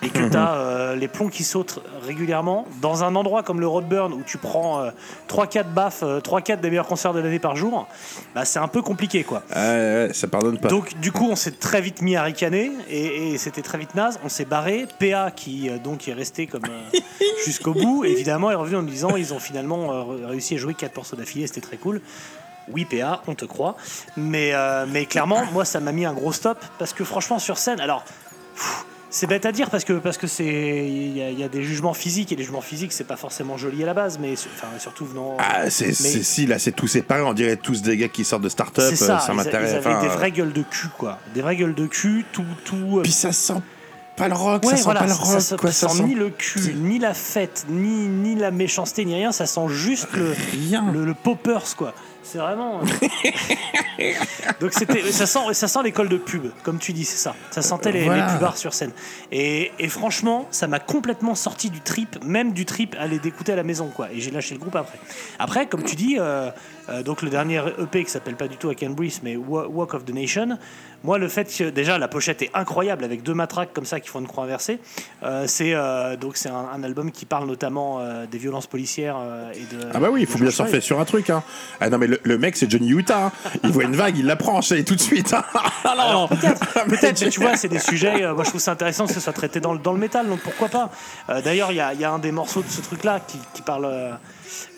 Et 0.02 0.10
que 0.10 0.28
t'as 0.28 0.56
euh, 0.56 0.96
les 0.96 1.06
plombs 1.08 1.28
qui 1.28 1.44
sautent 1.44 1.80
régulièrement, 2.04 2.66
dans 2.80 3.04
un 3.04 3.14
endroit 3.14 3.42
comme 3.42 3.60
le 3.60 3.68
Roadburn 3.68 4.12
où 4.12 4.22
tu 4.24 4.36
prends 4.36 4.80
euh, 4.80 4.90
3-4 5.28 5.64
baffes, 5.72 6.02
euh, 6.02 6.20
3-4 6.20 6.60
des 6.60 6.70
meilleurs 6.70 6.88
concerts 6.88 7.14
de 7.14 7.20
l'année 7.20 7.38
par 7.38 7.54
jour, 7.54 7.86
bah, 8.34 8.44
c'est 8.44 8.58
un 8.58 8.66
peu 8.68 8.82
compliqué 8.82 9.22
quoi. 9.22 9.42
Ah, 9.52 9.60
ouais, 9.60 10.06
ouais, 10.06 10.10
ça 10.12 10.26
pardonne 10.26 10.58
pas. 10.58 10.68
Donc 10.68 10.98
du 10.98 11.12
coup 11.12 11.28
on 11.30 11.36
s'est 11.36 11.52
très 11.52 11.80
vite 11.80 12.02
mis 12.02 12.16
à 12.16 12.24
ricaner 12.24 12.72
et, 12.90 13.32
et 13.32 13.38
c'était 13.38 13.62
très 13.62 13.78
vite 13.78 13.94
naze, 13.94 14.18
on 14.24 14.28
s'est 14.28 14.44
barré. 14.44 14.86
PA 14.98 15.30
qui 15.30 15.70
euh, 15.70 15.78
donc 15.78 16.08
est 16.08 16.12
resté 16.12 16.46
comme 16.46 16.64
euh, 16.64 16.98
jusqu'au 17.44 17.72
bout, 17.72 18.04
évidemment 18.04 18.50
est 18.50 18.56
revenu 18.56 18.76
en 18.76 18.82
nous 18.82 18.90
disant 18.90 19.16
ils 19.16 19.32
ont 19.32 19.38
finalement 19.38 19.92
euh, 19.92 20.26
réussi 20.26 20.54
à 20.56 20.58
jouer 20.58 20.74
4 20.74 20.96
morceaux 20.96 21.16
d'affilée, 21.16 21.46
c'était 21.46 21.60
très 21.60 21.76
cool. 21.76 22.00
Oui 22.68 22.84
PA, 22.84 23.22
on 23.26 23.34
te 23.34 23.44
croit. 23.44 23.76
Mais, 24.16 24.50
euh, 24.52 24.84
mais 24.88 25.06
clairement 25.06 25.44
moi 25.52 25.64
ça 25.64 25.78
m'a 25.78 25.92
mis 25.92 26.04
un 26.04 26.12
gros 26.12 26.32
stop 26.32 26.58
parce 26.78 26.92
que 26.92 27.04
franchement 27.04 27.38
sur 27.38 27.56
scène, 27.58 27.80
alors 27.80 28.04
pff, 28.54 28.84
c'est 29.14 29.26
bête 29.28 29.46
à 29.46 29.52
dire 29.52 29.70
parce 29.70 29.84
que 29.84 29.92
parce 29.92 30.16
que 30.18 30.26
c'est 30.26 30.44
il 30.44 31.16
y, 31.16 31.22
a- 31.22 31.30
il 31.30 31.38
y 31.38 31.44
a 31.44 31.48
des 31.48 31.62
jugements 31.62 31.92
physiques 31.94 32.32
et 32.32 32.36
les 32.36 32.42
jugements 32.42 32.60
physiques 32.62 32.92
c'est 32.92 33.04
pas 33.06 33.16
forcément 33.16 33.56
joli 33.56 33.82
à 33.82 33.86
la 33.86 33.94
base 33.94 34.18
mais 34.18 34.32
enfin, 34.32 34.66
surtout 34.78 35.04
venant 35.06 35.36
Ah, 35.38 35.70
c'est, 35.70 35.92
si, 35.92 36.46
là, 36.46 36.58
c'est 36.58 36.72
tout 36.72 36.88
séparé. 36.88 37.20
On 37.22 37.34
dirait 37.34 37.56
tous 37.56 37.82
des 37.82 37.96
gars 37.96 38.08
qui 38.08 38.24
sortent 38.24 38.42
de 38.42 38.48
start-up. 38.48 38.94
ça, 38.94 39.16
euh, 39.16 39.18
ça 39.20 39.26
ils, 39.32 39.36
m'intéresse. 39.36 39.74
Enfin, 39.78 40.00
des 40.00 40.08
euh, 40.08 40.10
vraies 40.10 40.32
gueules 40.32 40.52
de 40.52 40.62
cul 40.62 40.88
quoi, 40.98 41.18
des 41.34 41.42
vraies 41.42 41.56
gueules 41.56 41.74
de 41.74 41.86
cul, 41.86 42.24
tout 42.32 42.44
tout 42.64 42.98
euh, 42.98 43.02
Puis 43.02 43.12
ça 43.12 43.30
sent 43.32 43.60
pas 44.16 44.28
le 44.28 44.34
rock, 44.34 44.62
Ouais, 44.64 44.70
ça 44.72 44.76
sent 44.78 44.82
voilà, 44.84 45.00
pas 45.00 45.06
le 45.06 45.12
ça- 45.12 45.18
rock. 45.22 45.40
ça, 45.40 45.56
quoi, 45.56 45.72
ça 45.72 45.88
ça 45.88 45.92
sent 45.94 45.98
sent 46.02 46.08
ni 46.08 46.14
le 46.14 46.30
cul, 46.30 46.74
ni 46.74 46.98
la 46.98 47.14
fête, 47.14 47.64
ni, 47.70 48.08
ni 48.08 48.34
la 48.34 48.50
méchanceté, 48.50 49.04
ni 49.04 49.14
rien. 49.14 49.32
Ça 49.32 49.46
sent 49.46 49.68
juste 49.68 50.08
le, 50.14 50.34
rien. 50.52 50.90
le, 50.92 51.04
le 51.04 51.14
poppers, 51.14 51.76
quoi. 51.76 51.94
C'est 52.32 52.38
vraiment. 52.38 52.80
Donc 54.60 54.72
c'était, 54.72 55.02
ça 55.12 55.26
sent, 55.26 55.40
ça 55.52 55.68
sent 55.68 55.78
l'école 55.84 56.08
de 56.08 56.16
pub, 56.16 56.46
comme 56.62 56.78
tu 56.78 56.92
dis, 56.94 57.04
c'est 57.04 57.18
ça. 57.18 57.34
Ça 57.50 57.60
sentait 57.62 57.92
les, 57.92 58.04
Voilà. 58.04 58.26
les 58.26 58.32
pubards 58.32 58.56
sur 58.56 58.72
scène. 58.72 58.92
Et, 59.30 59.70
et 59.78 59.88
franchement, 59.88 60.46
ça 60.50 60.66
m'a 60.66 60.78
complètement 60.78 61.34
sorti 61.34 61.68
du 61.68 61.80
trip, 61.80 62.22
même 62.24 62.52
du 62.52 62.64
trip 62.64 62.96
à 62.98 63.06
les 63.06 63.18
d'écouter 63.18 63.52
à 63.52 63.56
la 63.56 63.62
maison, 63.64 63.88
quoi. 63.94 64.10
Et 64.12 64.20
j'ai 64.20 64.30
lâché 64.30 64.54
le 64.54 64.60
groupe 64.60 64.76
après. 64.76 64.98
Après, 65.38 65.66
comme 65.66 65.82
tu 65.84 65.94
dis, 65.94 66.16
euh, 66.18 66.50
euh, 66.88 67.02
donc 67.02 67.20
le 67.22 67.28
dernier 67.30 67.62
EP 67.78 68.02
qui 68.04 68.10
s'appelle 68.10 68.36
pas 68.36 68.48
du 68.48 68.56
tout 68.56 68.70
I 68.72 68.76
Can 68.76 68.90
Breathe, 68.90 69.18
mais 69.22 69.36
Wa- 69.36 69.68
Walk 69.68 69.92
of 69.94 70.04
the 70.06 70.14
Nation. 70.14 70.58
Moi, 71.04 71.18
le 71.18 71.28
fait 71.28 71.44
que 71.56 71.70
déjà 71.70 71.98
la 71.98 72.08
pochette 72.08 72.42
est 72.42 72.50
incroyable 72.54 73.04
avec 73.04 73.22
deux 73.22 73.34
matraques 73.34 73.72
comme 73.72 73.84
ça 73.84 73.98
qui 74.00 74.08
font 74.08 74.20
une 74.20 74.28
croix 74.28 74.44
inversée. 74.44 74.78
euh, 75.22 75.44
c'est 75.48 75.74
euh, 75.74 76.16
donc 76.16 76.36
c'est 76.36 76.48
un, 76.48 76.68
un 76.74 76.82
album 76.84 77.10
qui 77.10 77.24
parle 77.26 77.46
notamment 77.48 77.98
euh, 78.00 78.26
des 78.26 78.38
violences 78.38 78.66
policières 78.66 79.16
et 79.54 79.74
de. 79.74 79.80
Ah 79.92 79.98
bah 80.00 80.08
oui, 80.10 80.20
il 80.22 80.26
faut 80.26 80.38
bien 80.38 80.50
surfer 80.50 80.80
sur 80.80 81.00
un 81.00 81.04
truc. 81.04 81.30
Hein. 81.30 81.42
Ah 81.80 81.90
non 81.90 81.98
mais 81.98 82.06
le, 82.06 82.20
le 82.22 82.38
mec 82.38 82.56
c'est 82.56 82.70
Johnny 82.70 82.90
Utah. 82.90 83.26
hein. 83.26 83.32
Il 83.64 83.70
voit 83.72 83.84
une 83.84 83.96
vague, 83.96 84.16
il 84.18 84.26
la 84.26 84.36
prend, 84.36 84.60
et 84.60 84.84
tout 84.84 84.94
de 84.94 85.00
suite. 85.00 85.32
hein. 85.34 85.44
Ah 85.84 85.94
non, 86.12 86.28
Peut-être, 86.28 86.84
peut-être, 86.86 87.20
mais 87.22 87.30
tu 87.30 87.40
vois, 87.40 87.56
c'est 87.56 87.68
des 87.68 87.78
sujets. 87.78 88.32
moi, 88.32 88.44
je 88.44 88.48
trouve 88.50 88.60
ça 88.60 88.72
intéressant 88.72 89.06
que 89.06 89.12
ce 89.12 89.20
soit 89.20 89.32
traité 89.32 89.60
dans 89.60 89.72
le, 89.72 89.78
dans 89.78 89.92
le 89.92 89.98
métal, 89.98 90.26
donc 90.28 90.40
pourquoi 90.40 90.68
pas. 90.68 90.90
D'ailleurs, 91.42 91.70
il 91.72 91.76
y 91.76 91.80
a, 91.80 91.92
y 91.94 92.04
a 92.04 92.10
un 92.10 92.18
des 92.18 92.32
morceaux 92.32 92.62
de 92.62 92.68
ce 92.68 92.80
truc-là 92.80 93.20
qui, 93.26 93.38
qui 93.52 93.62
parle. 93.62 93.88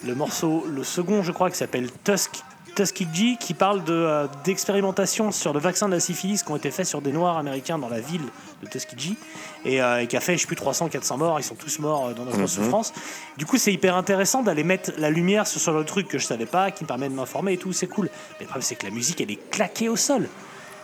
le 0.05 0.15
morceau, 0.15 0.65
le 0.69 0.83
second, 0.83 1.23
je 1.23 1.33
crois, 1.33 1.51
qui 1.51 1.57
s'appelle 1.57 1.89
Tusk. 2.05 2.43
Tuskegee 2.75 3.37
qui 3.39 3.55
parle 3.55 3.85
de, 3.85 3.93
euh, 3.93 4.27
d'expérimentation 4.45 5.33
sur 5.33 5.53
le 5.53 5.61
vaccin 5.61 5.87
de 5.87 5.95
la 5.95 6.01
syphilis 6.01 6.43
qui 6.43 6.51
ont 6.51 6.57
été 6.57 6.71
faits 6.71 6.87
sur 6.87 7.01
des 7.01 7.13
noirs 7.13 7.39
américains 7.39 7.79
dans 7.79 7.89
la 7.89 8.01
ville 8.01 8.27
de 8.63 8.69
Tuskegee 8.69 9.17
et, 9.65 9.83
euh, 9.83 10.03
et 10.03 10.07
qui 10.07 10.17
a 10.17 10.21
fait 10.21 10.37
je 10.37 10.43
sais 10.43 10.47
plus 10.47 10.57
300 10.57 10.89
400 10.89 11.19
morts. 11.19 11.41
Ils 11.41 11.45
sont 11.45 11.55
tous 11.55 11.79
morts 11.79 12.09
euh, 12.09 12.13
dans 12.15 12.25
notre 12.25 12.47
souffrance. 12.47 12.93
Du 13.39 13.47
coup 13.47 13.57
c'est 13.57 13.73
hyper 13.73 13.97
intéressant 13.97 14.43
d'aller 14.43 14.65
mettre 14.65 14.93
la 14.99 15.11
lumière 15.11 15.47
sur, 15.47 15.61
sur 15.61 15.73
le 15.73 15.85
truc 15.85 16.09
que 16.09 16.19
je 16.19 16.27
savais 16.27 16.47
pas 16.47 16.71
qui 16.71 16.85
me 16.85 16.89
permet 16.89 17.09
de 17.09 17.15
m'informer 17.15 17.55
et 17.55 17.59
tout. 17.59 17.73
C'est 17.73 17.87
cool. 17.87 18.11
Mais 18.39 18.41
le 18.41 18.47
problème 18.47 18.63
c'est 18.63 18.77
que 18.77 18.87
la 18.87 18.93
musique 18.93 19.21
elle 19.21 19.31
est 19.31 19.51
claquée 19.51 19.89
au 19.89 19.97
sol 19.97 20.29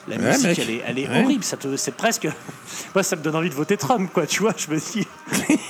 la 0.08 0.16
Ouais, 0.16 0.22
musique 0.32 0.46
mec. 0.46 0.58
elle 0.58 0.70
est, 0.70 0.82
elle 0.86 0.98
est 0.98 1.08
Ouais. 1.08 1.22
horrible 1.24 1.44
ça 1.44 1.56
te, 1.56 1.76
c'est 1.76 1.94
presque 1.94 2.26
moi 2.94 3.02
ça 3.02 3.16
me 3.16 3.22
donne 3.22 3.36
envie 3.36 3.50
de 3.50 3.54
voter 3.54 3.76
Trump 3.76 4.10
quoi 4.12 4.26
tu 4.26 4.40
vois 4.42 4.54
je 4.56 4.70
me 4.72 4.78
dis 4.78 5.06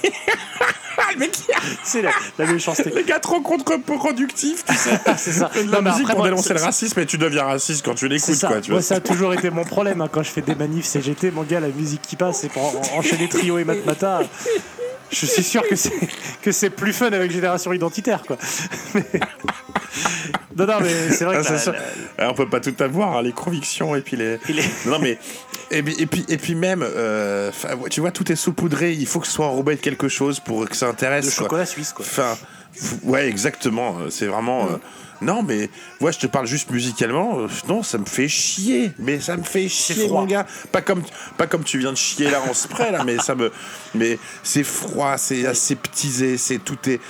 le 1.13 1.19
mec, 1.19 1.37
C'est 1.83 2.03
la, 2.03 2.11
la 2.39 2.47
méchanceté. 2.47 2.91
le 2.95 3.03
gars 3.03 3.19
trop 3.19 3.41
contre-productif, 3.41 4.65
tu 4.65 4.75
sais. 4.77 4.91
C'est 5.17 5.33
ça. 5.33 5.51
De 5.53 5.69
la 5.71 5.81
Non, 5.81 5.83
musique 5.83 6.03
après, 6.03 6.13
pour 6.13 6.19
moi, 6.21 6.29
dénoncer 6.29 6.55
le 6.55 6.61
racisme 6.61 7.01
et 7.01 7.07
tu 7.07 7.19
deviens 7.19 7.45
raciste 7.45 7.85
quand 7.85 7.95
tu 7.97 8.07
l'écoutes, 8.07 8.39
quoi. 8.39 8.61
Tu 8.61 8.71
Moi, 8.71 8.79
vois. 8.79 8.83
ça 8.83 8.97
a 8.97 9.01
toujours 9.01 9.35
été 9.35 9.51
mon 9.51 9.65
problème 9.65 10.01
hein, 10.03 10.09
quand 10.11 10.23
je 10.23 10.31
fais 10.31 10.41
des 10.43 10.55
manifs 10.55 10.85
CGT. 10.85 11.33
Mon 11.33 11.43
gars, 11.43 11.59
la 11.59 11.69
musique 11.69 12.03
qui 12.03 12.15
passe, 12.15 12.41
c'est 12.43 12.49
pour 12.49 12.63
en- 12.65 12.99
enchaîner 12.99 13.29
trio 13.29 13.59
et 13.59 13.65
matmata. 13.65 14.21
Je 15.11 15.27
suis 15.27 15.43
sûr 15.43 15.63
que 15.69 15.75
c'est 15.77 15.93
que 16.43 16.53
c'est 16.53 16.71
plus 16.71 16.93
fun 16.93 17.07
avec 17.13 17.31
Génération 17.31 17.73
Identitaire, 17.73 18.23
quoi. 18.27 18.39
Mais- 18.95 19.05
Non, 20.57 20.67
non, 20.67 20.81
mais 20.81 21.11
c'est 21.11 21.25
vrai 21.25 21.37
Ah, 21.39 21.41
que 21.41 21.47
c'est 21.47 21.53
la- 21.55 21.59
ça. 21.59 21.73
la- 21.73 21.79
Alors, 22.19 22.33
on 22.33 22.35
peut 22.35 22.49
pas 22.49 22.61
tout 22.61 22.75
avoir, 22.81 23.17
hein, 23.17 23.23
les 23.23 23.33
convictions 23.33 23.97
et 23.97 24.01
puis 24.03 24.17
les. 24.17 24.35
est- 24.35 24.87
Non 24.87 24.99
mais 24.99 25.19
et 25.71 25.83
puis 25.83 25.95
et 25.99 26.07
puis, 26.07 26.25
et 26.29 26.37
puis 26.37 26.55
même 26.55 26.83
euh, 26.85 27.51
tu 27.91 28.01
vois 28.01 28.11
tout 28.11 28.31
est 28.31 28.37
saupoudré 28.37 28.93
il 28.93 29.07
faut 29.07 29.21
que 29.21 29.27
ce 29.27 29.33
soit 29.33 29.47
enrobé 29.47 29.77
de 29.77 29.81
quelque 29.81 30.09
chose 30.09 30.39
pour 30.41 30.69
que 30.69 30.77
ça 30.77 30.87
intéresse 30.89 31.27
le 31.27 31.31
quoi. 31.33 31.45
chocolat 31.45 31.67
suisse, 31.67 31.93
quoi. 31.93 32.05
Enfin 32.09 32.37
ouais 33.05 33.27
exactement 33.29 33.97
euh, 34.01 34.11
c'est 34.11 34.27
vraiment 34.27 34.67
euh, 34.67 34.77
non 35.23 35.43
mais 35.43 35.71
moi 36.01 36.11
je 36.11 36.19
te 36.19 36.27
parle 36.27 36.47
juste 36.47 36.71
musicalement 36.71 37.41
euh, 37.41 37.49
non 37.69 37.83
ça 37.83 37.99
me 37.99 38.05
fait 38.05 38.29
chier 38.29 38.93
mais 38.99 39.21
ça 39.21 39.37
me 39.37 39.43
fait 39.43 39.69
chier 39.69 40.09
mon 40.09 40.25
gars 40.25 40.47
pas 40.73 40.83
comme 40.83 41.03
pas 41.37 41.47
comme 41.47 41.65
tu 41.65 41.79
viens 41.79 41.93
de 41.93 41.97
chier 41.97 42.31
là 42.31 42.41
en 42.49 42.55
spray 42.55 42.91
là 42.91 43.05
mais 43.05 43.19
ça 43.19 43.35
me 43.35 43.53
mais 43.95 44.19
c'est 44.43 44.65
froid 44.65 45.17
c'est 45.19 45.47
aseptisé 45.47 46.37
c'est 46.37 46.59
tout 46.59 46.79
est 46.89 47.01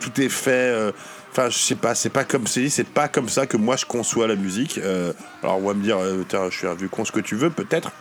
tout 0.00 0.20
est 0.20 0.28
fait 0.28 0.50
euh, 0.50 0.92
Enfin, 1.30 1.50
je 1.50 1.58
sais 1.58 1.74
pas, 1.74 1.94
c'est 1.94 2.10
pas 2.10 2.24
comme 2.24 2.46
c'est 2.46 2.88
pas 2.88 3.06
comme 3.06 3.28
ça 3.28 3.46
que 3.46 3.56
moi 3.56 3.76
je 3.76 3.84
conçois 3.84 4.26
la 4.26 4.34
musique. 4.34 4.78
Euh, 4.78 5.12
alors 5.42 5.58
on 5.58 5.68
va 5.68 5.74
me 5.74 5.82
dire, 5.82 5.98
euh, 5.98 6.24
Tiens, 6.28 6.48
je 6.50 6.56
suis 6.56 6.66
un 6.66 6.74
vieux 6.74 6.88
con, 6.88 7.04
ce 7.04 7.12
que 7.12 7.20
tu 7.20 7.36
veux, 7.36 7.50
peut-être. 7.50 7.92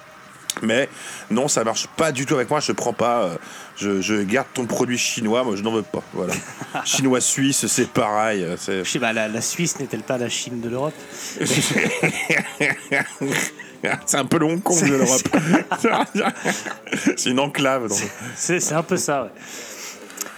Mais 0.61 0.89
non, 1.31 1.47
ça 1.47 1.63
marche 1.63 1.87
pas 1.97 2.11
du 2.11 2.25
tout 2.25 2.35
avec 2.35 2.49
moi. 2.49 2.59
Je 2.59 2.71
prends 2.71 2.93
pas. 2.93 3.23
euh, 3.23 3.35
je, 3.75 4.01
je 4.01 4.15
garde 4.23 4.47
ton 4.53 4.65
produit 4.65 4.97
chinois. 4.97 5.43
Moi, 5.43 5.55
je 5.55 5.61
n'en 5.63 5.71
veux 5.71 5.83
pas. 5.83 6.01
Voilà. 6.13 6.33
chinois 6.85 7.21
suisse, 7.21 7.67
c'est 7.67 7.87
pareil. 7.89 8.43
euh, 8.43 8.55
Je 8.67 8.83
sais 8.89 8.99
pas, 8.99 9.13
la, 9.13 9.27
la 9.27 9.41
Suisse 9.41 9.79
n'est-elle 9.79 10.03
pas 10.03 10.17
la 10.17 10.29
Chine 10.29 10.61
de 10.61 10.69
l'Europe? 10.69 10.93
C'est 14.05 14.17
un 14.17 14.25
peu 14.25 14.39
le 14.39 14.45
Hong 14.45 14.61
Kong 14.61 14.81
de 14.81 14.95
l'Europe. 14.95 15.21
c'est 17.15 17.29
une 17.29 17.39
enclave. 17.39 17.87
C'est 18.35 18.59
c'est 18.59 18.73
un 18.73 18.81
peu 18.83 18.97
ça, 18.97 19.23
ouais. 19.23 19.29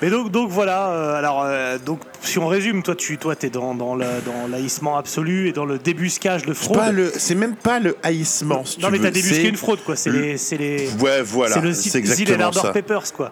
Mais 0.01 0.09
donc, 0.09 0.31
donc 0.31 0.49
voilà, 0.49 0.89
euh, 0.91 1.15
alors 1.15 1.43
euh, 1.45 1.77
donc 1.77 1.99
si 2.21 2.39
on 2.39 2.47
résume, 2.47 2.83
toi 2.83 2.95
tu 2.95 3.17
toi 3.17 3.35
t'es 3.35 3.49
dans, 3.49 3.75
dans 3.75 3.95
l'haïssement 3.95 4.97
absolu 4.97 5.49
et 5.49 5.51
dans 5.51 5.65
le 5.65 5.77
débuscage 5.77 6.45
de 6.45 6.53
fraude. 6.53 7.11
c'est 7.17 7.35
même 7.35 7.55
pas 7.55 7.79
le 7.79 7.97
haïssement. 8.01 8.63
si 8.63 8.79
non 8.79 8.87
tu 8.87 8.93
mais 8.93 8.99
t'as 8.99 9.11
débusqué 9.11 9.49
une 9.49 9.57
fraude 9.57 9.79
quoi, 9.83 9.97
c'est 9.97 10.09
le- 10.09 10.19
les 10.21 10.37
c'est 10.37 10.55
les 10.57 10.89
Ouais, 11.01 11.21
voilà. 11.21 11.61
c'est 11.73 11.97
exactement 11.99 12.51
ça. 12.53 12.71
Peppers 12.71 13.11
quoi. 13.13 13.31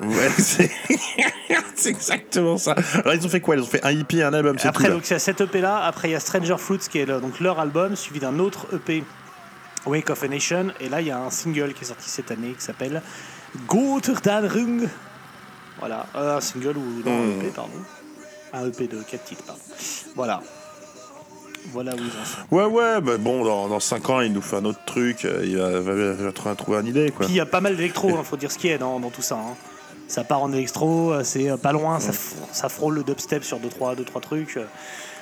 Ouais, 0.00 0.30
c'est 1.74 1.88
exactement 1.90 2.58
ça. 2.58 2.76
Alors 3.02 3.14
ils 3.14 3.26
ont 3.26 3.28
fait 3.28 3.40
quoi? 3.40 3.56
Ils 3.56 3.62
ont 3.62 3.66
fait 3.66 3.84
un 3.84 3.90
hippie 3.90 4.18
et 4.20 4.22
un 4.22 4.32
album, 4.34 4.56
c'est 4.56 4.62
tout. 4.62 4.68
Après 4.68 4.84
là. 4.88 4.94
donc 4.94 5.02
c'est 5.04 5.18
cette 5.18 5.40
EP 5.40 5.60
là, 5.60 5.82
après 5.84 6.10
il 6.10 6.12
y 6.12 6.14
a 6.14 6.20
Stranger 6.20 6.54
Fruits 6.58 6.78
qui 6.88 7.00
est 7.00 7.06
le- 7.06 7.20
donc 7.20 7.40
leur 7.40 7.58
album 7.58 7.96
suivi 7.96 8.20
d'un 8.20 8.38
autre 8.38 8.66
EP 8.72 9.02
Wake 9.86 10.10
of 10.10 10.22
a 10.22 10.28
Nation 10.28 10.66
et 10.80 10.88
là 10.88 11.00
il 11.00 11.08
y 11.08 11.10
a 11.10 11.18
un 11.18 11.30
single 11.30 11.72
qui 11.74 11.82
est 11.82 11.88
sorti 11.88 12.08
cette 12.08 12.30
année 12.30 12.54
qui 12.56 12.64
s'appelle 12.64 13.02
Gotterdammerung. 13.66 14.86
Voilà, 15.80 16.06
un 16.14 16.40
single 16.40 16.76
ou 16.76 17.02
non, 17.04 17.12
un 17.12 17.26
Hmm. 17.26 17.40
EP 17.40 17.48
pardon. 17.54 17.70
Un 18.52 18.66
EP 18.68 18.86
de 18.88 19.02
4 19.02 19.24
titres 19.24 19.44
pardon. 19.44 19.60
Voilà. 20.16 20.40
Voilà 21.72 21.92
où 21.94 21.98
ils 21.98 22.04
en 22.06 22.24
sont. 22.24 22.54
Ouais, 22.54 22.64
ouais, 22.64 23.00
mais 23.02 23.18
bon, 23.18 23.44
dans, 23.44 23.68
dans 23.68 23.80
5 23.80 24.08
ans, 24.10 24.20
il 24.22 24.32
nous 24.32 24.40
fait 24.40 24.56
un 24.56 24.64
autre 24.64 24.78
truc. 24.86 25.24
Il 25.44 25.56
va, 25.58 25.80
va- 25.80 26.12
va 26.12 26.32
trouver- 26.32 26.56
trouver 26.56 26.78
une 26.80 26.86
idée, 26.86 27.10
quoi. 27.10 27.26
Puis 27.26 27.34
il 27.34 27.36
y 27.36 27.40
a 27.40 27.46
pas 27.46 27.60
mal 27.60 27.76
d'électro, 27.76 28.08
il 28.18 28.24
faut 28.24 28.36
dire 28.38 28.50
ce 28.50 28.56
qu'il 28.58 28.70
y 28.70 28.72
a 28.72 28.78
dans, 28.78 28.98
dans 29.00 29.10
tout 29.10 29.22
ça. 29.22 29.34
hein. 29.36 29.54
Ça 30.06 30.24
part 30.24 30.40
en 30.42 30.50
électro, 30.54 31.12
c'est 31.22 31.50
euh, 31.50 31.58
pas 31.58 31.72
loin, 31.72 32.00
ça, 32.00 32.12
f- 32.12 32.32
ça 32.52 32.70
frôle 32.70 32.94
le 32.94 33.04
dubstep 33.04 33.44
sur 33.44 33.58
2-3 33.58 33.60
deux, 33.60 33.68
trois, 33.68 33.94
deux, 33.94 34.04
trois 34.04 34.20
trucs. 34.22 34.58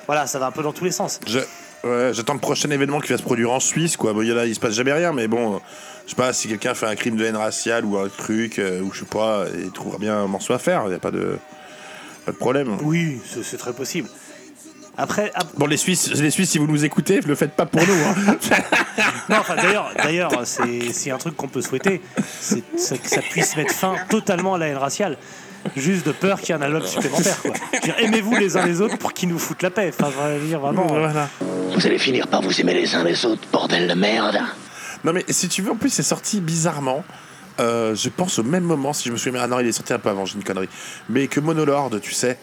Voilà, 0.07 0.29
ça 0.29 0.39
va 0.39 0.47
un 0.47 0.53
peu 0.53 0.63
dans 0.63 0.73
tous 0.73 0.85
les 0.85 0.93
sens. 0.93 1.19
Je- 1.27 1.41
ouais, 1.89 2.11
J'attends 2.15 2.35
le 2.35 2.41
prochain 2.41 2.71
événement 2.71 3.01
qui 3.01 3.09
va 3.13 3.19
se 3.19 3.23
produire 3.23 3.51
en 3.53 3.61
Suisse, 3.61 3.97
quoi. 3.97 4.13
Bon, 4.13 4.23
il 4.23 4.29
y 4.29 4.33
a 4.33 4.35
là, 4.35 4.47
il 4.47 4.55
se 4.55 4.61
passe 4.61 4.75
jamais 4.75 4.93
rien, 4.93 5.13
mais 5.13 5.29
bon, 5.29 5.61
je 6.05 6.11
sais 6.11 6.17
pas 6.17 6.33
si 6.33 6.49
quelqu'un 6.49 6.75
fait 6.75 6.87
un 6.87 6.95
crime 6.97 7.17
de 7.17 7.25
haine 7.25 7.37
raciale 7.37 7.85
ou 7.85 7.97
un 7.99 8.09
truc, 8.09 8.59
euh, 8.59 8.81
ou 8.83 8.93
je 8.93 9.01
sais 9.01 9.07
pas, 9.07 9.45
il 9.59 9.71
trouvera 9.73 9.99
bien 9.99 10.17
un 10.19 10.27
morceau 10.27 10.53
à 10.53 10.59
faire. 10.59 10.83
Il 10.87 10.91
n'y 10.91 10.95
a 10.95 10.99
pas 10.99 11.11
de, 11.11 11.39
pas 12.25 12.33
de 12.33 12.37
problème. 12.37 12.77
Oui, 12.83 13.21
c'est 13.29 13.45
c'est 13.45 13.57
très 13.57 13.73
possible. 13.73 14.09
Après, 14.99 15.31
ap- 15.35 15.49
Bon, 15.59 15.67
les 15.67 15.77
Suisses, 15.77 16.11
les 16.15 16.31
Suisses, 16.31 16.51
si 16.53 16.59
vous 16.59 16.67
nous 16.67 16.85
écoutez, 16.87 17.21
le 17.21 17.35
faites 17.35 17.53
pas 17.53 17.67
pour 17.67 17.83
nous. 17.87 17.93
hein. 17.93 18.37
non, 19.29 19.37
enfin, 19.41 19.55
d'ailleurs, 19.57 19.91
d'ailleurs, 20.03 20.33
c'est 20.45 20.91
c'est 20.93 21.11
un 21.11 21.19
truc 21.19 21.37
qu'on 21.37 21.49
peut 21.49 21.61
souhaiter, 21.61 22.01
c'est 22.41 22.63
c'est 22.79 22.97
que 22.97 23.09
ça 23.09 23.21
puisse 23.21 23.57
mettre 23.57 23.75
fin 23.75 23.97
totalement 24.09 24.55
à 24.55 24.59
la 24.59 24.69
haine 24.69 24.79
raciale. 24.79 25.19
Juste 25.77 26.07
de 26.07 26.13
peur 26.13 26.41
qu'il 26.41 26.51
y 26.55 26.59
ait 26.59 26.61
un 26.61 26.63
album 26.63 26.85
supplémentaire. 26.87 27.41
quoi. 27.43 27.53
Je 27.73 27.77
veux 27.77 27.83
dire, 27.83 27.95
Aimez-vous 27.99 28.37
les 28.37 28.57
uns 28.57 28.67
les 28.67 28.81
autres 28.81 28.99
pour 28.99 29.13
qu'ils 29.13 29.29
nous 29.29 29.39
foutent 29.39 29.63
la 29.63 29.71
paix. 29.71 29.93
Enfin, 29.99 30.11
je 30.35 30.39
veux 30.39 30.47
dire, 30.49 30.61
vraiment. 30.61 30.85
euh, 30.95 30.99
Voilà. 31.01 31.29
Vous 31.75 31.87
allez 31.87 31.99
finir 31.99 32.29
par 32.29 32.43
vous 32.43 32.61
aimer 32.61 32.75
les 32.75 32.95
uns 32.95 33.05
les 33.05 33.25
autres, 33.27 33.43
bordel 33.53 33.89
de 33.89 33.95
merde. 33.95 34.39
Non 35.05 35.13
mais 35.13 35.25
si 35.29 35.49
tu 35.49 35.63
veux, 35.63 35.71
en 35.73 35.77
plus 35.77 35.91
c'est 35.91 36.03
sorti 36.03 36.41
bizarrement. 36.41 37.05
euh, 37.61 37.95
je 37.95 38.09
pense 38.09 38.39
au 38.39 38.43
même 38.43 38.65
moment, 38.65 38.93
si 38.93 39.09
je 39.09 39.13
me 39.13 39.17
souviens 39.17 39.33
bien. 39.35 39.43
Ah 39.45 39.47
non, 39.47 39.61
il 39.61 39.67
est 39.67 39.73
sorti 39.73 39.93
un 39.93 39.99
peu 39.99 40.09
avant, 40.09 40.25
j'ai 40.25 40.35
une 40.37 40.45
connerie. 40.45 40.69
Mais 41.09 41.27
que 41.29 41.41
Monolord, 41.41 41.91
tu 42.03 42.13
sais. 42.13 42.39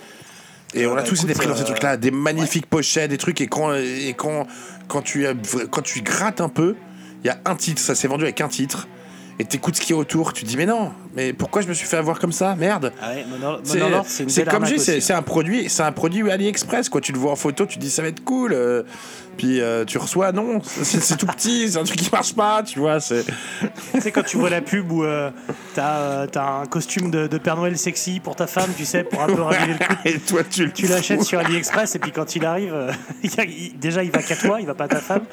Et 0.76 0.88
on 0.88 0.94
a 0.94 0.96
bah, 0.98 1.04
tous 1.04 1.16
été 1.24 1.26
écoute, 1.32 1.38
pris 1.38 1.48
dans 1.48 1.56
ces 1.56 1.62
euh, 1.62 1.66
trucs-là, 1.66 1.98
des 1.98 2.10
magnifiques 2.12 2.66
pochettes, 2.68 3.10
des 3.12 3.18
trucs. 3.18 3.40
Et 3.42 3.48
quand, 3.48 3.74
et 3.76 4.14
quand, 4.18 4.48
quand, 4.88 5.02
tu, 5.04 5.28
as- 5.28 5.34
quand 5.70 5.82
tu 5.84 6.02
grattes 6.02 6.42
un 6.42 6.50
peu, 6.50 6.76
il 7.24 7.28
y 7.28 7.30
a 7.30 7.38
un 7.46 7.56
titre, 7.56 7.80
ça 7.82 7.94
s'est 7.96 8.08
vendu 8.08 8.24
avec 8.24 8.40
un 8.42 8.48
titre. 8.48 8.88
Et 9.40 9.46
t'écoutes 9.46 9.76
ce 9.76 9.82
qu'il 9.82 9.96
y 9.96 9.98
a 9.98 10.00
autour, 10.00 10.32
tu 10.34 10.44
te 10.44 10.48
dis 10.50 10.58
mais 10.58 10.66
non, 10.68 10.92
mais 11.16 11.34
pourquoi 11.34 11.62
je 11.64 11.68
me 11.68 11.74
suis 11.74 11.88
fait 11.88 11.98
avoir 11.98 12.20
comme 12.20 12.32
ça, 12.32 12.56
merde. 12.56 12.94
Ah 13.02 13.10
ouais, 13.10 13.26
C'est 14.28 14.46
comme 14.48 14.66
je 14.66 14.76
dis, 14.76 15.02
c'est 15.02 15.14
un 15.14 15.22
produit, 15.24 15.70
c'est 15.70 15.84
un 15.84 15.92
produit 15.92 16.30
AliExpress 16.30 16.90
quoi. 16.90 17.02
Tu 17.02 17.12
le 17.12 17.18
vois 17.20 17.32
en 17.32 17.36
photo, 17.36 17.66
tu 17.66 17.78
te 17.78 17.82
dis 17.82 17.90
ça 17.90 18.02
va 18.04 18.10
être 18.10 18.24
cool. 18.24 18.54
euh, 18.54 18.84
puis 19.38 19.60
euh, 19.62 19.84
tu 19.86 19.98
reçois 19.98 20.32
non, 20.32 20.62
c'est 20.64 21.18
tout 21.18 21.26
petit, 21.26 21.70
c'est 21.72 21.78
un 21.80 21.84
truc 21.84 21.98
qui 22.00 22.10
marche 22.12 22.34
pas, 22.34 22.64
tu 22.64 22.80
vois. 22.80 23.00
C'est 23.00 23.26
Tu 23.94 24.02
sais, 24.02 24.12
quand 24.12 24.24
tu 24.24 24.38
vois 24.38 24.50
la 24.50 24.62
pub 24.62 24.92
où 24.92 25.04
euh, 25.04 25.32
t'as 25.74 25.96
euh, 25.98 26.28
t'as 26.28 26.62
un 26.62 26.66
costume 26.66 27.12
de, 27.12 27.28
de 27.28 27.38
Père 27.38 27.56
Noël 27.58 27.78
sexy 27.78 28.20
pour 28.20 28.36
ta 28.36 28.48
femme, 28.48 28.70
tu 28.78 28.86
sais, 28.86 29.04
pour 29.04 29.22
un 29.22 29.28
peu 29.28 29.42
raviver 29.42 29.76
le 29.80 29.86
coup. 29.86 29.94
et 30.06 30.20
toi 30.20 30.42
tu 30.50 30.72
Tu 30.72 30.88
l'achètes 30.88 31.24
sur 31.24 31.40
AliExpress 31.40 31.96
et 31.96 32.00
puis 32.00 32.12
quand 32.12 32.36
il 32.36 32.46
arrive, 32.46 32.74
euh, 32.74 32.92
il 33.24 33.34
y 33.34 33.40
a- 33.40 33.44
il- 33.46 33.78
déjà 33.80 34.04
il 34.04 34.12
va 34.12 34.22
qu'à 34.22 34.36
toi, 34.36 34.60
il 34.60 34.66
va 34.68 34.74
pas 34.76 34.86
à 34.86 34.90
ta 34.90 35.00
femme. 35.00 35.24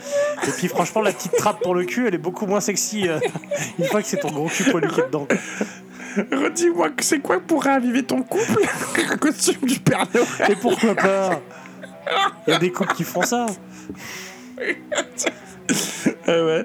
Et 0.47 0.51
puis 0.51 0.69
franchement, 0.69 1.03
la 1.03 1.13
petite 1.13 1.37
trappe 1.37 1.61
pour 1.63 1.75
le 1.75 1.85
cul, 1.85 2.07
elle 2.09 2.15
est 2.15 2.19
beaucoup 2.19 2.47
moins 2.47 2.61
sexy 2.61 3.07
une 3.79 3.85
fois 3.87 4.03
que 4.03 4.09
c'est 4.09 4.19
ton 4.21 4.31
gros 4.31 4.49
cul 4.49 4.65
poilu 4.71 4.89
qui 4.89 5.01
est 5.01 5.07
dedans. 5.07 5.27
quoi. 5.27 5.37
Redis-moi 6.33 6.91
que 6.91 7.05
c'est 7.05 7.21
quoi 7.21 7.39
pour 7.39 7.63
raviver 7.63 8.03
ton 8.03 8.23
couple 8.23 8.61
Un 9.11 9.17
costume 9.17 9.61
du 9.63 9.79
Père 9.79 10.05
Noël? 10.13 10.27
Et 10.51 10.57
pourquoi 10.57 10.95
pas? 10.97 11.41
Il 12.47 12.53
y 12.53 12.57
a 12.57 12.59
des 12.59 12.73
couples 12.73 12.95
qui 12.95 13.05
font 13.05 13.23
ça. 13.23 13.47
Ah 16.27 16.45
ouais, 16.45 16.65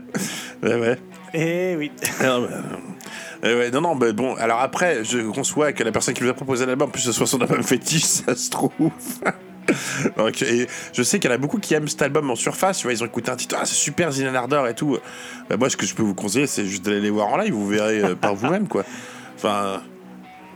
ouais, 0.64 0.76
ouais. 0.76 1.00
Eh 1.34 1.76
oui. 1.76 1.92
Non, 2.22 2.48
euh, 3.44 3.60
ouais, 3.60 3.72
non, 3.72 3.82
non, 3.82 3.96
mais 3.96 4.14
bon, 4.14 4.36
alors 4.36 4.62
après, 4.62 5.04
je 5.04 5.20
conçois 5.30 5.74
que 5.74 5.84
la 5.84 5.92
personne 5.92 6.14
qui 6.14 6.24
nous 6.24 6.30
a 6.30 6.34
proposé 6.34 6.66
l'album, 6.66 6.88
en 6.88 6.92
plus 6.92 7.02
ce 7.02 7.12
soit 7.12 7.28
son 7.28 7.42
album 7.42 7.62
fétiche, 7.64 8.04
ça 8.26 8.36
se 8.36 8.50
trouve. 8.50 8.92
Donc, 10.18 10.42
et 10.42 10.68
je 10.94 11.04
sais 11.04 11.20
qu'il 11.20 11.30
y 11.30 11.34
en 11.34 11.36
a 11.36 11.40
beaucoup 11.40 11.58
qui 11.58 11.74
aiment 11.74 11.88
cet 11.88 12.02
album 12.02 12.30
en 12.30 12.36
surface, 12.36 12.80
tu 12.80 12.84
vois, 12.84 12.94
ils 12.94 13.04
ont 13.04 13.08
écouté 13.08 13.32
un 13.32 13.36
titre, 13.36 13.56
ah 13.60 13.66
c'est 13.66 13.76
super 13.76 14.12
Zinan 14.12 14.36
Ardor 14.36 14.68
et 14.68 14.76
tout. 14.76 14.98
Bah, 15.50 15.58
moi, 15.58 15.70
ce 15.70 15.78
que 15.78 15.86
je 15.86 15.96
peux 15.96 16.04
vous 16.04 16.16
conseiller, 16.16 16.48
c'est 16.48 16.66
juste 16.66 16.86
d'aller 16.86 17.02
les 17.02 17.10
voir 17.10 17.28
en 17.28 17.38
live, 17.38 17.54
vous 17.54 17.68
verrez 17.68 18.04
euh, 18.04 18.16
par 18.16 18.36
vous-même, 18.36 18.68
quoi. 18.68 18.84
Enfin, 19.36 19.82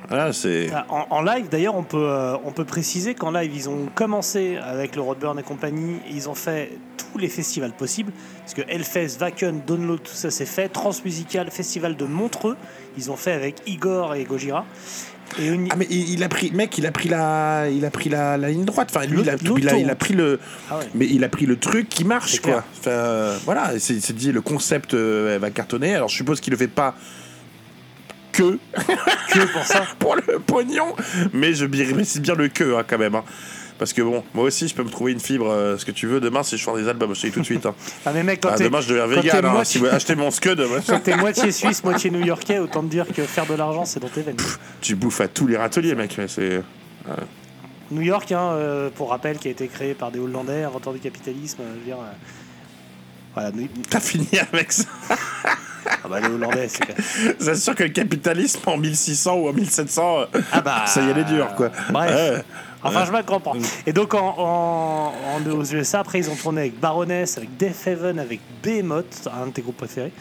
voilà, 0.10 0.34
c'est. 0.34 0.70
Ah, 0.74 0.86
En, 0.90 1.06
en 1.10 1.22
live, 1.22 1.48
d'ailleurs, 1.50 1.76
on 1.76 1.84
peut, 1.84 1.98
euh, 2.10 2.36
on 2.44 2.52
peut 2.52 2.66
préciser 2.66 3.14
qu'en 3.16 3.32
live, 3.32 3.52
ils 3.56 3.70
ont 3.70 3.88
commencé 3.96 4.58
avec 4.58 4.96
le 4.96 5.02
Roadburn 5.02 5.38
et 5.40 5.44
compagnie. 5.44 5.98
Ils 6.12 6.28
ont 6.30 6.36
fait 6.36 6.72
tous 6.98 7.18
les 7.20 7.30
festivals 7.30 7.72
possibles. 7.74 8.12
Parce 8.40 8.54
que 8.54 8.62
Hellfest, 8.68 9.20
Wacken, 9.22 9.62
Download, 9.68 10.02
tout 10.02 10.14
ça 10.14 10.32
c'est 10.32 10.46
fait. 10.48 10.68
Transmusical, 10.70 11.50
Festival 11.52 11.96
de 11.96 12.06
Montreux. 12.06 12.58
Ils 12.98 13.12
ont 13.12 13.16
fait 13.16 13.32
avec 13.34 13.58
Igor 13.68 14.16
et 14.16 14.24
Gojira. 14.24 14.66
Et 15.40 15.46
une- 15.48 15.68
Ah 15.70 15.76
mais 15.78 15.86
il, 15.92 16.10
il 16.14 16.24
a 16.24 16.28
pris, 16.28 16.50
mec, 16.52 16.76
il 16.80 16.88
a 16.88 16.92
pris 16.92 17.08
la, 17.08 17.68
il 17.70 17.86
a 17.86 17.92
pris 17.92 18.10
la, 18.10 18.36
la 18.36 18.50
ligne 18.50 18.66
droite. 18.66 18.90
Enfin, 18.94 19.06
lui, 19.06 19.22
il 19.22 19.30
a, 19.30 19.36
il 19.40 19.70
a, 19.70 19.78
il 19.78 19.90
a 19.92 19.96
pris 19.96 20.16
le, 20.16 20.40
Ah 20.72 20.80
ouais. 20.80 20.86
mais 20.96 21.06
il 21.06 21.24
a 21.24 21.30
pris 21.30 21.46
le 21.46 21.56
truc 21.58 21.88
qui 21.88 22.04
marche, 22.04 22.40
quoi. 22.40 22.64
Enfin, 22.80 22.90
euh, 22.90 23.38
voilà, 23.46 23.74
c'est 23.78 24.12
dit 24.16 24.32
le 24.32 24.42
concept 24.42 24.96
euh, 24.96 25.38
va 25.40 25.52
cartonner. 25.52 25.94
Alors, 25.94 26.10
je 26.10 26.16
suppose 26.16 26.40
qu'il 26.42 26.50
le 26.50 26.58
fait 26.58 26.68
pas 26.68 26.96
que 28.44 28.58
que 29.34 29.46
pour 29.54 29.64
ça. 29.66 29.84
pour 30.00 30.16
le 30.16 30.40
pognon, 30.40 30.96
mais 31.34 31.54
je 31.54 31.66
précise 31.66 32.22
bien 32.22 32.36
le 32.36 32.48
que 32.48 32.76
hein, 32.78 32.84
quand 32.88 32.98
même. 32.98 33.16
hein. 33.16 33.24
Parce 33.78 33.94
que 33.94 34.02
bon, 34.02 34.26
moi 34.34 34.44
aussi, 34.44 34.68
je 34.68 34.76
peux 34.76 34.84
me 34.84 34.90
trouver 34.90 35.14
une 35.14 35.22
fibre, 35.22 35.50
euh, 35.50 35.78
ce 35.78 35.86
que 35.86 35.92
tu 35.92 36.06
veux. 36.06 36.20
Demain, 36.20 36.44
si 36.44 36.58
je 36.58 36.64
fais 36.66 36.74
des 36.82 36.90
albums, 36.90 37.16
je 37.16 37.22
te 37.22 37.28
dis 37.28 37.32
tout 37.34 37.40
de 37.40 37.46
suite. 37.46 37.66
hein. 37.66 37.74
Ah, 38.06 38.12
mais 38.14 38.24
mec, 38.24 38.42
quand 38.42 38.50
Ah, 38.52 38.56
t'es 38.58 38.66
demain, 38.66 38.82
je 38.82 38.90
deviens 38.90 39.06
vegan. 39.08 39.46
hein. 39.46 39.52
moitié- 39.54 39.66
Si 39.72 39.78
vous 39.78 39.86
acheter 39.86 40.16
mon 40.16 40.32
scud, 40.32 40.62
quand 40.86 41.00
t'es 41.00 41.16
moitié 41.16 41.52
suisse, 41.54 41.82
moitié 41.86 42.10
new-yorkais, 42.12 42.60
autant 42.60 42.82
te 42.84 42.88
dire 42.88 43.06
que 43.08 43.22
faire 43.24 43.46
de 43.46 43.54
l'argent, 43.54 43.86
c'est 43.86 44.02
dans 44.02 44.10
tes 44.10 44.22
veines. 44.22 44.36
tu 44.82 44.96
bouffes 44.96 45.22
à 45.22 45.30
tous 45.30 45.48
les 45.48 45.56
râteliers, 45.56 45.96
mec. 45.96 46.16
mais 46.18 46.28
C'est 46.28 46.62
New 47.92 48.02
York, 48.02 48.30
hein, 48.34 48.52
euh, 48.52 48.90
pour 48.94 49.10
rappel, 49.12 49.38
qui 49.38 49.48
a 49.48 49.52
été 49.52 49.68
créé 49.70 49.94
par 49.94 50.12
des 50.12 50.20
Hollandais, 50.20 50.64
inventeurs 50.66 50.92
du 50.94 51.00
capitalisme. 51.00 51.62
euh, 51.62 51.74
je 51.76 51.80
veux 51.80 51.86
dire, 51.86 51.98
euh, 52.00 52.12
voilà, 53.34 53.52
New- 53.52 53.70
t'as 53.90 54.00
fini 54.02 54.28
avec 54.52 54.74
ça. 54.74 54.84
Ah 56.04 56.08
bah, 56.08 56.20
les 56.20 56.28
Hollandais, 56.28 56.68
c'est 57.40 57.56
sûr 57.56 57.76
que 57.76 57.84
le 57.84 57.90
capitalisme 57.90 58.62
en 58.68 58.78
1600 58.78 59.36
ou 59.36 59.50
en 59.50 59.54
1700, 59.54 60.20
euh, 60.20 60.26
Ah 60.52 60.62
bah. 60.62 60.84
ça 60.88 61.02
y 61.02 61.10
est, 61.10 61.14
les 61.14 61.24
dur, 61.24 61.48
quoi. 61.56 61.70
Bref. 61.92 62.12
Ouais. 62.38 62.44
Enfin, 62.82 63.04
je 63.06 63.12
me 63.12 63.22
comprends. 63.24 63.56
Et 63.86 63.92
donc, 63.92 64.14
en, 64.14 64.36
en- 64.38 65.14
en- 65.14 65.52
aux 65.52 65.64
USA, 65.66 66.00
après, 66.00 66.20
ils 66.20 66.30
ont 66.30 66.36
tourné 66.36 66.62
avec 66.62 66.80
Baroness, 66.80 67.38
avec 67.38 67.58
Death 67.58 67.86
Heaven, 67.88 68.20
avec 68.20 68.40
Behemoth, 68.64 69.28
un 69.42 69.48
de 69.48 69.52
tes 69.52 69.62
groupes 69.62 69.76
préférés. 69.78 70.14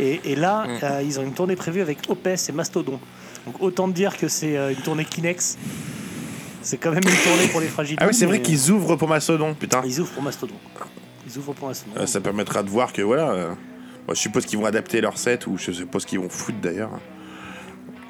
Et, 0.00 0.20
et 0.24 0.34
là, 0.36 0.64
Mm. 0.66 0.78
euh, 0.82 1.02
ils 1.04 1.20
ont 1.20 1.22
une 1.22 1.34
tournée 1.34 1.56
prévue 1.56 1.82
avec 1.82 1.98
Opeth 2.08 2.46
et 2.48 2.52
Mastodon. 2.52 2.98
Donc, 3.46 3.56
autant 3.60 3.86
dire 3.88 4.16
que 4.16 4.28
c'est 4.28 4.56
euh, 4.56 4.70
une 4.70 4.76
tournée 4.82 5.04
Kinex. 5.04 5.58
C'est 6.62 6.78
quand 6.78 6.90
même 6.90 7.04
une 7.04 7.30
tournée 7.30 7.48
pour 7.48 7.60
les 7.60 7.68
fragiles. 7.68 7.98
Ah 8.00 8.06
oui, 8.06 8.14
c'est 8.14 8.26
vrai 8.26 8.40
qu'ils 8.40 8.70
ouvrent 8.70 8.96
pour 8.96 9.08
Mastodon, 9.08 9.54
putain. 9.54 9.82
Ils 9.84 10.00
ouvrent 10.00 10.12
pour 10.12 10.22
Mastodon. 10.22 10.54
Ils 11.28 11.38
ouvrent 11.38 11.52
pour 11.52 11.68
Mastodon. 11.68 11.92
Euh, 12.00 12.06
ça 12.06 12.20
permettra 12.20 12.62
de 12.62 12.70
voir 12.70 12.92
que 12.94 13.02
voilà. 13.02 13.50
Euh, 14.08 14.14
je 14.14 14.20
suppose 14.20 14.46
qu'ils 14.46 14.58
vont 14.58 14.66
adapter 14.66 15.00
leur 15.00 15.18
set 15.18 15.46
ou 15.46 15.56
je 15.58 15.70
suppose 15.72 16.04
qu'ils 16.04 16.20
vont 16.20 16.28
foutre 16.28 16.58
d'ailleurs. 16.60 16.90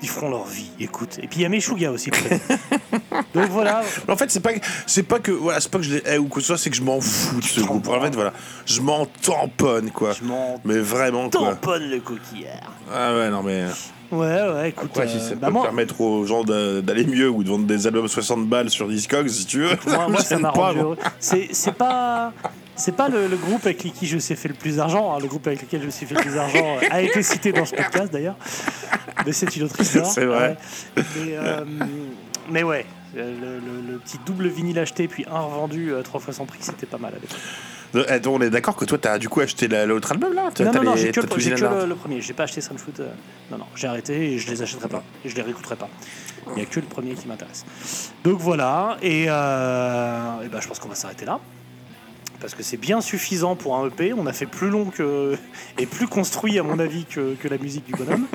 Ils 0.02 0.08
feront 0.10 0.28
leur 0.28 0.44
vie, 0.44 0.70
écoute. 0.78 1.18
Et 1.22 1.26
puis, 1.26 1.38
il 1.40 1.42
y 1.42 1.46
a 1.46 1.48
Meshuga 1.48 1.90
aussi. 1.90 2.10
peut-être. 2.10 2.46
donc, 3.34 3.48
voilà. 3.48 3.82
Mais 4.06 4.12
en 4.12 4.16
fait, 4.16 4.30
c'est 4.30 4.40
pas, 4.40 4.50
c'est 4.86 5.02
pas 5.04 5.18
que 5.20 5.32
voilà, 5.32 5.58
c'est 5.58 5.70
pas 5.70 5.78
que 5.78 5.84
je 5.84 5.94
les 5.94 6.02
hais 6.06 6.18
ou 6.18 6.28
que 6.28 6.40
ce 6.40 6.48
soit, 6.48 6.58
c'est 6.58 6.68
que 6.68 6.76
je 6.76 6.82
m'en 6.82 7.00
fous 7.00 7.40
de 7.40 7.44
ce 7.44 7.60
groupe. 7.62 7.88
En 7.88 8.00
fait, 8.02 8.14
voilà, 8.14 8.34
je 8.66 8.82
m'en 8.82 9.06
tamponne 9.06 9.90
quoi. 9.90 10.12
Je 10.12 10.22
m'en 10.22 10.60
Mais 10.66 10.78
vraiment 10.78 11.30
quoi. 11.30 11.54
tamponne 11.54 11.88
le 11.88 12.00
coquillard. 12.00 12.72
Ah 12.92 13.14
ouais, 13.14 13.30
non 13.30 13.42
mais. 13.42 13.64
Ouais, 14.12 14.48
ouais, 14.52 14.68
écoute. 14.68 14.90
Après, 14.92 15.08
si 15.08 15.16
euh, 15.16 15.28
ça 15.30 15.34
bah, 15.34 15.48
moi, 15.50 15.62
permettre 15.64 15.98
aux 16.00 16.26
gens 16.26 16.44
d'a- 16.44 16.82
d'aller 16.82 17.04
mieux 17.06 17.28
ou 17.30 17.42
de 17.42 17.48
vendre 17.48 17.64
des 17.66 17.86
albums 17.86 18.06
60 18.06 18.46
balles 18.46 18.68
sur 18.70 18.86
Discogs, 18.88 19.28
si 19.28 19.46
tu 19.46 19.60
veux. 19.62 19.70
moi, 19.86 20.08
moi, 20.08 20.20
ça 20.20 20.28
gêne 20.36 20.42
m'a 20.42 20.52
pas, 20.52 20.60
rendu 20.60 20.76
moi. 20.76 20.84
heureux. 20.84 20.98
C'est 21.18 21.48
c'est 21.52 21.72
pas. 21.74 22.32
C'est 22.76 22.94
pas 22.94 23.08
le, 23.08 23.26
le 23.26 23.36
groupe 23.36 23.64
avec 23.64 23.78
qui 23.78 24.06
je 24.06 24.14
me 24.16 24.20
suis 24.20 24.36
fait 24.36 24.48
le 24.48 24.54
plus 24.54 24.76
d'argent. 24.76 25.14
hein. 25.14 25.18
Le 25.20 25.26
groupe 25.28 25.46
avec 25.46 25.62
lequel 25.62 25.80
je 25.80 25.86
me 25.86 25.90
suis 25.90 26.06
fait 26.06 26.14
le 26.14 26.20
plus 26.20 26.34
d'argent 26.34 26.76
euh, 26.82 26.86
a 26.90 27.00
été 27.00 27.22
cité 27.22 27.52
dans 27.52 27.64
ce 27.64 27.74
podcast 27.74 28.12
d'ailleurs. 28.12 28.36
Mais 29.24 29.32
c'est 29.32 29.56
une 29.56 29.62
autre 29.64 29.80
histoire. 29.80 30.06
C'est 30.06 30.26
vrai. 30.26 30.56
Ouais. 30.96 31.02
Mais, 31.16 31.36
euh, 31.36 31.64
mais 32.50 32.62
ouais, 32.62 32.84
le, 33.14 33.22
le- 33.24 33.92
le 33.92 33.98
petit 33.98 34.18
double 34.26 34.48
vinyle 34.48 34.78
acheté 34.78 35.08
puis 35.08 35.24
un 35.30 35.40
revendu 35.40 35.92
euh, 35.92 36.02
trois 36.02 36.20
fois 36.20 36.34
son 36.34 36.44
prix, 36.46 36.58
c'était 36.60 36.86
pas 36.86 36.98
mal 36.98 37.12
à 37.12 37.18
l'époque. 37.18 37.36
Euh, 37.94 38.04
attends, 38.08 38.34
on 38.34 38.40
est 38.42 38.50
d'accord 38.50 38.76
que 38.76 38.84
toi, 38.84 38.98
t'as 38.98 39.16
du 39.18 39.28
coup 39.30 39.40
acheté 39.40 39.68
la- 39.68 39.86
l'autre 39.86 40.12
album 40.12 40.34
là 40.34 40.50
Non, 40.60 40.72
non, 40.72 40.82
non, 40.82 40.96
j'ai 40.96 41.12
que, 41.12 41.20
le, 41.20 41.26
que 41.26 41.94
premier. 41.94 42.20
J'ai 42.20 42.34
pas 42.34 42.42
acheté 42.44 42.60
Sunfoot. 42.60 43.00
euh, 43.00 43.08
non, 43.50 43.58
non, 43.58 43.66
j'ai 43.74 43.86
arrêté 43.86 44.32
et 44.34 44.38
je 44.38 44.50
les 44.50 44.60
achèterai 44.60 44.88
pas. 44.88 45.02
Et 45.24 45.28
je 45.30 45.34
les 45.36 45.42
réécouterai 45.42 45.76
pas. 45.76 45.88
Il 46.48 46.54
n'y 46.56 46.62
a 46.62 46.66
que 46.66 46.78
le 46.78 46.86
premier 46.86 47.14
qui 47.14 47.26
m'intéresse. 47.26 47.64
Donc 48.22 48.38
voilà. 48.38 48.98
Et, 49.02 49.22
et 49.24 49.26
ben, 49.28 50.60
je 50.60 50.68
pense 50.68 50.78
qu'on 50.78 50.88
va 50.90 50.94
s'arrêter 50.94 51.24
là. 51.24 51.40
Parce 52.40 52.54
que 52.54 52.62
c'est 52.62 52.76
bien 52.76 53.00
suffisant 53.00 53.56
pour 53.56 53.76
un 53.76 53.88
EP. 53.88 54.12
On 54.12 54.26
a 54.26 54.32
fait 54.32 54.46
plus 54.46 54.68
long 54.68 54.86
que, 54.86 55.36
et 55.78 55.86
plus 55.86 56.06
construit, 56.06 56.58
à 56.58 56.62
mon 56.62 56.78
avis, 56.78 57.04
que, 57.04 57.34
que 57.34 57.48
la 57.48 57.58
musique 57.58 57.84
du 57.86 57.92
bonhomme. 57.92 58.26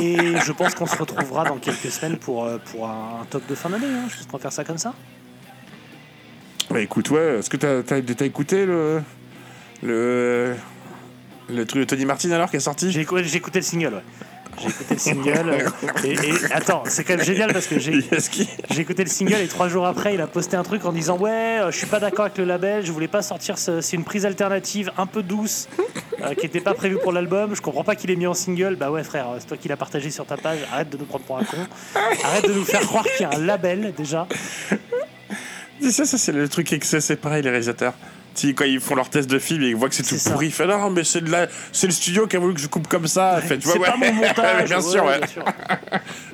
Et 0.00 0.36
je 0.44 0.52
pense 0.52 0.74
qu'on 0.74 0.86
se 0.86 0.96
retrouvera 0.96 1.44
dans 1.44 1.56
quelques 1.56 1.90
semaines 1.90 2.18
pour, 2.18 2.44
euh, 2.44 2.58
pour 2.70 2.88
un 2.88 3.26
top 3.30 3.46
de 3.48 3.54
fin 3.54 3.70
d'année. 3.70 3.86
hein. 3.86 4.08
Je 4.08 4.16
pense 4.16 4.26
qu'on 4.26 4.36
va 4.36 4.42
faire 4.42 4.52
ça 4.52 4.64
comme 4.64 4.78
ça. 4.78 4.94
Bah 6.70 6.80
écoute, 6.80 7.08
ouais, 7.10 7.38
est-ce 7.38 7.48
que 7.50 7.56
t'as 7.56 8.24
écouté 8.26 8.66
le. 8.66 9.02
le. 9.82 10.54
le 11.48 11.64
truc 11.66 11.80
de 11.80 11.86
Tony 11.86 12.04
Martin 12.04 12.30
alors 12.30 12.50
qui 12.50 12.56
est 12.56 12.60
sorti? 12.60 12.92
J'ai 12.92 13.00
écouté 13.00 13.58
le 13.58 13.62
single, 13.64 13.94
ouais. 13.94 14.02
J'ai 14.60 14.68
écouté 14.68 14.94
le 14.94 14.98
single. 15.00 15.48
euh, 15.48 15.68
et, 16.04 16.12
et- 16.12 16.52
attends, 16.52 16.82
c'est 16.86 17.04
quand 17.04 17.16
même 17.16 17.24
génial 17.24 17.52
parce 17.52 17.66
que 17.66 17.78
j'ai. 17.78 17.98
Écouté 18.78 19.04
le 19.04 19.10
single 19.10 19.40
et 19.40 19.48
trois 19.48 19.68
jours 19.68 19.86
après, 19.86 20.14
il 20.14 20.20
a 20.20 20.26
posté 20.26 20.56
un 20.56 20.62
truc 20.62 20.84
en 20.84 20.92
disant 20.92 21.18
Ouais, 21.18 21.30
euh, 21.60 21.70
je 21.70 21.76
suis 21.78 21.86
pas 21.86 22.00
d'accord 22.00 22.26
avec 22.26 22.38
le 22.38 22.44
label, 22.44 22.84
je 22.84 22.92
voulais 22.92 23.08
pas 23.08 23.22
sortir, 23.22 23.58
ce- 23.58 23.80
c'est 23.80 23.96
une 23.96 24.04
prise 24.04 24.24
alternative 24.26 24.90
un 24.96 25.06
peu 25.06 25.22
douce 25.22 25.68
euh, 26.22 26.34
qui 26.34 26.46
était 26.46 26.60
pas 26.60 26.74
prévue 26.74 26.98
pour 26.98 27.12
l'album. 27.12 27.54
Je 27.54 27.60
comprends 27.60 27.84
pas 27.84 27.94
qu'il 27.96 28.10
ait 28.10 28.16
mis 28.16 28.26
en 28.26 28.34
single. 28.34 28.76
Bah 28.76 28.90
ouais, 28.90 29.04
frère, 29.04 29.26
c'est 29.38 29.46
toi 29.46 29.56
qui 29.56 29.68
l'as 29.68 29.76
partagé 29.76 30.10
sur 30.10 30.24
ta 30.26 30.36
page. 30.36 30.58
Arrête 30.72 30.90
de 30.90 30.96
nous 30.96 31.04
prendre 31.06 31.24
pour 31.24 31.38
un 31.38 31.44
con. 31.44 31.56
Arrête 32.24 32.46
de 32.48 32.52
nous 32.52 32.64
faire 32.64 32.80
croire 32.82 33.04
qu'il 33.16 33.26
y 33.28 33.32
a 33.32 33.36
un 33.36 33.40
label 33.44 33.92
déjà. 33.96 34.26
C'est 35.80 35.92
ça, 35.92 36.04
ça 36.04 36.18
c'est 36.18 36.32
le 36.32 36.48
truc 36.48 36.72
excès, 36.72 37.00
c'est 37.00 37.16
pareil 37.16 37.42
les 37.42 37.50
réalisateurs. 37.50 37.94
Tu 38.38 38.48
sais, 38.48 38.54
quand 38.54 38.64
ils 38.66 38.78
font 38.78 38.94
leur 38.94 39.10
test 39.10 39.28
de 39.28 39.38
film 39.38 39.62
et 39.64 39.68
ils 39.70 39.74
voient 39.76 39.88
que 39.88 39.94
c'est 39.96 40.02
tout 40.04 40.16
ça. 40.16 40.30
pourri, 40.30 40.46
ils 40.46 40.52
font 40.52 40.66
non, 40.66 40.90
mais 40.90 41.02
c'est 41.02 41.20
de 41.22 41.30
la- 41.30 41.48
c'est 41.72 41.88
le 41.88 41.92
studio 41.92 42.26
qui 42.28 42.36
a 42.36 42.38
voulu 42.38 42.54
que 42.54 42.60
je 42.60 42.68
coupe 42.68 42.86
comme 42.86 43.08
ça. 43.08 43.40
Fait, 43.40 43.58
tu 43.58 43.64
vois, 43.66 43.72
C'est 43.74 43.78
ouais. 43.80 43.86
pas 43.88 43.96
mon 43.96 44.12
montage. 44.26 44.68
bien 44.68 44.80
sûr, 44.80 45.04
ouais. 45.04 45.18
bien 45.18 45.26
sûr. 45.26 45.44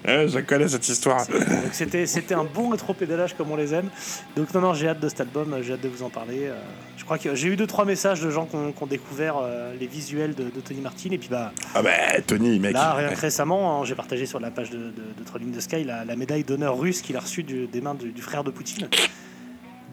Ouais, 0.07 0.29
je 0.29 0.39
connais 0.41 0.69
cette 0.69 0.87
histoire. 0.87 1.25
C'était 1.73 2.05
c'était 2.05 2.35
un 2.35 2.45
bon 2.45 2.69
rétro-pédalage 2.69 3.35
comme 3.35 3.51
on 3.51 3.57
les 3.57 3.73
aime. 3.73 3.89
Donc 4.37 4.53
non, 4.53 4.61
non, 4.61 4.75
j'ai 4.75 4.87
hâte 4.89 5.01
de 5.01 5.09
cet 5.09 5.23
album, 5.23 5.57
j'ai 5.63 5.73
hâte 5.73 5.81
de 5.81 5.89
vous 5.89 6.03
en 6.03 6.11
parler. 6.11 6.41
Euh, 6.45 6.55
je 6.99 7.05
crois 7.07 7.17
que 7.17 7.35
j'ai 7.35 7.49
eu 7.49 7.57
deux 7.57 7.67
trois 7.67 7.87
messages 7.87 8.21
de 8.21 8.29
gens 8.29 8.45
qui 8.45 8.55
ont, 8.55 8.71
qui 8.73 8.83
ont 8.83 8.87
découvert 8.87 9.37
euh, 9.43 9.73
les 9.81 9.87
visuels 9.87 10.35
de, 10.35 10.45
de 10.45 10.61
Tony 10.63 10.83
Martin 10.83 11.09
et 11.13 11.17
puis 11.17 11.29
bah 11.31 11.53
Ah 11.75 11.81
bah, 11.83 11.91
Tony, 12.27 12.59
mec. 12.61 12.75
Là, 12.75 12.93
rien 12.93 13.09
que 13.09 13.19
récemment, 13.19 13.81
hein, 13.81 13.85
j'ai 13.87 13.95
partagé 13.95 14.27
sur 14.27 14.41
la 14.41 14.51
page 14.51 14.69
de, 14.69 14.77
de, 14.77 14.91
de 15.19 15.25
Trolling 15.25 15.53
the 15.57 15.61
Sky 15.63 15.85
la, 15.85 16.05
la 16.05 16.17
médaille 16.17 16.45
d'honneur 16.45 16.79
russe 16.79 17.01
qu'il 17.01 17.17
a 17.17 17.21
reçue 17.21 17.43
du- 17.43 17.67
des 17.67 17.81
mains 17.81 17.95
du, 17.95 18.11
du 18.13 18.21
frère 18.21 18.45
de 18.45 18.51
Poutine. 18.51 18.89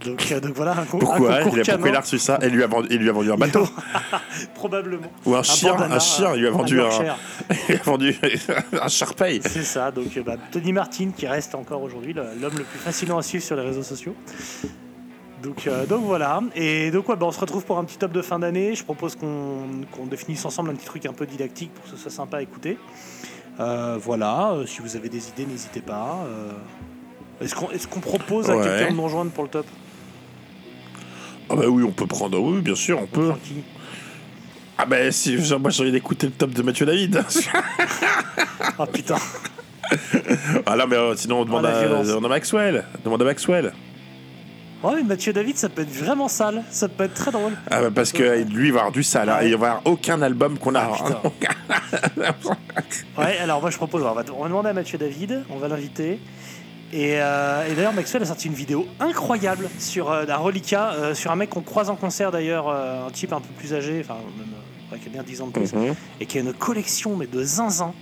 Donc, 0.05 0.31
euh, 0.31 0.39
donc 0.39 0.53
voilà, 0.55 0.71
un, 0.71 0.83
Pourquoi 0.85 1.07
concours 1.17 1.57
il 1.57 1.61
a, 1.61 1.73
pourquoi 1.73 1.89
il 1.89 1.95
a 1.95 1.99
reçu 1.99 2.17
ça 2.19 2.39
et 2.41 2.49
lui 2.49 2.63
a 2.63 2.67
vendu, 2.67 2.87
il 2.91 2.97
lui 2.97 3.09
a 3.09 3.13
vendu 3.13 3.31
un 3.31 3.37
bateau 3.37 3.67
probablement. 4.55 5.07
Ou 5.25 5.35
un 5.35 5.43
chien, 5.43 5.73
bandana, 5.73 5.95
un 5.95 5.99
chien, 5.99 6.33
il 6.33 6.41
lui 6.41 6.47
a 6.47 6.51
vendu 6.51 6.81
un, 6.81 6.89
il 7.69 7.75
a 7.75 7.83
vendu 7.83 8.17
un 8.81 8.87
Sharpei. 8.87 9.41
C'est 9.43 9.63
ça, 9.63 9.91
donc 9.91 10.15
euh, 10.17 10.23
bah, 10.23 10.37
Tony 10.51 10.73
Martin 10.73 11.11
qui 11.15 11.27
reste 11.27 11.55
encore 11.55 11.83
aujourd'hui 11.83 12.13
l'homme 12.13 12.57
le 12.57 12.63
plus 12.63 12.79
fascinant 12.79 13.17
à 13.17 13.21
suivre 13.21 13.43
sur 13.43 13.55
les 13.55 13.63
réseaux 13.63 13.83
sociaux. 13.83 14.15
Donc, 15.41 15.65
euh, 15.65 15.85
donc 15.87 16.03
voilà, 16.03 16.39
et 16.55 16.91
donc 16.91 17.09
ouais, 17.09 17.15
bah, 17.15 17.25
on 17.25 17.31
se 17.31 17.39
retrouve 17.39 17.65
pour 17.65 17.79
un 17.79 17.83
petit 17.83 17.97
top 17.97 18.11
de 18.11 18.21
fin 18.21 18.39
d'année. 18.39 18.75
Je 18.75 18.83
propose 18.83 19.15
qu'on 19.15 20.05
définisse 20.05 20.45
ensemble 20.45 20.69
un 20.69 20.75
petit 20.75 20.85
truc 20.85 21.05
un 21.05 21.13
peu 21.13 21.25
didactique 21.25 21.73
pour 21.73 21.83
que 21.85 21.89
ce 21.89 21.97
soit 21.97 22.11
sympa 22.11 22.37
à 22.37 22.41
écouter. 22.41 22.77
Euh, 23.59 23.97
voilà, 23.99 24.51
euh, 24.51 24.65
si 24.65 24.81
vous 24.81 24.95
avez 24.95 25.09
des 25.09 25.29
idées, 25.29 25.45
n'hésitez 25.45 25.81
pas. 25.81 26.19
Est-ce 27.41 27.55
qu'on 27.55 27.71
est 27.71 28.01
propose 28.01 28.51
à 28.51 28.55
Ouais. 28.57 28.63
quelqu'un 28.63 28.91
de 28.91 28.95
nous 28.95 29.03
rejoindre 29.03 29.31
pour 29.31 29.43
le 29.43 29.49
top? 29.49 29.65
Ah 31.51 31.55
bah 31.55 31.63
oui, 31.67 31.83
on 31.83 31.91
peut 31.91 32.07
prendre, 32.07 32.39
oui, 32.39 32.61
bien 32.61 32.75
sûr, 32.75 32.97
on 33.01 33.07
peut. 33.07 33.31
Ah 34.77 34.85
bah 34.85 35.11
si, 35.11 35.37
moi 35.59 35.69
j'ai 35.69 35.83
envie 35.83 35.91
d'écouter 35.91 36.27
le 36.27 36.33
top 36.33 36.51
de 36.51 36.61
Mathieu 36.63 36.85
David. 36.85 37.23
Ah 38.79 38.85
putain, 38.87 39.17
ah 40.65 40.75
là, 40.75 40.85
mais 40.87 40.95
euh, 40.95 41.15
sinon 41.15 41.41
on 41.41 41.45
demande, 41.45 41.63
la 41.63 41.77
à, 41.79 41.87
on 42.17 42.23
à 42.23 42.27
Maxwell. 42.29 42.85
Demande 43.03 43.21
à 43.21 43.25
Maxwell. 43.25 43.73
ouais, 44.83 44.91
mais 44.95 45.03
Mathieu 45.03 45.33
David, 45.33 45.57
ça 45.57 45.67
peut 45.69 45.81
être 45.81 45.91
vraiment 45.91 46.27
sale, 46.29 46.63
ça 46.71 46.87
peut 46.87 47.03
être 47.03 47.13
très 47.13 47.31
drôle. 47.31 47.51
Ah 47.69 47.81
bah 47.81 47.89
parce 47.93 48.11
que 48.13 48.23
euh, 48.23 48.43
lui 48.45 48.67
il 48.67 48.73
va 48.73 48.79
avoir 48.79 48.91
du 48.93 49.03
sale, 49.03 49.29
hein, 49.29 49.39
Ouais. 49.39 49.49
il 49.49 49.55
va 49.57 49.67
avoir 49.71 49.81
aucun 49.85 50.21
album 50.21 50.57
qu'on 50.57 50.73
a. 50.75 50.79
Ah, 50.81 52.31
Ouais, 53.21 53.37
alors 53.39 53.61
moi 53.61 53.69
je 53.69 53.77
propose, 53.77 54.01
on 54.03 54.13
va, 54.13 54.23
on 54.35 54.41
va 54.43 54.47
demander 54.47 54.69
à 54.69 54.73
Mathieu 54.73 54.97
David, 54.97 55.43
on 55.49 55.57
va 55.57 55.67
l'inviter. 55.67 56.17
Et, 56.93 57.21
euh, 57.21 57.65
et 57.71 57.73
d'ailleurs, 57.75 57.93
Maxwell 57.93 58.21
a 58.23 58.25
sorti 58.25 58.47
une 58.47 58.53
vidéo 58.53 58.85
incroyable 58.99 59.69
sur 59.79 60.11
euh, 60.11 60.25
un 60.27 60.35
reliquat, 60.37 60.91
euh, 60.93 61.13
sur 61.15 61.31
un 61.31 61.35
mec 61.37 61.49
qu'on 61.49 61.61
croise 61.61 61.89
en 61.89 61.95
concert 61.95 62.31
d'ailleurs, 62.31 62.67
euh, 62.69 63.07
un 63.07 63.11
type 63.11 63.31
un 63.33 63.39
peu 63.39 63.47
plus 63.57 63.73
âgé, 63.73 64.01
enfin, 64.03 64.17
même, 64.37 64.99
qui 64.99 65.07
a 65.07 65.11
bien 65.11 65.23
10 65.23 65.41
ans 65.41 65.47
de 65.47 65.51
plus, 65.53 65.73
Mhm. 65.73 65.95
et 66.19 66.25
qui 66.25 66.37
a 66.37 66.41
une 66.41 66.53
collection 66.53 67.15
mais 67.15 67.27
de 67.27 67.41
zinzin 67.43 67.93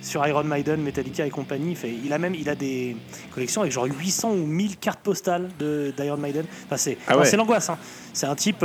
sur 0.00 0.26
Iron 0.26 0.44
Maiden, 0.44 0.80
Metallica 0.80 1.26
et 1.26 1.30
compagnie. 1.30 1.72
Il, 1.72 1.76
fait, 1.76 1.92
il 2.02 2.10
a 2.14 2.18
même 2.18 2.34
il 2.34 2.48
a 2.48 2.54
des 2.54 2.96
collections 3.34 3.60
avec 3.60 3.72
genre 3.74 3.84
800 3.84 4.30
ou 4.30 4.46
1000 4.46 4.78
cartes 4.78 5.00
postales 5.00 5.48
d'Iron 5.58 6.16
Maiden. 6.16 6.46
Enfin, 6.64 6.78
c'est 6.78 6.96
Ah 7.06 7.18
ouais. 7.18 7.26
c'est 7.26 7.36
l'angoisse. 7.36 7.68
hein. 7.68 7.76
C'est 8.14 8.26
un 8.26 8.34
type. 8.34 8.64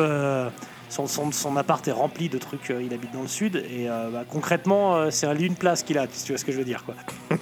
Son, 0.90 1.08
son, 1.08 1.32
son 1.32 1.58
appart 1.58 1.86
est 1.88 1.92
rempli 1.92 2.30
de 2.30 2.38
trucs. 2.38 2.70
euh, 2.72 2.82
il 2.84 2.94
habite 2.94 3.12
dans 3.14 3.22
le 3.22 3.28
sud 3.28 3.56
et 3.58 3.90
euh, 3.90 4.10
bah, 4.12 4.24
concrètement, 4.30 4.96
euh, 4.96 5.10
c'est 5.12 5.28
un 5.28 5.34
lit 5.34 5.46
une 5.48 5.56
place 5.56 5.84
qu'il 5.84 5.98
a. 5.98 6.06
Si 6.12 6.24
tu 6.26 6.32
vois 6.32 6.40
ce 6.40 6.46
que 6.46 6.52
je 6.52 6.58
veux 6.58 6.64
dire, 6.66 6.84
quoi. 6.86 6.96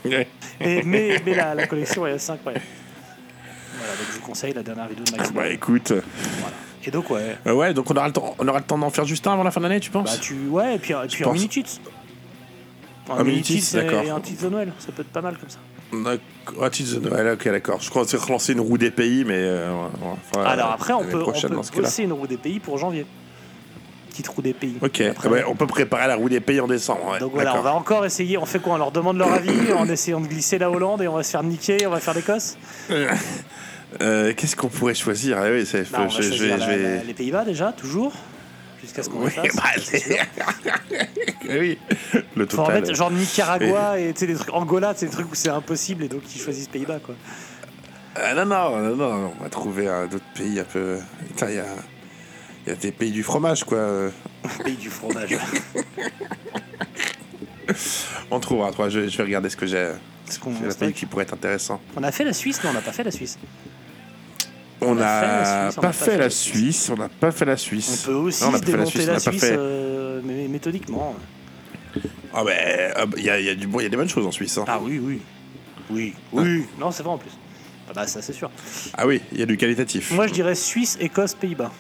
Et- 0.62 0.84
mais 0.84 1.22
mais 1.26 1.34
la, 1.36 1.54
la 1.56 1.68
collection 1.68 2.06
est 2.08 2.12
assez 2.12 2.32
incroyable. 2.32 2.64
Voilà, 3.78 3.94
donc 3.96 4.06
je 4.12 4.20
vous 4.20 4.26
conseille 4.26 4.54
la 4.54 4.64
dernière 4.64 4.88
vidéo 4.88 5.04
de 5.06 5.12
Max. 5.18 5.32
Bah 5.34 5.50
écoute. 5.50 5.92
Voilà. 5.92 6.56
Et 6.86 6.92
donc 6.92 7.10
ouais, 7.10 7.38
Euh, 7.48 7.54
ouais, 7.54 7.74
donc 7.74 7.90
on 7.92 7.96
aura 7.96 8.08
le 8.08 8.14
temps, 8.14 8.36
on 8.40 8.48
aura 8.48 8.60
le 8.60 8.66
temps 8.66 8.78
d'en 8.78 8.90
faire 8.90 9.06
juste 9.06 9.26
un 9.28 9.34
avant 9.34 9.44
la 9.44 9.52
fin 9.52 9.60
de 9.62 9.68
l'année, 9.68 9.80
tu 9.80 9.90
penses? 9.92 10.12
Bah 10.16 10.22
tu 10.22 10.36
ouais 10.50 10.76
et 10.76 10.80
puis, 10.80 10.94
et 10.94 11.08
puis 11.08 11.24
un 11.26 11.32
mini 11.34 11.50
cheats. 11.50 11.80
Un, 13.10 13.18
Un 13.20 13.24
mini 13.24 13.44
cheats, 13.44 13.60
cheats 13.60 13.80
et 13.80 13.84
d'accord. 13.86 14.00
un 14.18 14.22
cheats 14.24 14.42
de 14.44 14.50
Noël, 14.50 14.72
ça 14.80 14.92
peut 14.92 15.02
être 15.02 15.10
pas 15.12 15.22
mal 15.22 15.38
comme 15.38 15.50
ça. 15.50 15.60
D'accord. 15.92 16.64
Ah, 16.64 16.70
tu 16.70 16.84
dis- 16.84 16.98
ouais, 16.98 17.32
ok, 17.32 17.46
d'accord. 17.50 17.80
Je 17.82 17.90
crois 17.90 18.04
que 18.04 18.10
c'est 18.10 18.18
relancer 18.18 18.54
une 18.54 18.60
roue 18.62 18.78
des 18.78 18.92
pays, 18.92 19.24
mais. 19.26 19.36
euh, 19.38 19.70
Alors 20.44 20.72
après, 20.72 20.94
on 20.94 21.04
peut, 21.06 21.22
on 21.24 21.32
peut 21.32 21.82
bosser 21.82 22.04
une 22.04 22.14
roue 22.14 22.28
des 22.28 22.38
pays 22.38 22.60
pour 22.60 22.78
janvier. 22.78 23.06
Petite 24.14 24.28
roue 24.30 24.42
des 24.42 24.54
pays. 24.54 24.78
Ok, 24.82 25.02
Après, 25.02 25.28
ouais, 25.28 25.44
on 25.48 25.56
peut 25.56 25.68
préparer 25.68 26.08
la 26.08 26.16
roue 26.16 26.30
des 26.30 26.40
pays 26.40 26.62
en 26.62 26.68
décembre. 26.68 27.12
ouais, 27.12 27.20
Donc 27.20 27.34
voilà, 27.34 27.58
on 27.58 27.62
va 27.62 27.74
encore 27.74 28.06
essayer. 28.06 28.38
On 28.38 28.46
fait 28.46 28.60
quoi? 28.60 28.76
On 28.76 28.78
leur 28.78 28.92
demande 28.92 29.18
leur 29.18 29.34
avis 29.34 29.74
en 29.78 29.90
essayant 29.90 30.22
de 30.22 30.28
glisser 30.28 30.58
la 30.60 30.70
Hollande 30.72 31.02
et 31.02 31.08
on 31.08 31.16
va 31.16 31.24
se 31.24 31.32
faire 31.32 31.44
niquer, 31.44 31.86
on 31.88 31.90
va 31.90 32.00
faire 32.00 32.14
l'Écosse 32.14 32.58
Euh, 34.02 34.34
Qu'est-ce 34.36 34.56
qu'on 34.56 34.70
pourrait 34.70 34.94
choisir? 34.96 35.38
Ah 35.40 35.48
oui, 35.52 35.66
c'est- 35.66 35.86
On 35.96 36.04
va 36.04 36.08
je, 36.10 36.22
je 36.24 36.28
choisir 36.30 36.40
vais. 36.40 36.54
je 36.64 36.70
la- 36.70 36.78
vais- 36.78 36.96
la- 36.98 37.04
les 37.04 37.14
Pays-Bas 37.14 37.46
déjà, 37.46 37.72
toujours. 37.74 38.12
Jusqu'à 38.82 39.02
ce 39.04 39.10
qu'on 39.10 39.24
Oui, 39.24 39.32
bah, 39.56 39.62
sûr. 39.82 40.16
oui, 41.50 41.78
le 42.36 42.46
Faut 42.48 42.60
en 42.60 42.64
total. 42.66 42.82
mettre 42.82 42.94
genre 42.96 43.12
Nicaragua 43.12 43.98
et 44.00 44.12
tu 44.14 44.20
sais, 44.22 44.28
des 44.28 44.34
trucs 44.36 44.54
Angola, 44.54 44.94
c'est 44.96 45.06
des 45.06 45.12
trucs 45.12 45.32
où 45.32 45.36
c'est 45.36 45.50
impossible 45.50 46.04
et 46.04 46.08
donc 46.08 46.22
ils 46.36 46.40
choisissent 46.42 46.68
Pays-Bas 46.68 47.00
quoi. 47.04 47.16
Ah, 48.16 48.34
non, 48.36 48.46
non, 48.46 48.78
non, 48.82 48.96
non, 48.96 49.32
on 49.40 49.44
va 49.44 49.50
trouver 49.50 49.88
un 49.88 50.04
autre 50.06 50.20
pays 50.36 50.60
un 50.60 50.66
peu. 50.66 50.98
Putain, 51.30 51.50
il 51.50 51.56
y 51.56 51.60
a, 51.60 51.66
il 52.66 52.70
y 52.70 52.72
a 52.72 52.76
des 52.76 52.92
pays 52.92 53.12
du 53.12 53.24
fromage, 53.24 53.64
quoi. 53.64 54.12
Pays 54.64 54.76
du 54.76 54.90
fromage. 54.90 55.36
On 58.32 58.40
trouvera. 58.40 58.72
toi, 58.72 58.90
Je, 58.90 59.08
je 59.08 59.18
vais 59.18 59.24
regarder 59.24 59.50
ce 59.50 59.58
que 59.58 59.66
j'ai. 59.66 59.92
Parce 60.26 60.38
qu'on 60.38 60.54
la 60.66 60.74
pays 60.74 60.94
qui 60.94 61.06
pourrait 61.06 61.24
être 61.24 61.34
intéressant. 61.34 61.82
on 61.96 62.04
a 62.04 62.12
fait 62.12 62.24
la 62.24 62.34
Suisse, 62.34 62.64
non, 62.64 62.70
on 62.72 62.74
n'a 62.74 62.82
pas 62.82 62.92
fait 62.94 63.04
la 63.04 63.12
Suisse. 63.12 63.38
On 64.82 64.98
a 64.98 65.02
n'a 65.02 65.22
fait 65.22 65.28
la 65.28 65.70
Suisse, 65.70 65.78
on 65.78 65.82
pas 65.82 65.94
fait 65.94 66.18
la 66.18 66.30
Suisse. 66.30 66.90
On 66.90 66.96
n'a 66.98 67.10
pas 67.10 67.32
fait 67.32 67.46
la 67.46 67.54
On 67.54 67.58
Suisse. 67.58 68.04
peut 68.06 68.14
aussi 68.14 68.44
Non, 68.44 68.50
on 68.50 68.54
a 68.54 68.58
se 68.58 68.62
la 68.64 68.66
démonter 68.72 68.90
Suisse, 68.92 69.08
on 69.10 69.14
la 69.14 69.20
Suisse, 69.20 69.42
fait- 69.42 69.56
euh, 69.58 70.22
mais 70.24 70.48
méthodiquement. 70.48 71.16
Ah 72.34 72.44
ben, 72.44 72.92
ah 72.96 73.06
bah, 73.06 73.16
il 73.18 73.24
y, 73.24 73.30
a, 73.30 73.40
y 73.40 73.50
a 73.50 73.56
du 73.56 73.68
bon, 73.68 73.80
il 73.80 73.84
y 73.84 73.86
a 73.86 73.90
des 73.90 73.96
bonnes 73.98 74.10
choses 74.10 74.26
en 74.26 74.32
Suisse. 74.32 74.58
hein. 74.58 74.66
Ah 74.68 74.80
oui, 74.82 75.00
oui. 75.02 75.22
Oui, 75.90 76.14
oui. 76.32 76.66
Non, 76.80 76.92
c'est 76.92 77.04
vrai 77.04 77.12
en 77.14 77.18
plus. 77.18 77.30
Ah 77.90 77.92
bah 77.94 78.08
ça 78.08 78.22
c'est 78.22 78.34
sûr. 78.34 78.50
Ah 78.98 79.06
oui, 79.06 79.22
il 79.34 79.40
y 79.40 79.44
a 79.44 79.46
du 79.46 79.58
qualitatif. 79.58 80.12
Moi 80.12 80.28
je 80.28 80.34
dirais 80.34 80.56
Suisse, 80.56 80.98
Écosse, 81.00 81.34
Pays-Bas. 81.36 81.72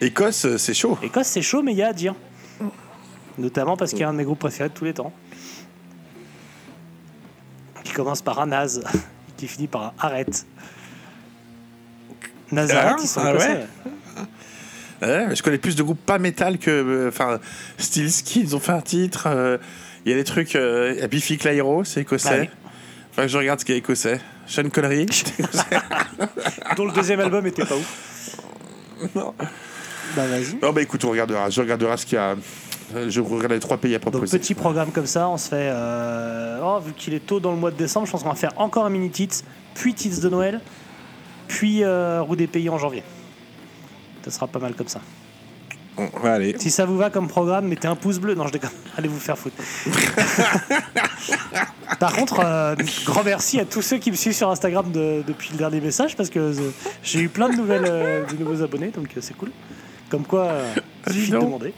Écosse, 0.00 0.44
euh, 0.44 0.58
c'est 0.58 0.74
chaud. 0.74 0.98
Écosse 1.02 1.26
c'est 1.26 1.42
chaud 1.42 1.62
mais 1.62 1.72
il 1.72 1.78
y 1.78 1.82
a 1.82 1.88
à 1.88 1.92
dire. 1.92 2.14
Notamment 3.38 3.76
parce 3.76 3.90
qu'il 3.90 4.00
y 4.00 4.02
a 4.04 4.08
un 4.08 4.12
de 4.12 4.18
mes 4.18 4.24
groupes 4.24 4.38
préférés 4.38 4.68
de 4.70 4.74
tous 4.74 4.84
les 4.84 4.94
temps. 4.94 5.12
Qui 7.84 7.92
commence 7.92 8.22
par 8.22 8.40
un 8.40 8.46
naze, 8.46 8.82
qui 9.36 9.46
finit 9.46 9.66
par 9.68 9.82
un 9.84 9.92
arrête. 9.98 10.46
Nazareth, 12.52 12.94
Ah, 12.98 13.02
ils 13.02 13.08
sont 13.08 13.20
ah 13.24 13.30
écossais, 13.30 13.48
ouais 13.52 13.66
ouais. 15.02 15.36
Je 15.36 15.42
connais 15.42 15.58
plus 15.58 15.76
de 15.76 15.82
groupes 15.82 16.00
pas 16.04 16.18
métal 16.18 16.58
que. 16.58 16.70
euh, 16.70 17.08
Enfin, 17.08 17.40
Steel 17.76 18.10
Ski, 18.10 18.40
ils 18.40 18.56
ont 18.56 18.60
fait 18.60 18.72
un 18.72 18.80
titre. 18.80 19.24
euh, 19.26 19.58
Il 20.04 20.10
y 20.10 20.14
a 20.14 20.16
des 20.16 20.24
trucs. 20.24 20.54
Euh, 20.56 21.06
Biffy 21.08 21.36
Clyro, 21.38 21.84
c'est 21.84 22.00
écossais. 22.02 22.48
Ah. 22.52 22.68
Enfin, 23.10 23.26
je 23.26 23.36
regarde 23.36 23.60
ce 23.60 23.64
qui 23.64 23.72
est 23.72 23.78
écossais. 23.78 24.20
Sean 24.46 24.68
Connery. 24.70 25.06
Dont 26.76 26.84
le 26.86 26.92
deuxième 26.92 27.20
album 27.20 27.46
était 27.46 27.64
pas 27.64 27.74
ouf. 27.76 28.36
Non. 29.14 29.34
Bah 30.14 30.26
vas-y. 30.26 30.56
non, 30.62 30.72
bah 30.72 30.82
écoute, 30.82 31.04
on 31.04 31.10
regardera. 31.10 31.50
Je 31.50 31.60
regardera 31.60 31.96
ce 31.96 32.06
qu'il 32.06 32.16
y 32.16 32.18
a. 32.18 32.36
euh, 32.94 33.10
Je 33.10 33.20
regarde 33.20 33.52
les 33.52 33.60
trois 33.60 33.78
pays 33.78 33.94
à 33.94 33.98
Donc 33.98 34.12
proposer. 34.12 34.38
petit 34.38 34.54
programme 34.54 34.90
comme 34.92 35.06
ça, 35.06 35.28
on 35.28 35.36
se 35.38 35.48
fait. 35.48 35.70
euh, 35.72 36.60
oh, 36.62 36.80
vu 36.80 36.92
qu'il 36.92 37.14
est 37.14 37.26
tôt 37.26 37.40
dans 37.40 37.52
le 37.52 37.58
mois 37.58 37.70
de 37.70 37.76
décembre, 37.76 38.06
je 38.06 38.12
pense 38.12 38.22
qu'on 38.22 38.28
va 38.28 38.34
faire 38.34 38.52
encore 38.56 38.84
un 38.86 38.90
mini 38.90 39.10
tits, 39.10 39.28
puis 39.74 39.94
tits 39.94 40.20
de 40.20 40.28
Noël, 40.28 40.60
puis 41.48 41.82
euh, 41.82 42.20
roue 42.22 42.36
des 42.36 42.46
pays 42.46 42.68
en 42.68 42.78
janvier. 42.78 43.02
Ça 44.24 44.30
sera 44.30 44.46
pas 44.46 44.58
mal 44.58 44.74
comme 44.74 44.88
ça. 44.88 45.00
On 45.98 46.18
va 46.20 46.34
aller. 46.34 46.54
Si 46.58 46.70
ça 46.70 46.84
vous 46.84 46.98
va 46.98 47.08
comme 47.08 47.26
programme, 47.26 47.68
mettez 47.68 47.88
un 47.88 47.96
pouce 47.96 48.18
bleu. 48.18 48.34
Non, 48.34 48.46
je 48.46 48.52
déconne. 48.52 48.68
Allez 48.98 49.08
vous 49.08 49.18
faire 49.18 49.38
foutre. 49.38 49.56
Par 51.98 52.12
contre, 52.12 52.40
euh, 52.44 52.74
grand 53.06 53.24
merci 53.24 53.58
à 53.60 53.64
tous 53.64 53.80
ceux 53.82 53.96
qui 53.98 54.10
me 54.10 54.16
suivent 54.16 54.34
sur 54.34 54.50
Instagram 54.50 54.90
de- 54.92 55.22
depuis 55.26 55.50
le 55.52 55.56
dernier 55.58 55.80
message 55.80 56.14
parce 56.16 56.28
que 56.28 56.38
euh, 56.38 56.52
j'ai 57.02 57.20
eu 57.20 57.28
plein 57.30 57.48
de 57.48 57.56
nouvelles, 57.56 57.86
euh, 57.88 58.26
de 58.26 58.36
nouveaux 58.36 58.62
abonnés, 58.62 58.88
donc 58.88 59.08
euh, 59.16 59.20
c'est 59.22 59.34
cool. 59.36 59.50
Comme 60.08 60.24
quoi, 60.24 60.44
euh, 60.44 60.74
il 61.08 61.12
suffit 61.12 61.30
de 61.30 61.36
donc. 61.36 61.44
demander. 61.46 61.74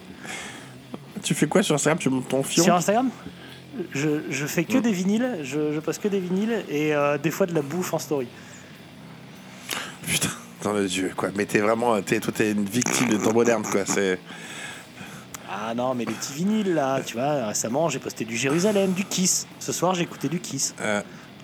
Tu 1.22 1.35
fais 1.35 1.47
quoi 1.47 1.62
sur 1.62 1.74
Instagram? 1.74 1.99
Tu 1.99 2.09
montes 2.11 2.29
ton 2.29 2.43
fion? 2.43 2.62
Sur 2.64 2.74
Instagram, 2.74 3.11
je, 3.93 4.20
je 4.31 4.47
fais 4.47 4.64
que 4.64 4.79
des 4.79 4.93
vinyles, 4.93 5.39
je, 5.43 5.72
je 5.72 5.81
poste 5.81 6.03
que 6.03 6.09
des 6.09 6.20
vinyles 6.20 6.64
et 6.68 6.95
euh, 6.95 7.18
des 7.18 7.31
fois 7.31 7.47
de 7.47 7.55
la 7.55 7.62
bouffe 7.62 7.93
en 7.95 7.99
story. 7.99 8.29
Putain, 10.07 10.29
dans 10.62 10.72
le 10.72 10.87
dieu, 10.87 11.12
quoi. 11.16 11.31
Mais 11.37 11.45
t'es 11.47 11.59
vraiment. 11.59 12.01
T'es, 12.03 12.20
toi, 12.20 12.33
t'es 12.35 12.53
une 12.53 12.64
victime 12.64 13.09
de 13.09 13.16
temps 13.16 13.33
moderne, 13.33 13.62
quoi. 13.62 13.85
C'est. 13.87 14.18
Ah 15.51 15.74
non, 15.74 15.95
mais 15.95 16.05
les 16.05 16.12
petits 16.12 16.35
vinyles 16.35 16.74
là, 16.74 17.01
tu 17.05 17.14
vois, 17.16 17.47
récemment 17.47 17.89
j'ai 17.89 17.99
posté 17.99 18.26
du 18.26 18.37
Jérusalem, 18.37 18.93
du 18.93 19.05
Kiss. 19.05 19.47
Ce 19.59 19.72
soir 19.72 19.95
j'ai 19.95 20.03
écouté 20.03 20.29
du 20.29 20.41
Kiss. 20.41 20.74
euh, 20.81 21.01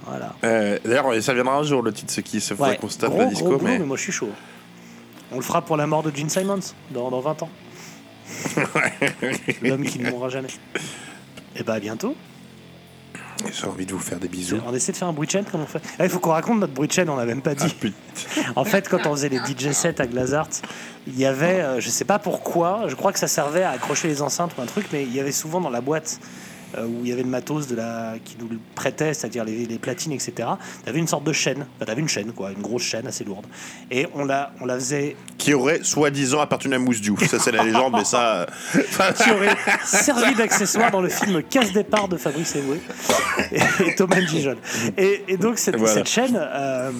Voilà. 0.06 0.34
euh, 0.44 0.78
D'ailleurs, 0.84 1.22
ça 1.22 1.32
viendra 1.32 1.56
un 1.56 1.62
jour 1.62 1.82
le 1.82 1.90
titre, 1.90 2.12
ce 2.12 2.20
qui 2.20 2.38
se 2.42 2.52
faudrait 2.52 2.72
Ouais, 2.72 2.76
qu'on 2.76 2.90
se 2.90 2.98
tape 2.98 3.10
gros, 3.10 3.20
gros 3.20 3.30
disco, 3.30 3.44
boulot, 3.46 3.60
mais. 3.62 3.78
mais 3.78 3.86
moi 3.86 3.96
je 3.96 4.02
suis 4.02 4.12
chaud. 4.12 4.28
On 5.34 5.38
le 5.38 5.42
fera 5.42 5.62
pour 5.62 5.76
la 5.76 5.88
mort 5.88 6.04
de 6.04 6.16
Gene 6.16 6.30
Simons 6.30 6.60
dans, 6.92 7.10
dans 7.10 7.18
20 7.18 7.42
ans. 7.42 7.50
L'homme 9.62 9.82
qui 9.82 9.98
ne 9.98 10.08
mourra 10.08 10.28
jamais. 10.28 10.48
Et 11.56 11.64
bah 11.64 11.74
à 11.74 11.80
bientôt. 11.80 12.14
J'ai 13.52 13.66
envie 13.66 13.84
de 13.84 13.92
vous 13.92 13.98
faire 13.98 14.20
des 14.20 14.28
bisous. 14.28 14.60
On 14.64 14.72
essaie 14.72 14.92
de 14.92 14.96
faire 14.96 15.08
un 15.08 15.12
bruit 15.12 15.26
de 15.26 15.32
chaîne 15.32 15.44
comme 15.44 15.62
on 15.62 15.66
fait. 15.66 15.80
Ah, 15.98 16.04
Il 16.04 16.08
faut 16.10 16.20
qu'on 16.20 16.30
raconte 16.30 16.60
notre 16.60 16.72
bruit 16.72 16.86
de 16.86 16.92
chaîne, 16.92 17.10
on 17.10 17.16
n'a 17.16 17.24
même 17.24 17.42
pas 17.42 17.56
dit. 17.56 17.74
Ah. 18.36 18.52
En 18.54 18.64
fait, 18.64 18.88
quand 18.88 19.06
on 19.06 19.10
faisait 19.10 19.28
les 19.28 19.38
DJ 19.38 19.72
sets 19.72 20.00
à 20.00 20.06
Glazart, 20.06 20.48
il 21.08 21.18
y 21.18 21.26
avait, 21.26 21.60
euh, 21.60 21.80
je 21.80 21.90
sais 21.90 22.04
pas 22.04 22.20
pourquoi, 22.20 22.84
je 22.86 22.94
crois 22.94 23.12
que 23.12 23.18
ça 23.18 23.26
servait 23.26 23.64
à 23.64 23.70
accrocher 23.70 24.06
les 24.06 24.22
enceintes 24.22 24.52
ou 24.56 24.62
un 24.62 24.66
truc, 24.66 24.86
mais 24.92 25.02
il 25.02 25.12
y 25.12 25.18
avait 25.18 25.32
souvent 25.32 25.60
dans 25.60 25.70
la 25.70 25.80
boîte 25.80 26.20
où 26.82 27.00
il 27.04 27.08
y 27.08 27.12
avait 27.12 27.22
le 27.22 27.28
matos 27.28 27.66
de 27.66 27.76
la, 27.76 28.14
qui 28.24 28.36
nous 28.40 28.48
le 28.48 28.58
prêtait, 28.74 29.14
c'est-à-dire 29.14 29.44
les, 29.44 29.66
les 29.66 29.78
platines, 29.78 30.12
etc. 30.12 30.32
Tu 30.84 30.88
avais 30.88 30.98
une 30.98 31.06
sorte 31.08 31.24
de 31.24 31.32
chaîne, 31.32 31.66
enfin, 31.76 31.84
t'avais 31.86 32.00
une 32.00 32.08
chaîne, 32.08 32.32
quoi, 32.32 32.50
une 32.52 32.62
grosse 32.62 32.82
chaîne 32.82 33.06
assez 33.06 33.24
lourde. 33.24 33.46
Et 33.90 34.06
on 34.14 34.24
la, 34.24 34.52
on 34.60 34.66
la 34.66 34.74
faisait, 34.74 35.16
Qui 35.38 35.54
aurait 35.54 35.80
soi-disant 35.82 36.40
appartenu 36.40 36.74
à 36.74 36.78
Mousse 36.78 37.00
Diouf. 37.00 37.24
Ça, 37.28 37.38
c'est 37.38 37.52
la 37.52 37.64
légende, 37.64 37.94
mais 37.96 38.04
ça. 38.04 38.34
euh, 38.40 38.46
qui 39.12 39.30
aurait 39.30 39.56
servi 39.84 40.34
d'accessoire 40.34 40.90
dans 40.90 41.00
le 41.00 41.08
film 41.08 41.42
Casse 41.42 41.72
départ 41.72 42.08
de 42.08 42.16
Fabrice 42.16 42.56
Eboué 42.56 42.80
et, 43.52 43.88
et 43.88 43.94
Thomas 43.94 44.20
Gijol. 44.20 44.56
Et, 44.96 45.24
et 45.28 45.36
donc 45.36 45.58
cette, 45.58 45.76
Voilà. 45.76 45.94
cette 45.94 46.08
chaîne, 46.08 46.36
euh, 46.38 46.90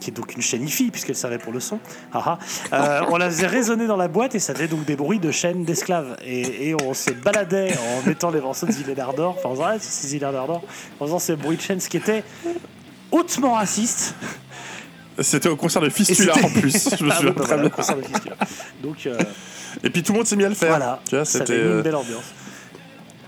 qui 0.00 0.10
est 0.10 0.12
donc 0.12 0.34
une 0.34 0.42
chaîne 0.42 0.62
IFI 0.62 0.90
puisqu'elle 0.90 1.16
servait 1.16 1.38
pour 1.38 1.52
le 1.52 1.60
son, 1.60 1.78
euh, 2.14 3.00
on 3.10 3.16
la 3.16 3.26
faisait 3.30 3.46
résonner 3.46 3.86
dans 3.86 3.96
la 3.96 4.08
boîte 4.08 4.34
et 4.34 4.38
ça 4.38 4.54
faisait 4.54 4.68
donc 4.68 4.84
des 4.84 4.96
bruits 4.96 5.18
de 5.18 5.30
chaîne 5.30 5.64
d'esclaves. 5.64 6.16
Et, 6.24 6.68
et 6.70 6.74
on 6.82 6.94
se 6.94 7.10
baladait 7.10 7.72
en 7.78 8.06
mettant 8.08 8.30
les 8.30 8.40
morceaux 8.40 8.66
de 8.66 8.72
Zillénaire 8.72 9.14
d'or, 9.14 9.36
enfin 9.38 9.48
en 9.48 9.52
faisant, 9.52 9.64
ah, 9.66 9.74
c'est 9.78 10.06
Zillénaire 10.08 10.32
d'or, 10.46 10.62
en 11.00 11.04
faisant 11.06 11.18
ces 11.18 11.36
bruits 11.36 11.56
de 11.56 11.62
chaîne, 11.62 11.80
ce 11.80 11.88
qui 11.88 11.96
était 11.96 12.22
hautement 13.10 13.54
raciste. 13.54 14.14
C'était 15.20 15.48
au 15.48 15.56
concert 15.56 15.80
de 15.80 15.90
Fistula 15.90 16.32
en 16.42 16.48
plus. 16.50 16.88
Je 16.98 17.04
me 17.04 17.10
Ah, 17.12 17.16
souviens 17.16 17.30
oui, 17.30 17.36
très 17.36 17.46
voilà, 17.46 17.62
bien. 17.62 17.70
concert 17.70 17.96
de 17.96 18.02
Fistula. 18.02 18.36
Donc 18.82 19.06
euh, 19.06 19.16
Et 19.84 19.90
puis 19.90 20.02
tout 20.02 20.12
le 20.12 20.18
monde 20.18 20.26
s'est 20.26 20.34
mis 20.36 20.44
à 20.44 20.48
le 20.48 20.56
faire. 20.56 20.70
voilà, 20.76 21.24
c'était. 21.24 21.52
mis 21.54 21.60
euh, 21.60 21.76
une 21.76 21.82
belle 21.82 21.94
ambiance. 21.96 22.24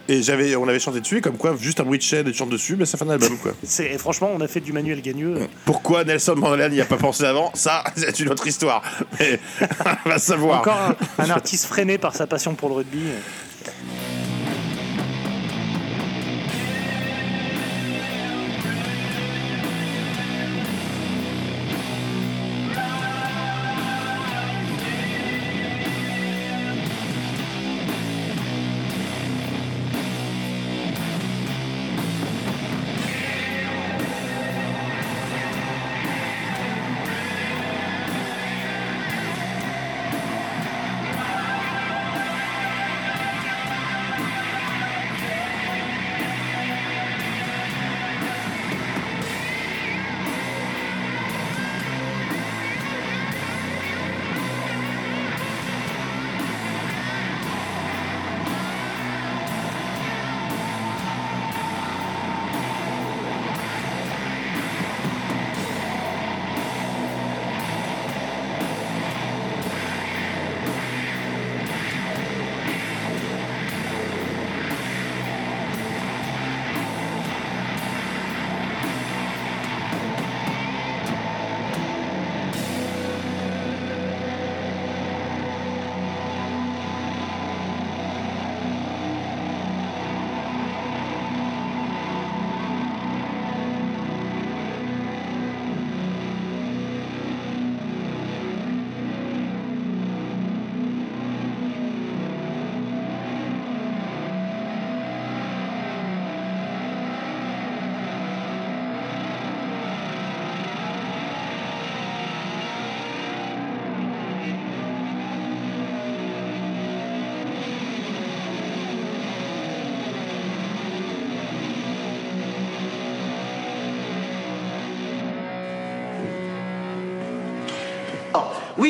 Et 0.09 0.23
j'avais, 0.23 0.55
on 0.57 0.69
avait 0.69 0.79
chanté 0.79 1.01
dessus, 1.01 1.21
comme 1.21 1.37
quoi, 1.37 1.57
juste 1.61 1.81
un 1.81 1.85
bruit 1.85 1.99
de 1.99 2.03
chaîne 2.03 2.29
et 2.29 2.31
tu 2.33 2.39
chantes 2.39 2.51
dessus, 2.51 2.77
mais 2.77 2.87
ça 2.87 2.97
fait 2.97 3.05
un 3.05 3.11
album, 3.11 3.37
quoi. 3.39 3.53
C'est- 3.65 3.99
franchement, 3.99 4.31
on 4.35 4.41
a 4.41 4.47
fait 4.49 4.61
du 4.61 4.73
Manuel 4.73 5.03
Gagneux. 5.03 5.49
Pourquoi 5.65 6.05
Nelson 6.05 6.37
Mandela 6.37 6.69
n'y 6.69 6.81
a 6.81 6.85
pas 6.85 6.97
pensé 6.97 7.25
avant? 7.25 7.51
Ça, 7.55 7.83
c'est 7.97 8.19
une 8.21 8.29
autre 8.31 8.47
histoire. 8.47 8.83
Mais 9.19 9.41
on 10.05 10.09
va 10.09 10.19
savoir. 10.19 10.61
Encore 10.61 10.97
un, 11.19 11.25
un 11.25 11.31
artiste 11.31 11.67
freiné 11.67 11.99
par 11.99 12.15
sa 12.15 12.27
passion 12.27 12.55
pour 12.55 12.69
le 12.69 12.77
rugby. 12.77 13.01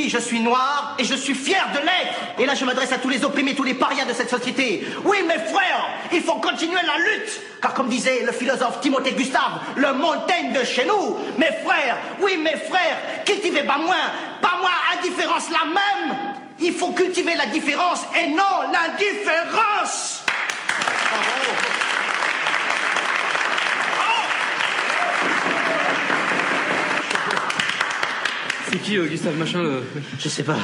Je 0.05 0.19
suis 0.19 0.41
noir 0.41 0.95
et 0.99 1.05
je 1.05 1.15
suis 1.15 1.35
fier 1.35 1.67
de 1.73 1.79
l'être. 1.79 2.19
Et 2.39 2.47
là, 2.47 2.55
je 2.55 2.65
m'adresse 2.65 2.93
à 2.93 2.99
tous 2.99 3.09
les 3.09 3.25
opprimés, 3.25 3.55
tous 3.55 3.65
les 3.65 3.75
parias 3.75 4.05
de 4.05 4.13
cette 4.13 4.29
société. 4.29 4.87
Oui, 5.05 5.19
mes 5.27 5.39
frères, 5.39 5.89
il 6.13 6.21
faut 6.21 6.35
continuer 6.35 6.81
la 6.87 6.99
lutte. 6.99 7.41
Car 7.63 7.73
comme 7.73 7.89
disait 7.89 8.23
le 8.25 8.33
philosophe 8.33 8.81
Timothée 8.81 9.13
Gustave, 9.13 9.61
le 9.77 9.95
Montaigne 9.95 10.53
de 10.53 10.65
chez 10.65 10.85
nous, 10.85 11.17
mes 11.39 11.51
frères, 11.65 11.97
oui, 12.21 12.37
mes 12.37 12.57
frères, 12.57 12.99
cultivez 13.25 13.63
pas 13.63 13.79
moins, 13.79 13.95
pas 14.43 14.59
moins 14.61 14.99
indifférence 14.99 15.49
la 15.51 15.65
même. 15.65 16.17
Il 16.61 16.75
faut 16.75 16.93
cultiver 16.93 17.35
la 17.35 17.47
différence 17.47 18.05
et 18.21 18.29
non 18.29 18.71
l'indifférence. 18.73 20.26
C'est 28.77 28.83
qui, 28.83 28.99
euh, 28.99 29.07
Gustave 29.07 29.39
Machin, 29.39 29.63
le... 29.63 29.83
Je 30.19 30.29
sais 30.29 30.43
pas. 30.43 30.59